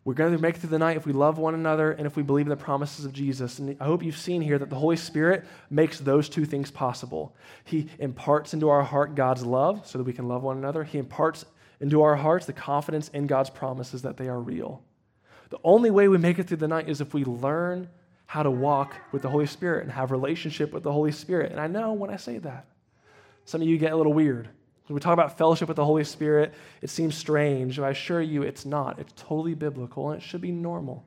we're 0.06 0.14
going 0.14 0.30
to 0.30 0.38
make 0.38 0.54
it 0.54 0.60
through 0.60 0.70
the 0.70 0.78
night 0.78 0.96
if 0.96 1.04
we 1.04 1.12
love 1.12 1.36
one 1.36 1.54
another 1.54 1.90
and 1.90 2.06
if 2.06 2.14
we 2.14 2.22
believe 2.22 2.46
in 2.46 2.50
the 2.50 2.56
promises 2.56 3.04
of 3.04 3.12
Jesus. 3.12 3.58
And 3.58 3.76
I 3.80 3.86
hope 3.86 4.04
you've 4.04 4.16
seen 4.16 4.40
here 4.40 4.56
that 4.56 4.70
the 4.70 4.76
Holy 4.76 4.94
Spirit 4.94 5.44
makes 5.68 5.98
those 5.98 6.28
two 6.28 6.44
things 6.44 6.70
possible. 6.70 7.34
He 7.64 7.88
imparts 7.98 8.54
into 8.54 8.68
our 8.68 8.84
heart 8.84 9.16
God's 9.16 9.44
love 9.44 9.84
so 9.84 9.98
that 9.98 10.04
we 10.04 10.12
can 10.12 10.28
love 10.28 10.44
one 10.44 10.58
another. 10.58 10.84
He 10.84 10.98
imparts 10.98 11.44
into 11.80 12.02
our 12.02 12.14
hearts 12.14 12.46
the 12.46 12.52
confidence 12.52 13.08
in 13.08 13.26
God's 13.26 13.50
promises 13.50 14.02
that 14.02 14.16
they 14.16 14.28
are 14.28 14.38
real. 14.38 14.80
The 15.50 15.58
only 15.64 15.90
way 15.90 16.06
we 16.06 16.18
make 16.18 16.38
it 16.38 16.46
through 16.46 16.58
the 16.58 16.68
night 16.68 16.88
is 16.88 17.00
if 17.00 17.12
we 17.12 17.24
learn 17.24 17.88
how 18.26 18.44
to 18.44 18.50
walk 18.50 18.94
with 19.10 19.22
the 19.22 19.28
Holy 19.28 19.46
Spirit 19.46 19.82
and 19.82 19.90
have 19.90 20.12
relationship 20.12 20.72
with 20.72 20.84
the 20.84 20.92
Holy 20.92 21.10
Spirit. 21.10 21.50
And 21.50 21.60
I 21.60 21.66
know 21.66 21.92
when 21.94 22.10
I 22.10 22.16
say 22.16 22.38
that, 22.38 22.66
some 23.44 23.60
of 23.60 23.66
you 23.66 23.76
get 23.76 23.90
a 23.90 23.96
little 23.96 24.14
weird. 24.14 24.50
When 24.86 24.94
we 24.94 25.00
talk 25.00 25.14
about 25.14 25.36
fellowship 25.36 25.68
with 25.68 25.76
the 25.76 25.84
Holy 25.84 26.04
Spirit, 26.04 26.54
it 26.80 26.90
seems 26.90 27.16
strange, 27.16 27.76
but 27.76 27.84
I 27.84 27.90
assure 27.90 28.20
you 28.20 28.42
it's 28.42 28.64
not. 28.64 28.98
It's 28.98 29.12
totally 29.16 29.54
biblical 29.54 30.10
and 30.10 30.22
it 30.22 30.24
should 30.24 30.40
be 30.40 30.52
normal. 30.52 31.06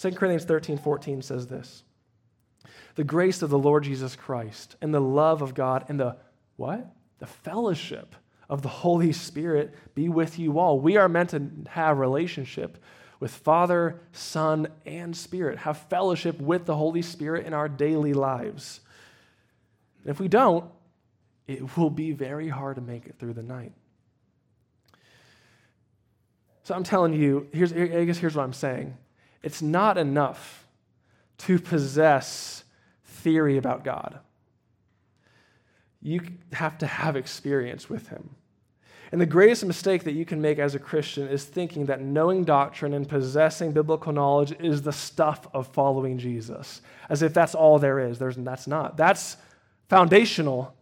2 0.00 0.12
Corinthians 0.12 0.44
13 0.44 0.78
14 0.78 1.22
says 1.22 1.48
this 1.48 1.82
The 2.94 3.04
grace 3.04 3.42
of 3.42 3.50
the 3.50 3.58
Lord 3.58 3.84
Jesus 3.84 4.14
Christ 4.14 4.76
and 4.80 4.94
the 4.94 5.00
love 5.00 5.42
of 5.42 5.54
God 5.54 5.84
and 5.88 5.98
the 5.98 6.16
what? 6.56 6.86
The 7.18 7.26
fellowship 7.26 8.14
of 8.48 8.62
the 8.62 8.68
Holy 8.68 9.12
Spirit 9.12 9.74
be 9.94 10.08
with 10.08 10.38
you 10.38 10.58
all. 10.58 10.78
We 10.78 10.96
are 10.96 11.08
meant 11.08 11.30
to 11.30 11.50
have 11.68 11.98
relationship 11.98 12.78
with 13.18 13.30
Father, 13.32 14.00
Son, 14.12 14.68
and 14.86 15.16
Spirit, 15.16 15.58
have 15.58 15.76
fellowship 15.88 16.40
with 16.40 16.64
the 16.64 16.76
Holy 16.76 17.02
Spirit 17.02 17.46
in 17.46 17.52
our 17.52 17.68
daily 17.68 18.14
lives. 18.14 18.80
And 20.02 20.10
if 20.10 20.18
we 20.18 20.28
don't, 20.28 20.64
it 21.50 21.76
will 21.76 21.90
be 21.90 22.12
very 22.12 22.48
hard 22.48 22.76
to 22.76 22.82
make 22.82 23.06
it 23.06 23.16
through 23.18 23.34
the 23.34 23.42
night. 23.42 23.72
So 26.62 26.74
I'm 26.74 26.84
telling 26.84 27.12
you, 27.12 27.48
here's, 27.52 27.72
I 27.72 28.04
guess 28.04 28.18
here's 28.18 28.36
what 28.36 28.44
I'm 28.44 28.52
saying. 28.52 28.96
It's 29.42 29.60
not 29.60 29.98
enough 29.98 30.68
to 31.38 31.58
possess 31.58 32.62
theory 33.04 33.56
about 33.56 33.82
God. 33.82 34.20
You 36.00 36.20
have 36.52 36.78
to 36.78 36.86
have 36.86 37.16
experience 37.16 37.90
with 37.90 38.08
Him. 38.08 38.36
And 39.10 39.20
the 39.20 39.26
greatest 39.26 39.64
mistake 39.64 40.04
that 40.04 40.12
you 40.12 40.24
can 40.24 40.40
make 40.40 40.60
as 40.60 40.76
a 40.76 40.78
Christian 40.78 41.26
is 41.26 41.44
thinking 41.44 41.86
that 41.86 42.00
knowing 42.00 42.44
doctrine 42.44 42.94
and 42.94 43.08
possessing 43.08 43.72
biblical 43.72 44.12
knowledge 44.12 44.52
is 44.60 44.82
the 44.82 44.92
stuff 44.92 45.48
of 45.52 45.66
following 45.66 46.16
Jesus, 46.16 46.80
as 47.08 47.22
if 47.22 47.34
that's 47.34 47.56
all 47.56 47.80
there 47.80 47.98
is. 47.98 48.20
There's, 48.20 48.36
that's 48.36 48.68
not. 48.68 48.96
That's 48.96 49.36
foundational, 49.88 50.76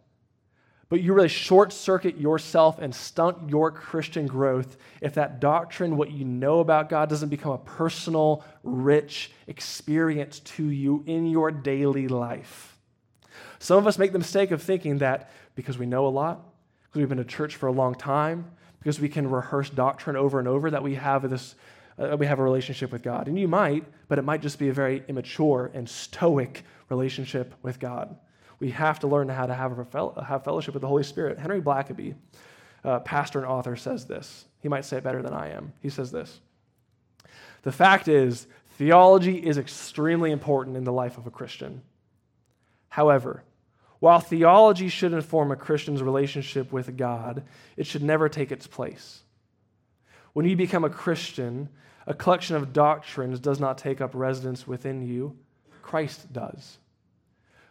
but 0.89 1.01
you 1.01 1.13
really 1.13 1.27
short 1.27 1.71
circuit 1.71 2.17
yourself 2.17 2.79
and 2.79 2.93
stunt 2.93 3.47
your 3.47 3.71
Christian 3.71 4.25
growth 4.25 4.75
if 5.01 5.13
that 5.13 5.39
doctrine, 5.39 5.97
what 5.97 6.11
you 6.11 6.25
know 6.25 6.59
about 6.59 6.89
God, 6.89 7.09
doesn't 7.09 7.29
become 7.29 7.51
a 7.51 7.59
personal, 7.59 8.43
rich 8.63 9.31
experience 9.45 10.39
to 10.39 10.67
you 10.69 11.03
in 11.05 11.27
your 11.27 11.51
daily 11.51 12.07
life. 12.07 12.75
Some 13.59 13.77
of 13.77 13.85
us 13.85 13.99
make 13.99 14.13
the 14.13 14.19
mistake 14.19 14.49
of 14.49 14.63
thinking 14.63 14.97
that 14.97 15.29
because 15.53 15.77
we 15.77 15.85
know 15.85 16.07
a 16.07 16.09
lot, 16.09 16.43
because 16.83 16.99
we've 16.99 17.09
been 17.09 17.19
to 17.19 17.23
church 17.23 17.55
for 17.55 17.67
a 17.67 17.71
long 17.71 17.93
time, 17.93 18.49
because 18.79 18.99
we 18.99 19.09
can 19.09 19.29
rehearse 19.29 19.69
doctrine 19.69 20.15
over 20.15 20.39
and 20.39 20.47
over, 20.47 20.71
that 20.71 20.81
we 20.81 20.95
have 20.95 21.29
this. 21.29 21.55
Uh, 21.99 22.15
we 22.17 22.25
have 22.25 22.39
a 22.39 22.43
relationship 22.43 22.93
with 22.93 23.03
God. 23.03 23.27
And 23.27 23.37
you 23.37 23.49
might, 23.49 23.83
but 24.07 24.17
it 24.17 24.21
might 24.21 24.41
just 24.41 24.57
be 24.57 24.69
a 24.69 24.73
very 24.73 25.03
immature 25.09 25.69
and 25.73 25.87
stoic 25.87 26.63
relationship 26.87 27.53
with 27.61 27.77
God. 27.77 28.15
We 28.59 28.71
have 28.71 28.99
to 28.99 29.07
learn 29.07 29.29
how 29.29 29.45
to 29.45 29.53
have, 29.53 29.71
have 30.27 30.43
fellowship 30.43 30.73
with 30.73 30.81
the 30.81 30.87
Holy 30.87 31.03
Spirit. 31.03 31.39
Henry 31.39 31.61
Blackaby, 31.61 32.15
uh, 32.83 32.99
pastor 32.99 33.39
and 33.39 33.47
author, 33.47 33.75
says 33.75 34.05
this. 34.05 34.45
He 34.61 34.67
might 34.67 34.85
say 34.85 34.97
it 34.97 35.03
better 35.03 35.21
than 35.21 35.33
I 35.33 35.51
am. 35.51 35.73
He 35.81 35.89
says 35.89 36.11
this 36.11 36.39
The 37.63 37.71
fact 37.71 38.07
is, 38.07 38.47
theology 38.77 39.37
is 39.37 39.57
extremely 39.57 40.31
important 40.31 40.77
in 40.77 40.83
the 40.83 40.93
life 40.93 41.17
of 41.17 41.25
a 41.25 41.31
Christian. 41.31 41.81
However, 42.89 43.43
while 43.99 44.19
theology 44.19 44.89
should 44.89 45.13
inform 45.13 45.51
a 45.51 45.55
Christian's 45.55 46.01
relationship 46.01 46.71
with 46.71 46.97
God, 46.97 47.43
it 47.77 47.85
should 47.85 48.03
never 48.03 48.29
take 48.29 48.51
its 48.51 48.67
place. 48.67 49.21
When 50.33 50.45
you 50.45 50.55
become 50.55 50.85
a 50.85 50.89
Christian, 50.89 51.69
a 52.07 52.13
collection 52.13 52.55
of 52.55 52.73
doctrines 52.73 53.39
does 53.39 53.59
not 53.59 53.77
take 53.77 53.99
up 54.01 54.11
residence 54.13 54.65
within 54.65 55.05
you, 55.05 55.37
Christ 55.81 56.31
does. 56.31 56.77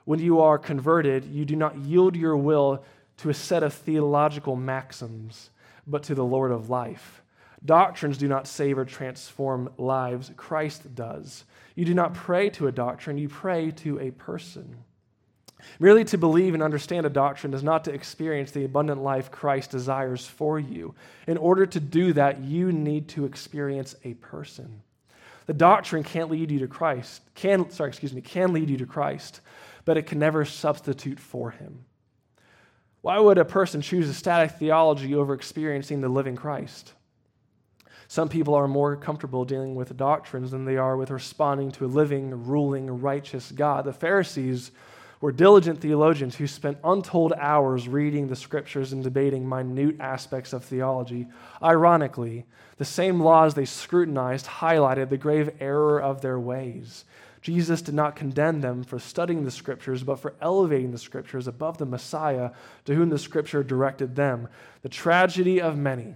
When 0.08 0.20
you 0.20 0.40
are 0.40 0.56
converted, 0.56 1.26
you 1.26 1.44
do 1.44 1.54
not 1.54 1.76
yield 1.76 2.16
your 2.16 2.34
will 2.34 2.82
to 3.18 3.28
a 3.28 3.34
set 3.34 3.62
of 3.62 3.74
theological 3.74 4.56
maxims, 4.56 5.50
but 5.86 6.02
to 6.04 6.14
the 6.14 6.24
Lord 6.24 6.50
of 6.50 6.70
life. 6.70 7.20
Doctrines 7.62 8.16
do 8.16 8.26
not 8.26 8.46
save 8.46 8.78
or 8.78 8.86
transform 8.86 9.68
lives, 9.76 10.32
Christ 10.34 10.94
does. 10.94 11.44
You 11.74 11.84
do 11.84 11.92
not 11.92 12.14
pray 12.14 12.48
to 12.48 12.68
a 12.68 12.72
doctrine, 12.72 13.18
you 13.18 13.28
pray 13.28 13.70
to 13.82 14.00
a 14.00 14.12
person. 14.12 14.78
Merely 15.78 16.06
to 16.06 16.16
believe 16.16 16.54
and 16.54 16.62
understand 16.62 17.04
a 17.04 17.10
doctrine 17.10 17.52
is 17.52 17.62
not 17.62 17.84
to 17.84 17.92
experience 17.92 18.50
the 18.50 18.64
abundant 18.64 19.02
life 19.02 19.30
Christ 19.30 19.72
desires 19.72 20.26
for 20.26 20.58
you. 20.58 20.94
In 21.26 21.36
order 21.36 21.66
to 21.66 21.80
do 21.80 22.14
that, 22.14 22.40
you 22.40 22.72
need 22.72 23.08
to 23.08 23.26
experience 23.26 23.94
a 24.04 24.14
person. 24.14 24.80
The 25.44 25.52
doctrine 25.52 26.02
can't 26.02 26.30
lead 26.30 26.50
you 26.50 26.60
to 26.60 26.66
Christ, 26.66 27.20
can, 27.34 27.70
sorry, 27.70 27.90
excuse 27.90 28.14
me, 28.14 28.22
can 28.22 28.54
lead 28.54 28.70
you 28.70 28.78
to 28.78 28.86
Christ, 28.86 29.42
but 29.84 29.96
it 29.96 30.06
can 30.06 30.18
never 30.18 30.44
substitute 30.44 31.20
for 31.20 31.50
him. 31.50 31.84
Why 33.00 33.18
would 33.18 33.38
a 33.38 33.44
person 33.44 33.80
choose 33.80 34.08
a 34.08 34.14
static 34.14 34.52
theology 34.58 35.14
over 35.14 35.34
experiencing 35.34 36.00
the 36.00 36.08
living 36.08 36.36
Christ? 36.36 36.92
Some 38.08 38.28
people 38.28 38.54
are 38.54 38.66
more 38.66 38.96
comfortable 38.96 39.44
dealing 39.44 39.74
with 39.74 39.96
doctrines 39.96 40.50
than 40.50 40.64
they 40.64 40.78
are 40.78 40.96
with 40.96 41.10
responding 41.10 41.70
to 41.72 41.84
a 41.84 41.86
living, 41.86 42.46
ruling, 42.46 43.02
righteous 43.02 43.52
God. 43.52 43.84
The 43.84 43.92
Pharisees 43.92 44.70
were 45.20 45.32
diligent 45.32 45.80
theologians 45.80 46.36
who 46.36 46.46
spent 46.46 46.78
untold 46.84 47.32
hours 47.34 47.88
reading 47.88 48.28
the 48.28 48.36
scriptures 48.36 48.92
and 48.92 49.02
debating 49.02 49.48
minute 49.48 49.96
aspects 50.00 50.52
of 50.52 50.64
theology. 50.64 51.26
Ironically, 51.62 52.46
the 52.78 52.84
same 52.84 53.20
laws 53.20 53.54
they 53.54 53.64
scrutinized 53.64 54.46
highlighted 54.46 55.10
the 55.10 55.16
grave 55.16 55.50
error 55.60 56.00
of 56.00 56.22
their 56.22 56.38
ways. 56.38 57.04
Jesus 57.40 57.82
did 57.82 57.94
not 57.94 58.16
condemn 58.16 58.60
them 58.60 58.82
for 58.82 58.98
studying 58.98 59.44
the 59.44 59.50
scriptures, 59.50 60.02
but 60.02 60.18
for 60.18 60.34
elevating 60.40 60.90
the 60.90 60.98
scriptures 60.98 61.46
above 61.46 61.78
the 61.78 61.86
Messiah 61.86 62.50
to 62.84 62.94
whom 62.94 63.10
the 63.10 63.18
scripture 63.18 63.62
directed 63.62 64.16
them. 64.16 64.48
The 64.82 64.88
tragedy 64.88 65.60
of 65.60 65.76
many 65.76 66.14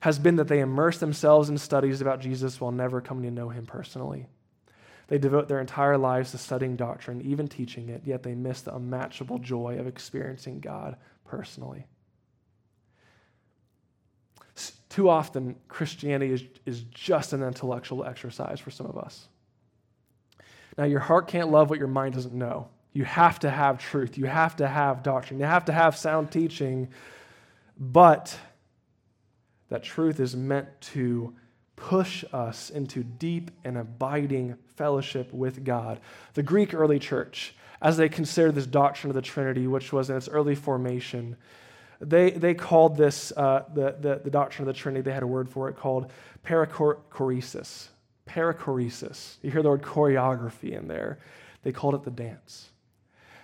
has 0.00 0.18
been 0.18 0.36
that 0.36 0.48
they 0.48 0.60
immerse 0.60 0.98
themselves 0.98 1.48
in 1.48 1.58
studies 1.58 2.00
about 2.00 2.20
Jesus 2.20 2.60
while 2.60 2.72
never 2.72 3.00
coming 3.00 3.24
to 3.24 3.30
know 3.30 3.48
him 3.48 3.66
personally. 3.66 4.26
They 5.08 5.18
devote 5.18 5.48
their 5.48 5.60
entire 5.60 5.98
lives 5.98 6.30
to 6.30 6.38
studying 6.38 6.76
doctrine, 6.76 7.20
even 7.22 7.48
teaching 7.48 7.88
it, 7.88 8.02
yet 8.04 8.22
they 8.22 8.34
miss 8.34 8.60
the 8.60 8.74
unmatchable 8.74 9.38
joy 9.40 9.76
of 9.78 9.88
experiencing 9.88 10.60
God 10.60 10.96
personally. 11.24 11.86
Too 14.88 15.08
often, 15.08 15.56
Christianity 15.68 16.32
is, 16.32 16.44
is 16.66 16.82
just 16.82 17.32
an 17.32 17.42
intellectual 17.42 18.04
exercise 18.04 18.60
for 18.60 18.70
some 18.70 18.86
of 18.86 18.98
us. 18.98 19.28
Now, 20.78 20.84
your 20.84 21.00
heart 21.00 21.28
can't 21.28 21.50
love 21.50 21.70
what 21.70 21.78
your 21.78 21.88
mind 21.88 22.14
doesn't 22.14 22.34
know. 22.34 22.68
You 22.92 23.04
have 23.04 23.38
to 23.40 23.50
have 23.50 23.78
truth, 23.78 24.18
you 24.18 24.26
have 24.26 24.56
to 24.56 24.66
have 24.66 25.02
doctrine, 25.02 25.38
you 25.38 25.46
have 25.46 25.64
to 25.66 25.72
have 25.72 25.96
sound 25.96 26.32
teaching, 26.32 26.88
but 27.78 28.36
that 29.68 29.84
truth 29.84 30.18
is 30.18 30.34
meant 30.34 30.68
to 30.80 31.34
push 31.76 32.24
us 32.32 32.70
into 32.70 33.02
deep 33.02 33.50
and 33.64 33.78
abiding 33.78 34.56
fellowship 34.76 35.32
with 35.32 35.64
God. 35.64 36.00
The 36.34 36.42
Greek 36.42 36.74
early 36.74 36.98
church, 36.98 37.54
as 37.80 37.96
they 37.96 38.08
considered 38.08 38.54
this 38.54 38.66
doctrine 38.66 39.10
of 39.10 39.14
the 39.14 39.22
Trinity, 39.22 39.66
which 39.66 39.92
was 39.92 40.10
in 40.10 40.16
its 40.16 40.28
early 40.28 40.54
formation, 40.54 41.36
they, 42.00 42.30
they 42.30 42.54
called 42.54 42.96
this, 42.96 43.32
uh, 43.36 43.64
the, 43.72 43.96
the, 44.00 44.20
the, 44.24 44.30
doctrine 44.30 44.68
of 44.68 44.74
the 44.74 44.78
Trinity, 44.78 45.02
they 45.02 45.12
had 45.12 45.22
a 45.22 45.26
word 45.26 45.48
for 45.48 45.68
it 45.68 45.76
called 45.76 46.10
perichoresis. 46.44 47.88
Perichoresis. 48.30 49.36
You 49.42 49.50
hear 49.50 49.62
the 49.62 49.70
word 49.70 49.82
choreography 49.82 50.72
in 50.78 50.88
there. 50.88 51.18
They 51.62 51.72
called 51.72 51.94
it 51.94 52.04
the 52.04 52.10
dance. 52.10 52.70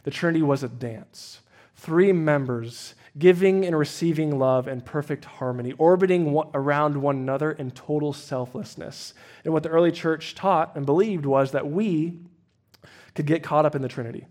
The 0.05 0.11
Trinity 0.11 0.43
was 0.43 0.63
a 0.63 0.69
dance. 0.69 1.41
Three 1.75 2.13
members 2.13 2.95
giving 3.19 3.67
and 3.67 3.77
receiving 3.77 4.39
love 4.39 4.69
in 4.69 4.81
perfect 4.81 5.25
harmony, 5.25 5.73
orbiting 5.73 6.35
around 6.55 6.97
one 6.97 7.17
another 7.17 7.53
in 7.53 7.71
total 7.71 8.13
selflessness. 8.13 9.13
And 9.45 9.53
what 9.53 9.63
the 9.63 9.69
early 9.71 9.93
church 9.93 10.35
taught 10.35 10.77
and 10.77 10.87
believed 10.87 11.27
was 11.27 11.51
that 11.53 11.67
we 11.69 12.21
could 13.15 13.27
get 13.27 13.43
caught 13.43 13.67
up 13.67 13.75
in 13.75 13.83
the 13.83 13.89
Trinity, 13.89 14.27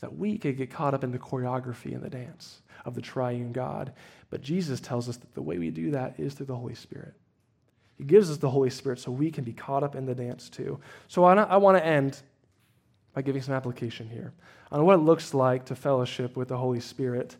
that 0.00 0.16
we 0.16 0.38
could 0.38 0.56
get 0.56 0.70
caught 0.70 0.94
up 0.94 1.04
in 1.04 1.12
the 1.12 1.18
choreography 1.18 1.92
and 1.94 2.02
the 2.02 2.10
dance 2.10 2.62
of 2.84 2.94
the 2.94 3.02
triune 3.02 3.52
God. 3.52 3.92
But 4.30 4.40
Jesus 4.40 4.80
tells 4.80 5.08
us 5.08 5.18
that 5.18 5.34
the 5.34 5.42
way 5.42 5.58
we 5.58 5.70
do 5.70 5.90
that 5.90 6.18
is 6.18 6.34
through 6.34 6.46
the 6.46 6.56
Holy 6.56 6.74
Spirit. 6.74 7.14
He 8.00 8.06
gives 8.06 8.30
us 8.30 8.38
the 8.38 8.48
Holy 8.48 8.70
Spirit 8.70 8.98
so 8.98 9.10
we 9.10 9.30
can 9.30 9.44
be 9.44 9.52
caught 9.52 9.82
up 9.82 9.94
in 9.94 10.06
the 10.06 10.14
dance 10.14 10.48
too. 10.48 10.80
So 11.06 11.22
I, 11.24 11.34
I 11.34 11.58
want 11.58 11.76
to 11.76 11.84
end 11.84 12.18
by 13.12 13.20
giving 13.20 13.42
some 13.42 13.52
application 13.52 14.08
here 14.08 14.32
on 14.72 14.86
what 14.86 14.94
it 14.94 15.02
looks 15.02 15.34
like 15.34 15.66
to 15.66 15.76
fellowship 15.76 16.34
with 16.34 16.48
the 16.48 16.56
Holy 16.56 16.80
Spirit 16.80 17.36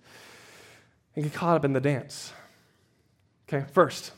and 1.16 1.24
get 1.24 1.32
caught 1.32 1.56
up 1.56 1.64
in 1.64 1.72
the 1.72 1.80
dance. 1.80 2.34
Okay, 3.48 3.64
first, 3.72 4.12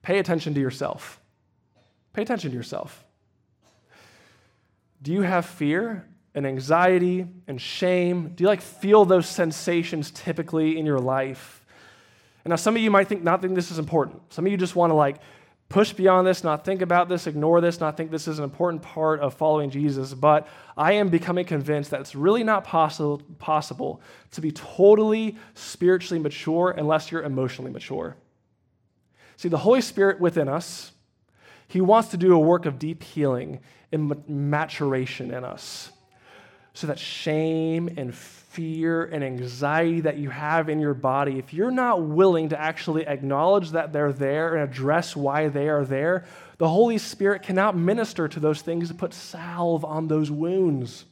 pay 0.00 0.18
attention 0.18 0.54
to 0.54 0.60
yourself. 0.60 1.20
Pay 2.14 2.22
attention 2.22 2.50
to 2.50 2.56
yourself. 2.56 3.04
Do 5.02 5.12
you 5.12 5.20
have 5.20 5.44
fear 5.44 6.08
and 6.34 6.46
anxiety 6.46 7.26
and 7.46 7.60
shame? 7.60 8.32
Do 8.34 8.44
you 8.44 8.48
like 8.48 8.62
feel 8.62 9.04
those 9.04 9.28
sensations 9.28 10.10
typically 10.10 10.78
in 10.78 10.86
your 10.86 10.98
life? 10.98 11.60
And 12.44 12.50
now 12.50 12.56
some 12.56 12.76
of 12.76 12.82
you 12.82 12.90
might 12.90 13.08
think 13.08 13.22
not 13.22 13.40
think 13.40 13.54
this 13.54 13.70
is 13.70 13.78
important. 13.78 14.32
Some 14.32 14.44
of 14.46 14.52
you 14.52 14.58
just 14.58 14.76
want 14.76 14.90
to 14.90 14.94
like 14.94 15.16
push 15.70 15.92
beyond 15.92 16.26
this, 16.26 16.44
not 16.44 16.64
think 16.64 16.82
about 16.82 17.08
this, 17.08 17.26
ignore 17.26 17.60
this, 17.60 17.80
not 17.80 17.96
think 17.96 18.10
this 18.10 18.28
is 18.28 18.38
an 18.38 18.44
important 18.44 18.82
part 18.82 19.20
of 19.20 19.34
following 19.34 19.70
Jesus. 19.70 20.12
But 20.12 20.46
I 20.76 20.92
am 20.92 21.08
becoming 21.08 21.46
convinced 21.46 21.90
that 21.90 22.00
it's 22.00 22.14
really 22.14 22.44
not 22.44 22.64
possible, 22.64 23.22
possible 23.38 24.00
to 24.32 24.40
be 24.40 24.52
totally 24.52 25.36
spiritually 25.54 26.22
mature 26.22 26.74
unless 26.76 27.10
you're 27.10 27.22
emotionally 27.22 27.70
mature. 27.70 28.16
See, 29.36 29.48
the 29.48 29.58
Holy 29.58 29.80
Spirit 29.80 30.20
within 30.20 30.48
us, 30.48 30.92
He 31.66 31.80
wants 31.80 32.10
to 32.10 32.16
do 32.18 32.34
a 32.34 32.38
work 32.38 32.66
of 32.66 32.78
deep 32.78 33.02
healing 33.02 33.60
and 33.90 34.22
maturation 34.28 35.32
in 35.32 35.44
us 35.44 35.90
so 36.74 36.88
that 36.88 36.98
shame 36.98 37.88
and 37.96 38.14
fear 38.14 39.04
and 39.04 39.24
anxiety 39.24 40.00
that 40.02 40.16
you 40.16 40.30
have 40.30 40.68
in 40.68 40.78
your 40.78 40.94
body, 40.94 41.38
if 41.38 41.54
you're 41.54 41.70
not 41.70 42.02
willing 42.02 42.50
to 42.50 42.60
actually 42.60 43.06
acknowledge 43.06 43.70
that 43.70 43.92
they're 43.92 44.12
there 44.12 44.54
and 44.54 44.70
address 44.70 45.16
why 45.16 45.48
they 45.48 45.68
are 45.68 45.84
there, 45.84 46.24
the 46.58 46.68
Holy 46.68 46.98
Spirit 46.98 47.42
cannot 47.42 47.76
minister 47.76 48.28
to 48.28 48.38
those 48.38 48.60
things 48.60 48.90
and 48.90 48.98
put 48.98 49.12
salve 49.12 49.84
on 49.84 50.08
those 50.08 50.30
wounds. 50.30 51.04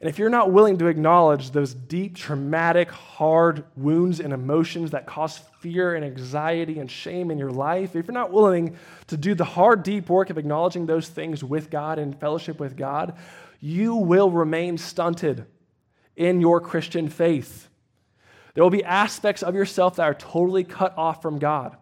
And 0.00 0.08
if 0.08 0.18
you're 0.18 0.30
not 0.30 0.52
willing 0.52 0.78
to 0.78 0.86
acknowledge 0.86 1.50
those 1.50 1.74
deep, 1.74 2.14
traumatic, 2.14 2.88
hard 2.90 3.64
wounds 3.76 4.20
and 4.20 4.32
emotions 4.32 4.92
that 4.92 5.06
cause 5.06 5.40
fear 5.58 5.96
and 5.96 6.04
anxiety 6.04 6.78
and 6.78 6.88
shame 6.88 7.32
in 7.32 7.38
your 7.38 7.50
life, 7.50 7.96
if 7.96 8.06
you're 8.06 8.14
not 8.14 8.30
willing 8.30 8.76
to 9.08 9.16
do 9.16 9.34
the 9.34 9.44
hard, 9.44 9.82
deep 9.82 10.08
work 10.08 10.30
of 10.30 10.38
acknowledging 10.38 10.86
those 10.86 11.08
things 11.08 11.42
with 11.42 11.68
God 11.68 11.98
and 11.98 12.18
fellowship 12.20 12.60
with 12.60 12.76
God, 12.76 13.16
you 13.60 13.96
will 13.96 14.30
remain 14.30 14.78
stunted 14.78 15.46
in 16.16 16.40
your 16.40 16.60
Christian 16.60 17.08
faith. 17.08 17.68
There 18.54 18.64
will 18.64 18.70
be 18.70 18.84
aspects 18.84 19.42
of 19.42 19.54
yourself 19.54 19.96
that 19.96 20.02
are 20.02 20.14
totally 20.14 20.64
cut 20.64 20.96
off 20.96 21.22
from 21.22 21.38
God. 21.38 21.76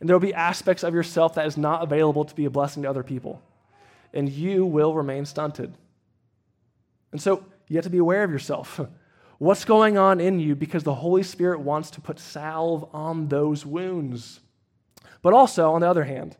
And 0.00 0.08
there 0.08 0.16
will 0.16 0.26
be 0.26 0.34
aspects 0.34 0.82
of 0.82 0.94
yourself 0.94 1.34
that 1.34 1.46
is 1.46 1.56
not 1.56 1.82
available 1.82 2.24
to 2.24 2.34
be 2.34 2.44
a 2.44 2.50
blessing 2.50 2.82
to 2.84 2.90
other 2.90 3.02
people. 3.02 3.42
And 4.12 4.28
you 4.28 4.64
will 4.64 4.94
remain 4.94 5.26
stunted. 5.26 5.74
And 7.12 7.20
so 7.20 7.44
you 7.68 7.76
have 7.76 7.84
to 7.84 7.90
be 7.90 7.98
aware 7.98 8.24
of 8.24 8.30
yourself. 8.30 8.80
What's 9.38 9.64
going 9.64 9.96
on 9.96 10.20
in 10.20 10.40
you 10.40 10.56
because 10.56 10.82
the 10.82 10.94
Holy 10.94 11.22
Spirit 11.22 11.60
wants 11.60 11.90
to 11.92 12.00
put 12.00 12.18
salve 12.18 12.88
on 12.92 13.28
those 13.28 13.64
wounds. 13.64 14.40
But 15.22 15.32
also, 15.32 15.72
on 15.72 15.80
the 15.82 15.88
other 15.88 16.04
hand, 16.04 16.36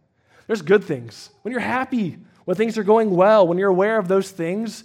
there's 0.47 0.63
good 0.63 0.83
things. 0.83 1.31
When 1.43 1.53
you're 1.53 1.61
happy, 1.61 2.19
when 2.49 2.57
things 2.57 2.79
are 2.79 2.83
going 2.83 3.11
well, 3.11 3.47
when 3.47 3.59
you're 3.59 3.69
aware 3.69 3.99
of 3.99 4.09
those 4.09 4.31
things, 4.31 4.83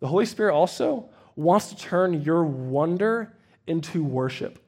the 0.00 0.08
Holy 0.08 0.26
Spirit 0.26 0.52
also 0.52 1.08
wants 1.36 1.68
to 1.68 1.76
turn 1.76 2.22
your 2.22 2.42
wonder 2.44 3.32
into 3.68 4.02
worship. 4.02 4.58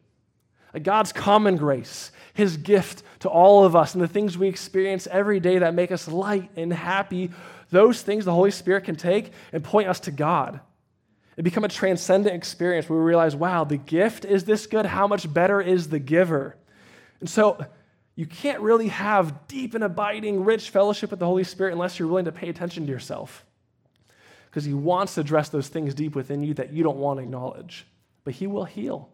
God's 0.80 1.12
common 1.12 1.56
grace, 1.56 2.12
His 2.32 2.56
gift 2.56 3.02
to 3.18 3.28
all 3.28 3.64
of 3.64 3.74
us, 3.74 3.94
and 3.94 4.00
the 4.00 4.06
things 4.06 4.38
we 4.38 4.46
experience 4.46 5.08
every 5.08 5.40
day 5.40 5.58
that 5.58 5.74
make 5.74 5.90
us 5.90 6.06
light 6.06 6.48
and 6.54 6.72
happy, 6.72 7.32
those 7.70 8.00
things 8.00 8.26
the 8.26 8.32
Holy 8.32 8.52
Spirit 8.52 8.84
can 8.84 8.94
take 8.94 9.32
and 9.52 9.64
point 9.64 9.88
us 9.88 9.98
to 9.98 10.12
God. 10.12 10.60
It 11.36 11.42
become 11.42 11.64
a 11.64 11.68
transcendent 11.68 12.36
experience 12.36 12.88
where 12.88 13.00
we 13.00 13.04
realize, 13.04 13.34
wow, 13.34 13.64
the 13.64 13.76
gift 13.76 14.24
is 14.24 14.44
this 14.44 14.68
good. 14.68 14.86
How 14.86 15.08
much 15.08 15.34
better 15.34 15.60
is 15.60 15.88
the 15.88 15.98
giver? 15.98 16.54
And 17.18 17.28
so, 17.28 17.66
you 18.20 18.26
can't 18.26 18.60
really 18.60 18.88
have 18.88 19.48
deep 19.48 19.74
and 19.74 19.82
abiding, 19.82 20.44
rich 20.44 20.68
fellowship 20.68 21.10
with 21.10 21.20
the 21.20 21.24
Holy 21.24 21.42
Spirit 21.42 21.72
unless 21.72 21.98
you're 21.98 22.06
willing 22.06 22.26
to 22.26 22.32
pay 22.32 22.50
attention 22.50 22.84
to 22.84 22.92
yourself. 22.92 23.46
because 24.44 24.66
He 24.66 24.74
wants 24.74 25.14
to 25.14 25.22
address 25.22 25.48
those 25.48 25.68
things 25.68 25.94
deep 25.94 26.14
within 26.14 26.42
you 26.42 26.52
that 26.52 26.70
you 26.70 26.82
don't 26.82 26.98
want 26.98 27.18
to 27.18 27.22
acknowledge. 27.22 27.86
But 28.24 28.34
He 28.34 28.46
will 28.46 28.66
heal, 28.66 29.08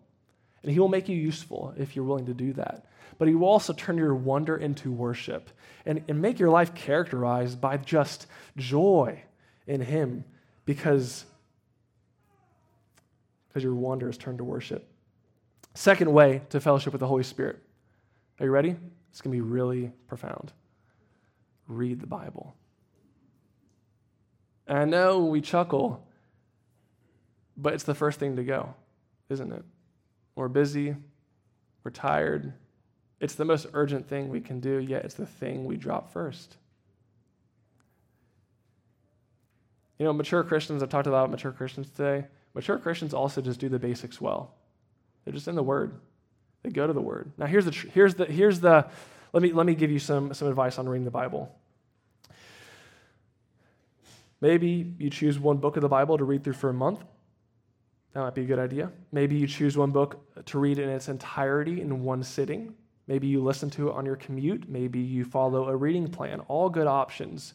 and 0.64 0.72
He 0.72 0.80
will 0.80 0.88
make 0.88 1.08
you 1.08 1.14
useful 1.14 1.72
if 1.76 1.94
you're 1.94 2.04
willing 2.04 2.26
to 2.26 2.34
do 2.34 2.52
that. 2.54 2.86
But 3.16 3.28
He 3.28 3.36
will 3.36 3.46
also 3.46 3.72
turn 3.72 3.96
your 3.96 4.12
wonder 4.12 4.56
into 4.56 4.90
worship 4.90 5.50
and, 5.84 6.02
and 6.08 6.20
make 6.20 6.40
your 6.40 6.50
life 6.50 6.74
characterized 6.74 7.60
by 7.60 7.76
just 7.76 8.26
joy 8.56 9.22
in 9.68 9.80
Him 9.82 10.24
because, 10.64 11.26
because 13.46 13.62
your 13.62 13.76
wonder 13.76 14.08
is 14.08 14.18
turned 14.18 14.38
to 14.38 14.44
worship. 14.44 14.84
Second 15.74 16.12
way 16.12 16.42
to 16.50 16.58
fellowship 16.58 16.92
with 16.92 16.98
the 16.98 17.06
Holy 17.06 17.22
Spirit. 17.22 17.62
Are 18.40 18.46
you 18.46 18.50
ready? 18.50 18.74
It's 19.16 19.22
going 19.22 19.34
to 19.34 19.42
be 19.42 19.50
really 19.50 19.92
profound. 20.08 20.52
Read 21.68 22.00
the 22.00 22.06
Bible. 22.06 22.54
And 24.66 24.76
I 24.76 24.84
know 24.84 25.24
we 25.24 25.40
chuckle, 25.40 26.06
but 27.56 27.72
it's 27.72 27.84
the 27.84 27.94
first 27.94 28.20
thing 28.20 28.36
to 28.36 28.44
go, 28.44 28.74
isn't 29.30 29.50
it? 29.50 29.64
We're 30.34 30.48
busy, 30.48 30.96
we're 31.82 31.92
tired. 31.92 32.52
It's 33.18 33.36
the 33.36 33.46
most 33.46 33.68
urgent 33.72 34.06
thing 34.06 34.28
we 34.28 34.42
can 34.42 34.60
do, 34.60 34.80
yet 34.80 35.06
it's 35.06 35.14
the 35.14 35.24
thing 35.24 35.64
we 35.64 35.78
drop 35.78 36.12
first. 36.12 36.58
You 39.98 40.04
know, 40.04 40.12
mature 40.12 40.44
Christians, 40.44 40.82
I've 40.82 40.90
talked 40.90 41.06
about 41.06 41.30
mature 41.30 41.52
Christians 41.52 41.88
today. 41.88 42.26
Mature 42.52 42.76
Christians 42.76 43.14
also 43.14 43.40
just 43.40 43.60
do 43.60 43.70
the 43.70 43.78
basics 43.78 44.20
well. 44.20 44.52
They're 45.24 45.32
just 45.32 45.48
in 45.48 45.54
the 45.54 45.62
Word. 45.62 45.94
They 46.66 46.72
go 46.72 46.84
to 46.84 46.92
the 46.92 47.00
Word. 47.00 47.30
Now, 47.38 47.46
here's 47.46 47.64
the, 47.64 47.70
here's 47.70 48.16
the, 48.16 48.24
here's 48.24 48.58
the 48.58 48.88
let, 49.32 49.40
me, 49.40 49.52
let 49.52 49.66
me 49.66 49.76
give 49.76 49.92
you 49.92 50.00
some, 50.00 50.34
some 50.34 50.48
advice 50.48 50.80
on 50.80 50.88
reading 50.88 51.04
the 51.04 51.12
Bible. 51.12 51.54
Maybe 54.40 54.92
you 54.98 55.08
choose 55.08 55.38
one 55.38 55.58
book 55.58 55.76
of 55.76 55.82
the 55.82 55.88
Bible 55.88 56.18
to 56.18 56.24
read 56.24 56.42
through 56.42 56.54
for 56.54 56.68
a 56.68 56.74
month. 56.74 57.04
That 58.14 58.20
might 58.20 58.34
be 58.34 58.42
a 58.42 58.46
good 58.46 58.58
idea. 58.58 58.90
Maybe 59.12 59.36
you 59.36 59.46
choose 59.46 59.76
one 59.76 59.92
book 59.92 60.44
to 60.46 60.58
read 60.58 60.80
in 60.80 60.88
its 60.88 61.06
entirety 61.06 61.80
in 61.80 62.02
one 62.02 62.24
sitting. 62.24 62.74
Maybe 63.06 63.28
you 63.28 63.40
listen 63.40 63.70
to 63.70 63.88
it 63.88 63.94
on 63.94 64.04
your 64.04 64.16
commute. 64.16 64.68
Maybe 64.68 64.98
you 64.98 65.24
follow 65.24 65.68
a 65.68 65.76
reading 65.76 66.08
plan. 66.08 66.40
All 66.48 66.68
good 66.68 66.88
options. 66.88 67.54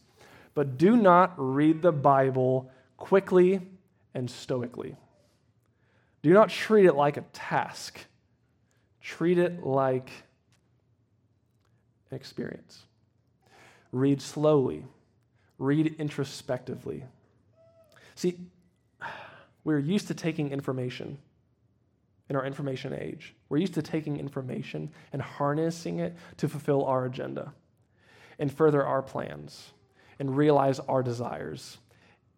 But 0.53 0.77
do 0.77 0.95
not 0.95 1.33
read 1.35 1.81
the 1.81 1.91
Bible 1.91 2.71
quickly 2.95 3.59
and 4.13 4.31
stoically. 4.31 4.95
Do 6.21 6.31
not 6.33 6.47
treat 6.47 6.85
it 6.85 6.93
like 6.95 7.17
a 7.17 7.25
task, 7.33 8.05
treat 9.01 9.37
it 9.37 9.65
like 9.65 10.09
an 12.09 12.15
experience. 12.15 12.83
Read 13.91 14.21
slowly, 14.21 14.85
read 15.57 15.95
introspectively. 15.99 17.03
See, 18.15 18.37
we're 19.63 19.79
used 19.79 20.07
to 20.07 20.13
taking 20.13 20.51
information 20.51 21.17
in 22.29 22.35
our 22.35 22.45
information 22.45 22.93
age. 22.93 23.35
We're 23.49 23.57
used 23.57 23.73
to 23.73 23.81
taking 23.81 24.17
information 24.17 24.91
and 25.11 25.21
harnessing 25.21 25.99
it 25.99 26.15
to 26.37 26.47
fulfill 26.47 26.85
our 26.85 27.05
agenda 27.05 27.53
and 28.39 28.51
further 28.51 28.85
our 28.85 29.01
plans 29.01 29.71
and 30.17 30.35
realize 30.35 30.79
our 30.79 31.03
desires. 31.03 31.77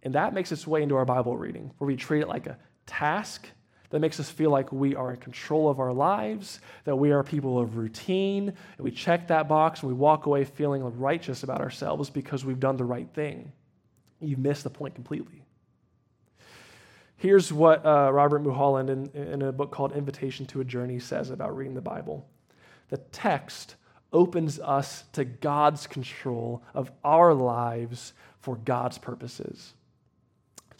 And 0.02 0.16
that 0.16 0.34
makes 0.34 0.52
its 0.52 0.66
way 0.66 0.82
into 0.82 0.96
our 0.96 1.06
Bible 1.06 1.38
reading, 1.38 1.72
where 1.78 1.88
we 1.88 1.96
treat 1.96 2.22
it 2.22 2.28
like 2.28 2.48
a 2.48 2.58
task 2.86 3.48
that 3.94 4.00
makes 4.00 4.20
us 4.20 4.28
feel 4.28 4.50
like 4.50 4.72
we 4.72 4.96
are 4.96 5.12
in 5.12 5.18
control 5.18 5.70
of 5.70 5.80
our 5.80 5.94
lives, 5.94 6.60
that 6.86 6.96
we 6.96 7.12
are 7.12 7.22
people 7.22 7.60
of 7.60 7.78
routine, 7.78 8.50
and 8.50 8.80
we 8.80 8.90
check 8.90 9.28
that 9.28 9.48
box 9.48 9.84
and 9.84 9.92
we 9.92 9.94
walk 9.94 10.26
away 10.26 10.46
feeling 10.46 10.82
righteous 10.98 11.44
about 11.44 11.62
ourselves 11.62 12.10
because 12.10 12.44
we've 12.44 12.60
done 12.60 12.76
the 12.76 12.84
right 12.84 13.08
thing. 13.14 13.52
You've 14.20 14.40
missed 14.40 14.64
the 14.64 14.72
point 14.72 14.96
completely. 14.96 15.44
Here's 17.18 17.54
what 17.54 17.86
uh, 17.86 18.10
Robert 18.12 18.40
Mulholland, 18.40 18.90
in, 18.90 19.12
in 19.16 19.44
a 19.44 19.52
book 19.52 19.70
called 19.70 19.92
Invitation 19.92 20.48
to 20.48 20.62
a 20.62 20.64
Journey, 20.66 20.98
says 20.98 21.30
about 21.30 21.56
reading 21.56 21.76
the 21.76 21.82
Bible 21.82 22.26
the 22.90 22.98
text 22.98 23.76
opens 24.12 24.60
us 24.60 25.04
to 25.14 25.24
God's 25.24 25.86
control 25.86 26.64
of 26.74 26.92
our 27.04 27.36
lives 27.36 28.14
for 28.40 28.56
God's 28.56 28.98
purposes. 28.98 29.76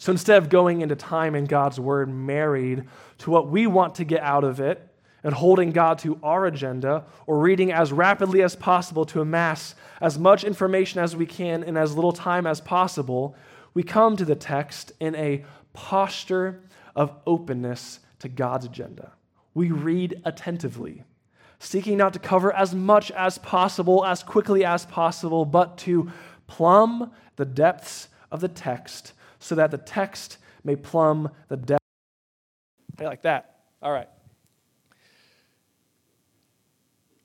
So 0.04 0.12
instead 0.12 0.36
of 0.36 0.50
going 0.50 0.82
into 0.82 0.96
time 0.96 1.34
in 1.34 1.46
God's 1.46 1.80
word 1.80 2.10
married 2.10 2.84
to 3.20 3.30
what 3.30 3.48
we 3.48 3.66
want 3.66 3.94
to 3.94 4.04
get 4.04 4.20
out 4.20 4.44
of 4.44 4.60
it 4.60 4.86
and 5.22 5.32
holding 5.32 5.70
God 5.70 5.98
to 6.00 6.20
our 6.22 6.44
agenda 6.44 7.06
or 7.26 7.38
reading 7.38 7.72
as 7.72 7.90
rapidly 7.90 8.42
as 8.42 8.54
possible 8.54 9.06
to 9.06 9.22
amass 9.22 9.74
as 10.02 10.18
much 10.18 10.44
information 10.44 11.00
as 11.00 11.16
we 11.16 11.24
can 11.24 11.62
in 11.62 11.78
as 11.78 11.94
little 11.94 12.12
time 12.12 12.46
as 12.46 12.60
possible, 12.60 13.34
we 13.72 13.82
come 13.82 14.14
to 14.18 14.26
the 14.26 14.34
text 14.34 14.92
in 15.00 15.14
a 15.14 15.42
posture 15.72 16.60
of 16.94 17.10
openness 17.26 18.00
to 18.18 18.28
God's 18.28 18.66
agenda. 18.66 19.12
We 19.54 19.70
read 19.70 20.20
attentively, 20.26 21.04
seeking 21.58 21.96
not 21.96 22.12
to 22.12 22.18
cover 22.18 22.52
as 22.52 22.74
much 22.74 23.10
as 23.12 23.38
possible, 23.38 24.04
as 24.04 24.22
quickly 24.22 24.66
as 24.66 24.84
possible, 24.84 25.46
but 25.46 25.78
to 25.78 26.12
plumb 26.46 27.10
the 27.36 27.46
depths 27.46 28.08
of 28.30 28.42
the 28.42 28.48
text 28.48 29.14
so 29.44 29.56
that 29.56 29.70
the 29.70 29.76
text 29.76 30.38
may 30.64 30.74
plumb 30.74 31.28
the 31.48 31.56
depth. 31.58 31.84
Hey, 32.98 33.04
like 33.04 33.20
that. 33.22 33.56
All 33.82 33.92
right. 33.92 34.08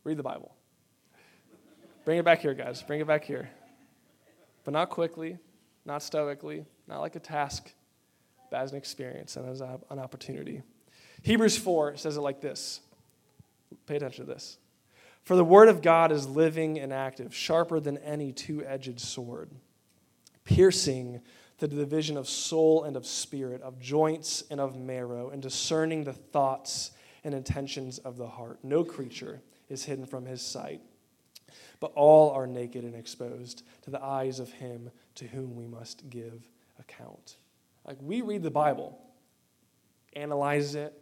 Read 0.03 0.17
the 0.17 0.23
Bible. 0.23 0.53
Bring 2.03 2.19
it 2.19 2.25
back 2.25 2.41
here, 2.41 2.53
guys. 2.53 2.81
Bring 2.81 2.99
it 2.99 3.07
back 3.07 3.23
here. 3.23 3.49
But 4.65 4.73
not 4.73 4.89
quickly, 4.89 5.37
not 5.85 6.03
stoically, 6.03 6.65
not 6.89 6.99
like 6.99 7.15
a 7.15 7.21
task, 7.21 7.71
but 8.51 8.57
as 8.57 8.73
an 8.73 8.77
experience 8.77 9.37
and 9.37 9.47
as 9.47 9.61
an 9.61 9.99
opportunity. 9.99 10.61
Hebrews 11.21 11.57
4 11.57 11.95
says 11.95 12.17
it 12.17 12.21
like 12.21 12.41
this. 12.41 12.81
Pay 13.85 13.95
attention 13.95 14.25
to 14.25 14.33
this. 14.33 14.57
For 15.23 15.37
the 15.37 15.45
word 15.45 15.69
of 15.69 15.81
God 15.81 16.11
is 16.11 16.27
living 16.27 16.79
and 16.79 16.91
active, 16.91 17.33
sharper 17.33 17.79
than 17.79 17.97
any 17.99 18.33
two 18.33 18.61
edged 18.65 18.99
sword, 18.99 19.51
piercing 20.43 21.21
the 21.59 21.67
division 21.67 22.17
of 22.17 22.27
soul 22.27 22.83
and 22.83 22.95
of 22.95 23.05
spirit, 23.05 23.61
of 23.61 23.79
joints 23.79 24.43
and 24.49 24.59
of 24.59 24.77
marrow, 24.77 25.29
and 25.29 25.41
discerning 25.41 26.03
the 26.03 26.13
thoughts 26.13 26.91
and 27.23 27.33
intentions 27.33 27.97
of 27.99 28.17
the 28.17 28.27
heart. 28.27 28.59
No 28.63 28.83
creature 28.83 29.41
is 29.67 29.83
hidden 29.83 30.05
from 30.05 30.25
his 30.25 30.41
sight, 30.41 30.81
but 31.79 31.91
all 31.95 32.31
are 32.31 32.47
naked 32.47 32.83
and 32.83 32.95
exposed 32.95 33.63
to 33.83 33.89
the 33.89 34.03
eyes 34.03 34.39
of 34.39 34.51
him 34.51 34.89
to 35.15 35.25
whom 35.25 35.55
we 35.55 35.67
must 35.67 36.09
give 36.09 36.47
account. 36.79 37.35
Like 37.85 37.97
we 38.01 38.21
read 38.21 38.43
the 38.43 38.51
Bible, 38.51 38.99
analyze 40.13 40.75
it 40.75 40.93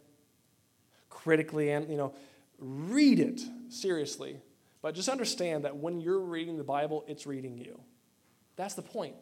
critically, 1.08 1.70
and 1.70 1.88
you 1.90 1.96
know, 1.96 2.14
read 2.58 3.20
it 3.20 3.40
seriously. 3.68 4.38
But 4.82 4.94
just 4.94 5.08
understand 5.08 5.64
that 5.64 5.76
when 5.76 6.00
you're 6.00 6.20
reading 6.20 6.56
the 6.56 6.64
Bible, 6.64 7.04
it's 7.08 7.26
reading 7.26 7.58
you. 7.58 7.80
That's 8.56 8.74
the 8.74 8.82
point. 8.82 9.14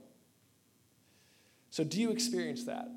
So, 1.77 1.85
do 1.85 2.01
you 2.01 2.11
experience 2.11 2.65
that? 2.65 2.89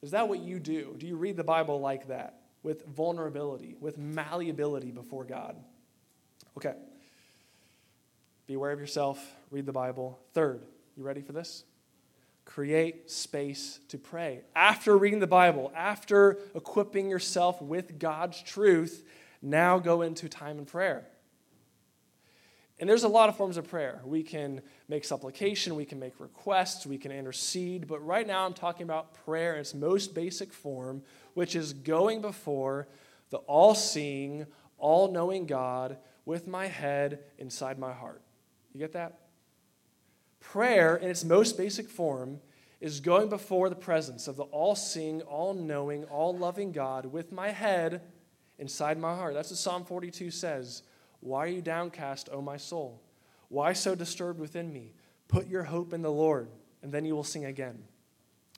Is 0.00 0.12
that 0.12 0.26
what 0.26 0.38
you 0.38 0.58
do? 0.58 0.94
Do 0.96 1.06
you 1.06 1.16
read 1.16 1.36
the 1.36 1.44
Bible 1.44 1.80
like 1.80 2.08
that, 2.08 2.40
with 2.62 2.86
vulnerability, 2.86 3.76
with 3.78 3.98
malleability 3.98 4.90
before 4.90 5.24
God? 5.24 5.56
Okay. 6.56 6.72
Be 8.46 8.54
aware 8.54 8.70
of 8.70 8.80
yourself, 8.80 9.22
read 9.50 9.66
the 9.66 9.72
Bible. 9.72 10.18
Third, 10.32 10.62
you 10.96 11.02
ready 11.02 11.20
for 11.20 11.32
this? 11.32 11.64
Create 12.46 13.10
space 13.10 13.80
to 13.88 13.98
pray. 13.98 14.40
After 14.56 14.96
reading 14.96 15.20
the 15.20 15.26
Bible, 15.26 15.70
after 15.76 16.38
equipping 16.54 17.10
yourself 17.10 17.60
with 17.60 17.98
God's 17.98 18.40
truth, 18.40 19.04
now 19.42 19.78
go 19.78 20.00
into 20.00 20.30
time 20.30 20.58
in 20.58 20.64
prayer. 20.64 21.06
And 22.80 22.90
there's 22.90 23.04
a 23.04 23.08
lot 23.08 23.28
of 23.28 23.36
forms 23.36 23.56
of 23.56 23.68
prayer. 23.68 24.00
We 24.04 24.22
can 24.22 24.60
make 24.88 25.04
supplication, 25.04 25.76
we 25.76 25.84
can 25.84 26.00
make 26.00 26.18
requests, 26.18 26.86
we 26.86 26.98
can 26.98 27.12
intercede, 27.12 27.86
but 27.86 28.04
right 28.04 28.26
now 28.26 28.44
I'm 28.44 28.52
talking 28.52 28.82
about 28.82 29.14
prayer 29.24 29.54
in 29.54 29.60
its 29.60 29.74
most 29.74 30.14
basic 30.14 30.52
form, 30.52 31.02
which 31.34 31.54
is 31.54 31.72
going 31.72 32.20
before 32.20 32.88
the 33.30 33.38
all 33.38 33.74
seeing, 33.74 34.46
all 34.76 35.10
knowing 35.10 35.46
God 35.46 35.98
with 36.24 36.48
my 36.48 36.66
head 36.66 37.20
inside 37.38 37.78
my 37.78 37.92
heart. 37.92 38.22
You 38.72 38.80
get 38.80 38.92
that? 38.92 39.20
Prayer 40.40 40.96
in 40.96 41.08
its 41.08 41.24
most 41.24 41.56
basic 41.56 41.88
form 41.88 42.40
is 42.80 43.00
going 43.00 43.28
before 43.28 43.70
the 43.70 43.76
presence 43.76 44.26
of 44.28 44.36
the 44.36 44.42
all 44.44 44.74
seeing, 44.74 45.22
all 45.22 45.54
knowing, 45.54 46.04
all 46.04 46.36
loving 46.36 46.72
God 46.72 47.06
with 47.06 47.32
my 47.32 47.50
head 47.50 48.02
inside 48.58 48.98
my 48.98 49.14
heart. 49.14 49.34
That's 49.34 49.50
what 49.50 49.58
Psalm 49.58 49.84
42 49.84 50.30
says. 50.30 50.82
Why 51.24 51.44
are 51.44 51.48
you 51.48 51.62
downcast, 51.62 52.28
O 52.30 52.42
my 52.42 52.58
soul? 52.58 53.00
Why 53.48 53.72
so 53.72 53.94
disturbed 53.94 54.38
within 54.38 54.70
me? 54.70 54.92
Put 55.26 55.48
your 55.48 55.62
hope 55.62 55.94
in 55.94 56.02
the 56.02 56.12
Lord, 56.12 56.50
and 56.82 56.92
then 56.92 57.06
you 57.06 57.16
will 57.16 57.24
sing 57.24 57.46
again. 57.46 57.82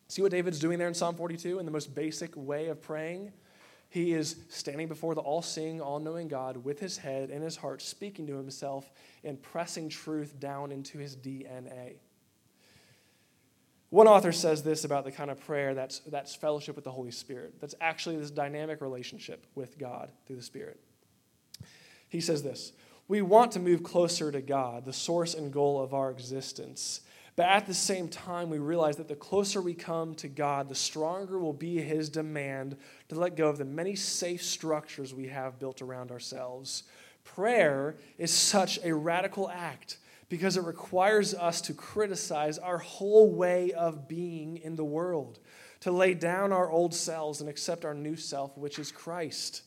See 0.08 0.20
what 0.20 0.32
David's 0.32 0.58
doing 0.58 0.76
there 0.76 0.88
in 0.88 0.94
Psalm 0.94 1.14
42 1.14 1.60
in 1.60 1.64
the 1.64 1.70
most 1.70 1.94
basic 1.94 2.32
way 2.34 2.66
of 2.66 2.82
praying? 2.82 3.32
He 3.88 4.14
is 4.14 4.34
standing 4.48 4.88
before 4.88 5.14
the 5.14 5.20
all 5.20 5.42
seeing, 5.42 5.80
all 5.80 6.00
knowing 6.00 6.26
God 6.26 6.64
with 6.64 6.80
his 6.80 6.98
head 6.98 7.30
and 7.30 7.40
his 7.40 7.54
heart, 7.54 7.82
speaking 7.82 8.26
to 8.26 8.36
himself 8.36 8.90
and 9.22 9.40
pressing 9.40 9.88
truth 9.88 10.40
down 10.40 10.72
into 10.72 10.98
his 10.98 11.14
DNA. 11.14 11.98
One 13.90 14.08
author 14.08 14.32
says 14.32 14.64
this 14.64 14.82
about 14.82 15.04
the 15.04 15.12
kind 15.12 15.30
of 15.30 15.38
prayer 15.38 15.72
that's, 15.72 16.00
that's 16.00 16.34
fellowship 16.34 16.74
with 16.74 16.84
the 16.84 16.90
Holy 16.90 17.12
Spirit, 17.12 17.60
that's 17.60 17.76
actually 17.80 18.16
this 18.16 18.32
dynamic 18.32 18.80
relationship 18.80 19.46
with 19.54 19.78
God 19.78 20.10
through 20.26 20.36
the 20.36 20.42
Spirit. 20.42 20.80
He 22.08 22.20
says 22.20 22.42
this 22.42 22.72
We 23.08 23.22
want 23.22 23.52
to 23.52 23.60
move 23.60 23.82
closer 23.82 24.30
to 24.32 24.40
God, 24.40 24.84
the 24.84 24.92
source 24.92 25.34
and 25.34 25.52
goal 25.52 25.80
of 25.80 25.94
our 25.94 26.10
existence. 26.10 27.00
But 27.36 27.48
at 27.48 27.66
the 27.66 27.74
same 27.74 28.08
time, 28.08 28.48
we 28.48 28.58
realize 28.58 28.96
that 28.96 29.08
the 29.08 29.14
closer 29.14 29.60
we 29.60 29.74
come 29.74 30.14
to 30.16 30.28
God, 30.28 30.70
the 30.70 30.74
stronger 30.74 31.38
will 31.38 31.52
be 31.52 31.82
His 31.82 32.08
demand 32.08 32.78
to 33.10 33.14
let 33.14 33.36
go 33.36 33.48
of 33.48 33.58
the 33.58 33.64
many 33.66 33.94
safe 33.94 34.42
structures 34.42 35.14
we 35.14 35.28
have 35.28 35.58
built 35.58 35.82
around 35.82 36.10
ourselves. 36.10 36.84
Prayer 37.24 37.96
is 38.16 38.30
such 38.30 38.78
a 38.82 38.94
radical 38.94 39.50
act 39.50 39.98
because 40.30 40.56
it 40.56 40.64
requires 40.64 41.34
us 41.34 41.60
to 41.60 41.74
criticize 41.74 42.56
our 42.58 42.78
whole 42.78 43.30
way 43.30 43.72
of 43.72 44.08
being 44.08 44.56
in 44.56 44.74
the 44.74 44.84
world, 44.84 45.38
to 45.80 45.90
lay 45.90 46.14
down 46.14 46.52
our 46.52 46.70
old 46.70 46.94
selves 46.94 47.40
and 47.40 47.50
accept 47.50 47.84
our 47.84 47.94
new 47.94 48.16
self, 48.16 48.56
which 48.56 48.78
is 48.78 48.90
Christ. 48.90 49.62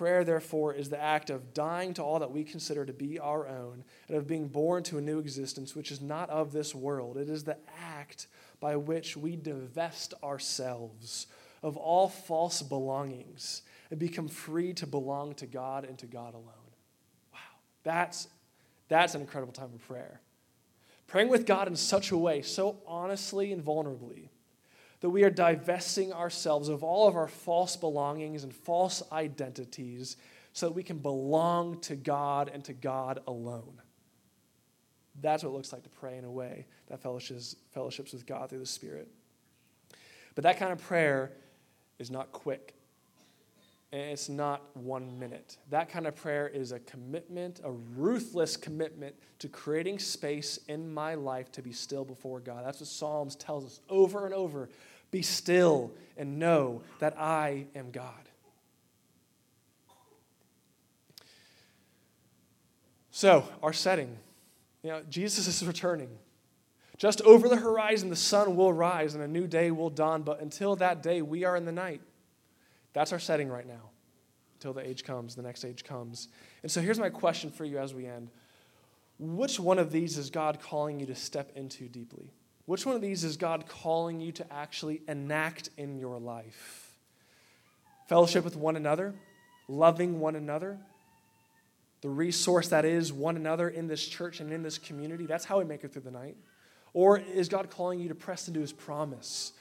Prayer, 0.00 0.24
therefore, 0.24 0.72
is 0.72 0.88
the 0.88 0.98
act 0.98 1.28
of 1.28 1.52
dying 1.52 1.92
to 1.92 2.02
all 2.02 2.20
that 2.20 2.30
we 2.30 2.42
consider 2.42 2.86
to 2.86 2.92
be 2.94 3.18
our 3.18 3.46
own 3.46 3.84
and 4.08 4.16
of 4.16 4.26
being 4.26 4.48
born 4.48 4.82
to 4.84 4.96
a 4.96 5.02
new 5.02 5.18
existence 5.18 5.76
which 5.76 5.92
is 5.92 6.00
not 6.00 6.30
of 6.30 6.52
this 6.52 6.74
world. 6.74 7.18
It 7.18 7.28
is 7.28 7.44
the 7.44 7.58
act 7.78 8.26
by 8.60 8.76
which 8.76 9.14
we 9.14 9.36
divest 9.36 10.14
ourselves 10.24 11.26
of 11.62 11.76
all 11.76 12.08
false 12.08 12.62
belongings 12.62 13.60
and 13.90 14.00
become 14.00 14.26
free 14.26 14.72
to 14.72 14.86
belong 14.86 15.34
to 15.34 15.46
God 15.46 15.84
and 15.84 15.98
to 15.98 16.06
God 16.06 16.32
alone. 16.32 16.72
Wow, 17.34 17.38
that's, 17.84 18.28
that's 18.88 19.14
an 19.14 19.20
incredible 19.20 19.52
time 19.52 19.74
of 19.74 19.86
prayer. 19.86 20.22
Praying 21.08 21.28
with 21.28 21.44
God 21.44 21.68
in 21.68 21.76
such 21.76 22.10
a 22.10 22.16
way, 22.16 22.40
so 22.40 22.78
honestly 22.86 23.52
and 23.52 23.62
vulnerably, 23.62 24.29
that 25.00 25.10
we 25.10 25.24
are 25.24 25.30
divesting 25.30 26.12
ourselves 26.12 26.68
of 26.68 26.84
all 26.84 27.08
of 27.08 27.16
our 27.16 27.28
false 27.28 27.76
belongings 27.76 28.44
and 28.44 28.54
false 28.54 29.02
identities 29.12 30.16
so 30.52 30.66
that 30.66 30.74
we 30.74 30.82
can 30.82 30.98
belong 30.98 31.80
to 31.80 31.96
God 31.96 32.50
and 32.52 32.64
to 32.64 32.72
God 32.72 33.20
alone. 33.26 33.80
That's 35.20 35.42
what 35.42 35.50
it 35.50 35.54
looks 35.54 35.72
like 35.72 35.82
to 35.84 35.88
pray 35.88 36.16
in 36.16 36.24
a 36.24 36.30
way 36.30 36.66
that 36.88 37.00
fellowships, 37.00 37.56
fellowships 37.72 38.12
with 38.12 38.26
God 38.26 38.50
through 38.50 38.60
the 38.60 38.66
Spirit. 38.66 39.08
But 40.34 40.44
that 40.44 40.58
kind 40.58 40.72
of 40.72 40.78
prayer 40.78 41.32
is 41.98 42.10
not 42.10 42.32
quick. 42.32 42.74
And 43.92 44.02
it's 44.02 44.28
not 44.28 44.62
one 44.76 45.18
minute. 45.18 45.56
That 45.70 45.88
kind 45.88 46.06
of 46.06 46.14
prayer 46.14 46.46
is 46.46 46.70
a 46.70 46.78
commitment, 46.78 47.60
a 47.64 47.72
ruthless 47.72 48.56
commitment 48.56 49.16
to 49.40 49.48
creating 49.48 49.98
space 49.98 50.60
in 50.68 50.92
my 50.92 51.14
life 51.14 51.50
to 51.52 51.62
be 51.62 51.72
still 51.72 52.04
before 52.04 52.38
God. 52.38 52.64
That's 52.64 52.78
what 52.78 52.88
Psalms 52.88 53.34
tells 53.34 53.64
us 53.64 53.80
over 53.88 54.26
and 54.26 54.34
over. 54.34 54.68
Be 55.10 55.22
still 55.22 55.90
and 56.16 56.38
know 56.38 56.82
that 56.98 57.18
I 57.18 57.66
am 57.74 57.90
God. 57.90 58.14
So, 63.10 63.46
our 63.62 63.72
setting, 63.72 64.16
you 64.82 64.90
know, 64.90 65.02
Jesus 65.10 65.46
is 65.46 65.66
returning. 65.66 66.08
Just 66.96 67.22
over 67.22 67.48
the 67.48 67.56
horizon, 67.56 68.10
the 68.10 68.16
sun 68.16 68.56
will 68.56 68.72
rise 68.72 69.14
and 69.14 69.24
a 69.24 69.28
new 69.28 69.46
day 69.46 69.70
will 69.70 69.90
dawn, 69.90 70.22
but 70.22 70.40
until 70.40 70.76
that 70.76 71.02
day, 71.02 71.22
we 71.22 71.44
are 71.44 71.56
in 71.56 71.64
the 71.64 71.72
night. 71.72 72.00
That's 72.92 73.12
our 73.12 73.18
setting 73.18 73.48
right 73.48 73.66
now 73.66 73.90
until 74.54 74.74
the 74.74 74.86
age 74.86 75.04
comes, 75.04 75.34
the 75.34 75.42
next 75.42 75.64
age 75.64 75.84
comes. 75.84 76.28
And 76.62 76.70
so 76.70 76.82
here's 76.82 76.98
my 76.98 77.08
question 77.08 77.50
for 77.50 77.64
you 77.64 77.78
as 77.78 77.94
we 77.94 78.06
end 78.06 78.28
Which 79.18 79.58
one 79.58 79.78
of 79.78 79.90
these 79.90 80.18
is 80.18 80.28
God 80.28 80.60
calling 80.60 81.00
you 81.00 81.06
to 81.06 81.14
step 81.14 81.52
into 81.54 81.88
deeply? 81.88 82.32
Which 82.70 82.86
one 82.86 82.94
of 82.94 83.02
these 83.02 83.24
is 83.24 83.36
God 83.36 83.66
calling 83.66 84.20
you 84.20 84.30
to 84.30 84.52
actually 84.52 85.02
enact 85.08 85.70
in 85.76 85.98
your 85.98 86.20
life? 86.20 86.94
Fellowship 88.08 88.44
with 88.44 88.54
one 88.54 88.76
another, 88.76 89.12
loving 89.66 90.20
one 90.20 90.36
another, 90.36 90.78
the 92.00 92.08
resource 92.08 92.68
that 92.68 92.84
is 92.84 93.12
one 93.12 93.34
another 93.34 93.68
in 93.68 93.88
this 93.88 94.06
church 94.06 94.38
and 94.38 94.52
in 94.52 94.62
this 94.62 94.78
community. 94.78 95.26
That's 95.26 95.44
how 95.44 95.58
we 95.58 95.64
make 95.64 95.82
it 95.82 95.92
through 95.92 96.02
the 96.02 96.12
night. 96.12 96.36
Or 96.92 97.18
is 97.18 97.48
God 97.48 97.70
calling 97.70 97.98
you 97.98 98.06
to 98.06 98.14
press 98.14 98.46
into 98.46 98.60
his 98.60 98.72
promise? 98.72 99.52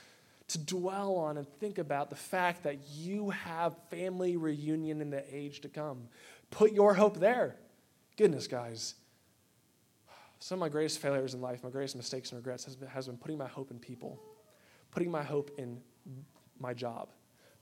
to 0.49 0.57
dwell 0.57 1.15
on 1.15 1.37
and 1.37 1.47
think 1.59 1.77
about 1.77 2.09
the 2.09 2.15
fact 2.15 2.63
that 2.63 2.77
you 2.95 3.29
have 3.29 3.75
family 3.91 4.35
reunion 4.35 4.99
in 4.99 5.11
the 5.11 5.23
age 5.31 5.61
to 5.61 5.69
come. 5.69 6.07
Put 6.49 6.73
your 6.73 6.95
hope 6.95 7.19
there. 7.19 7.55
Goodness, 8.17 8.47
guys. 8.47 8.95
Some 10.39 10.57
of 10.57 10.59
my 10.61 10.69
greatest 10.69 10.99
failures 10.99 11.33
in 11.33 11.41
life, 11.41 11.63
my 11.63 11.69
greatest 11.69 11.95
mistakes 11.95 12.31
and 12.31 12.37
regrets, 12.37 12.65
has 12.65 12.75
been, 12.75 12.87
has 12.87 13.07
been 13.07 13.17
putting 13.17 13.37
my 13.37 13.47
hope 13.47 13.71
in 13.71 13.79
people, 13.79 14.19
putting 14.91 15.11
my 15.11 15.23
hope 15.23 15.51
in 15.57 15.81
my 16.59 16.73
job, 16.73 17.09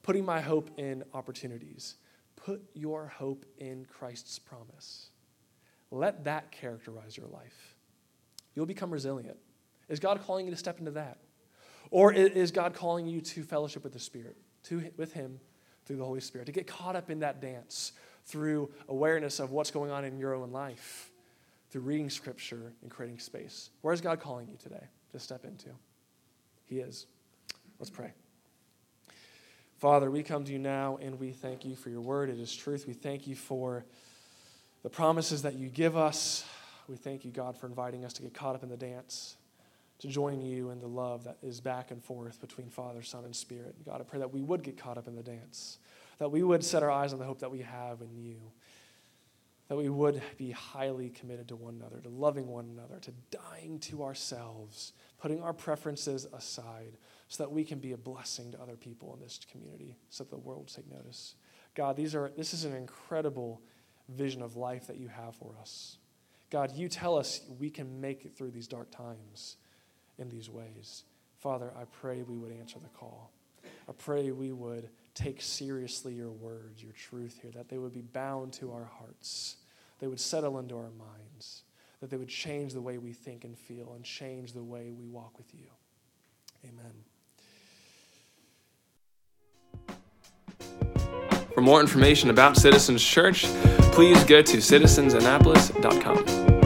putting 0.04 0.24
my 0.24 0.40
hope 0.40 0.70
in 0.78 1.04
opportunities. 1.14 1.96
Put 2.36 2.62
your 2.74 3.08
hope 3.08 3.46
in 3.58 3.86
Christ's 3.86 4.38
promise. 4.38 5.10
Let 5.90 6.24
that 6.26 6.52
characterize 6.52 7.18
your 7.18 7.28
life. 7.28 7.76
You'll 8.56 8.68
become 8.68 8.92
resilient. 8.92 9.38
Is 9.90 10.00
God 10.00 10.22
calling 10.26 10.46
you 10.46 10.52
to 10.52 10.58
step 10.58 10.80
into 10.80 10.92
that? 10.92 11.18
Or 11.90 12.14
is 12.14 12.52
God 12.52 12.74
calling 12.74 13.08
you 13.08 13.22
to 13.22 13.44
fellowship 13.44 13.84
with 13.84 13.94
the 13.94 14.00
Spirit, 14.00 14.36
to, 14.64 14.92
with 14.98 15.14
Him 15.14 15.40
through 15.86 15.98
the 15.98 16.06
Holy 16.06 16.20
Spirit, 16.20 16.46
to 16.46 16.52
get 16.52 16.68
caught 16.68 16.96
up 16.96 17.10
in 17.10 17.20
that 17.20 17.42
dance 17.42 17.94
through 18.26 18.70
awareness 18.90 19.40
of 19.40 19.52
what's 19.52 19.72
going 19.72 19.90
on 19.90 20.04
in 20.04 20.20
your 20.20 20.36
own 20.36 20.52
life, 20.52 21.12
through 21.70 21.82
reading 21.82 22.10
Scripture 22.10 22.74
and 22.82 22.92
creating 22.92 23.20
space? 23.20 23.70
Where 23.82 23.94
is 23.94 24.02
God 24.02 24.20
calling 24.20 24.48
you 24.48 24.58
today 24.58 24.84
to 25.12 25.20
step 25.20 25.46
into? 25.46 25.70
He 26.66 26.80
is. 26.80 27.06
Let's 27.80 27.90
pray. 27.90 28.12
Father, 29.78 30.10
we 30.10 30.24
come 30.24 30.44
to 30.44 30.52
you 30.52 30.60
now 30.60 30.98
and 31.02 31.20
we 31.20 31.32
thank 31.32 31.64
you 31.64 31.76
for 31.76 31.90
your 31.90 32.02
word. 32.02 32.30
It 32.30 32.40
is 32.40 32.56
truth. 32.56 32.88
We 32.88 32.94
thank 32.94 33.28
you 33.28 33.36
for 33.36 33.86
the 34.84 34.90
promises 34.90 35.44
that 35.44 35.56
you 35.56 35.70
give 35.70 35.96
us. 35.96 36.46
We 36.88 36.96
thank 36.96 37.26
you, 37.26 37.32
God, 37.32 37.58
for 37.58 37.68
inviting 37.68 38.04
us 38.04 38.14
to 38.14 38.22
get 38.22 38.34
caught 38.34 38.56
up 38.56 38.64
in 38.64 38.70
the 38.70 38.78
dance 38.78 39.38
to 40.00 40.08
join 40.08 40.42
you 40.42 40.70
in 40.70 40.80
the 40.80 40.88
love 40.88 41.24
that 41.24 41.38
is 41.42 41.60
back 41.60 41.92
and 41.92 42.04
forth 42.04 42.40
between 42.40 42.70
Father, 42.70 43.02
Son, 43.02 43.26
and 43.26 43.36
Spirit. 43.36 43.76
God, 43.86 44.00
I 44.00 44.04
pray 44.04 44.20
that 44.20 44.32
we 44.32 44.42
would 44.42 44.62
get 44.62 44.78
caught 44.78 44.98
up 44.98 45.08
in 45.08 45.16
the 45.16 45.24
dance, 45.24 45.80
that 46.20 46.30
we 46.30 46.44
would 46.44 46.64
set 46.64 46.84
our 46.84 46.92
eyes 46.92 47.14
on 47.14 47.20
the 47.20 47.26
hope 47.26 47.40
that 47.40 47.52
we 47.52 47.62
have 47.62 48.02
in 48.02 48.16
you, 48.16 48.38
that 49.68 49.76
we 49.76 49.90
would 49.90 50.22
be 50.38 50.52
highly 50.52 51.10
committed 51.10 51.48
to 51.50 51.56
one 51.56 51.76
another, 51.76 52.00
to 52.02 52.10
loving 52.10 52.48
one 52.48 52.70
another, 52.72 53.00
to 53.00 53.12
dying 53.32 53.80
to 53.80 54.04
ourselves, 54.04 54.94
putting 55.20 55.42
our 55.42 55.54
preferences 55.54 56.26
aside, 56.34 56.98
so 57.28 57.44
that 57.44 57.52
we 57.52 57.64
can 57.64 57.80
be 57.80 57.92
a 57.92 57.98
blessing 57.98 58.52
to 58.52 58.62
other 58.62 58.78
people 58.78 59.14
in 59.14 59.20
this 59.20 59.40
community, 59.52 59.98
so 60.10 60.24
that 60.24 60.32
the 60.32 60.38
world 60.38 60.60
will 60.60 60.66
take 60.84 60.90
notice. 60.90 61.36
God, 61.76 61.98
these 61.98 62.16
are, 62.16 62.32
this 62.38 62.54
is 62.54 62.64
an 62.64 62.74
incredible 62.74 63.62
vision 64.10 64.42
of 64.42 64.56
life 64.56 64.88
that 64.88 64.98
you 64.98 65.10
have 65.10 65.36
for 65.36 65.56
us. 65.60 65.98
God, 66.50 66.72
you 66.74 66.88
tell 66.88 67.18
us 67.18 67.42
we 67.60 67.70
can 67.70 68.00
make 68.00 68.24
it 68.24 68.34
through 68.36 68.52
these 68.52 68.68
dark 68.68 68.90
times 68.90 69.58
in 70.18 70.30
these 70.30 70.50
ways. 70.50 71.04
Father, 71.38 71.72
I 71.80 71.84
pray 71.86 72.24
we 72.24 72.38
would 72.38 72.54
answer 72.54 72.80
the 72.80 72.90
call. 72.90 73.32
I 73.88 73.92
pray 73.92 74.32
we 74.32 74.54
would 74.54 74.90
take 75.18 75.42
seriously 75.42 76.14
your 76.14 76.32
words, 76.32 76.84
your 76.84 76.94
truth 76.94 77.40
here, 77.42 77.52
that 77.52 77.68
they 77.70 77.78
would 77.78 77.94
be 77.94 78.02
bound 78.02 78.52
to 78.54 78.72
our 78.72 78.86
hearts, 78.86 79.58
they 80.00 80.08
would 80.08 80.20
settle 80.20 80.58
into 80.60 80.76
our 80.76 80.92
minds, 80.92 81.64
that 82.00 82.10
they 82.10 82.18
would 82.18 82.28
change 82.28 82.74
the 82.74 82.82
way 82.82 83.00
we 83.00 83.14
think 83.14 83.44
and 83.44 83.58
feel 83.58 83.94
and 83.96 84.04
change 84.04 84.54
the 84.54 84.64
way 84.64 84.92
we 84.92 85.08
walk 85.08 85.38
with 85.38 85.54
you. 85.54 85.68
Amen. 86.64 86.94
For 91.54 91.62
more 91.62 91.82
information 91.82 92.30
about 92.30 92.56
Citizens 92.56 93.04
Church, 93.04 93.46
please 93.92 94.24
go 94.26 94.44
to 94.44 94.58
citizensannapolis.com. 94.58 96.57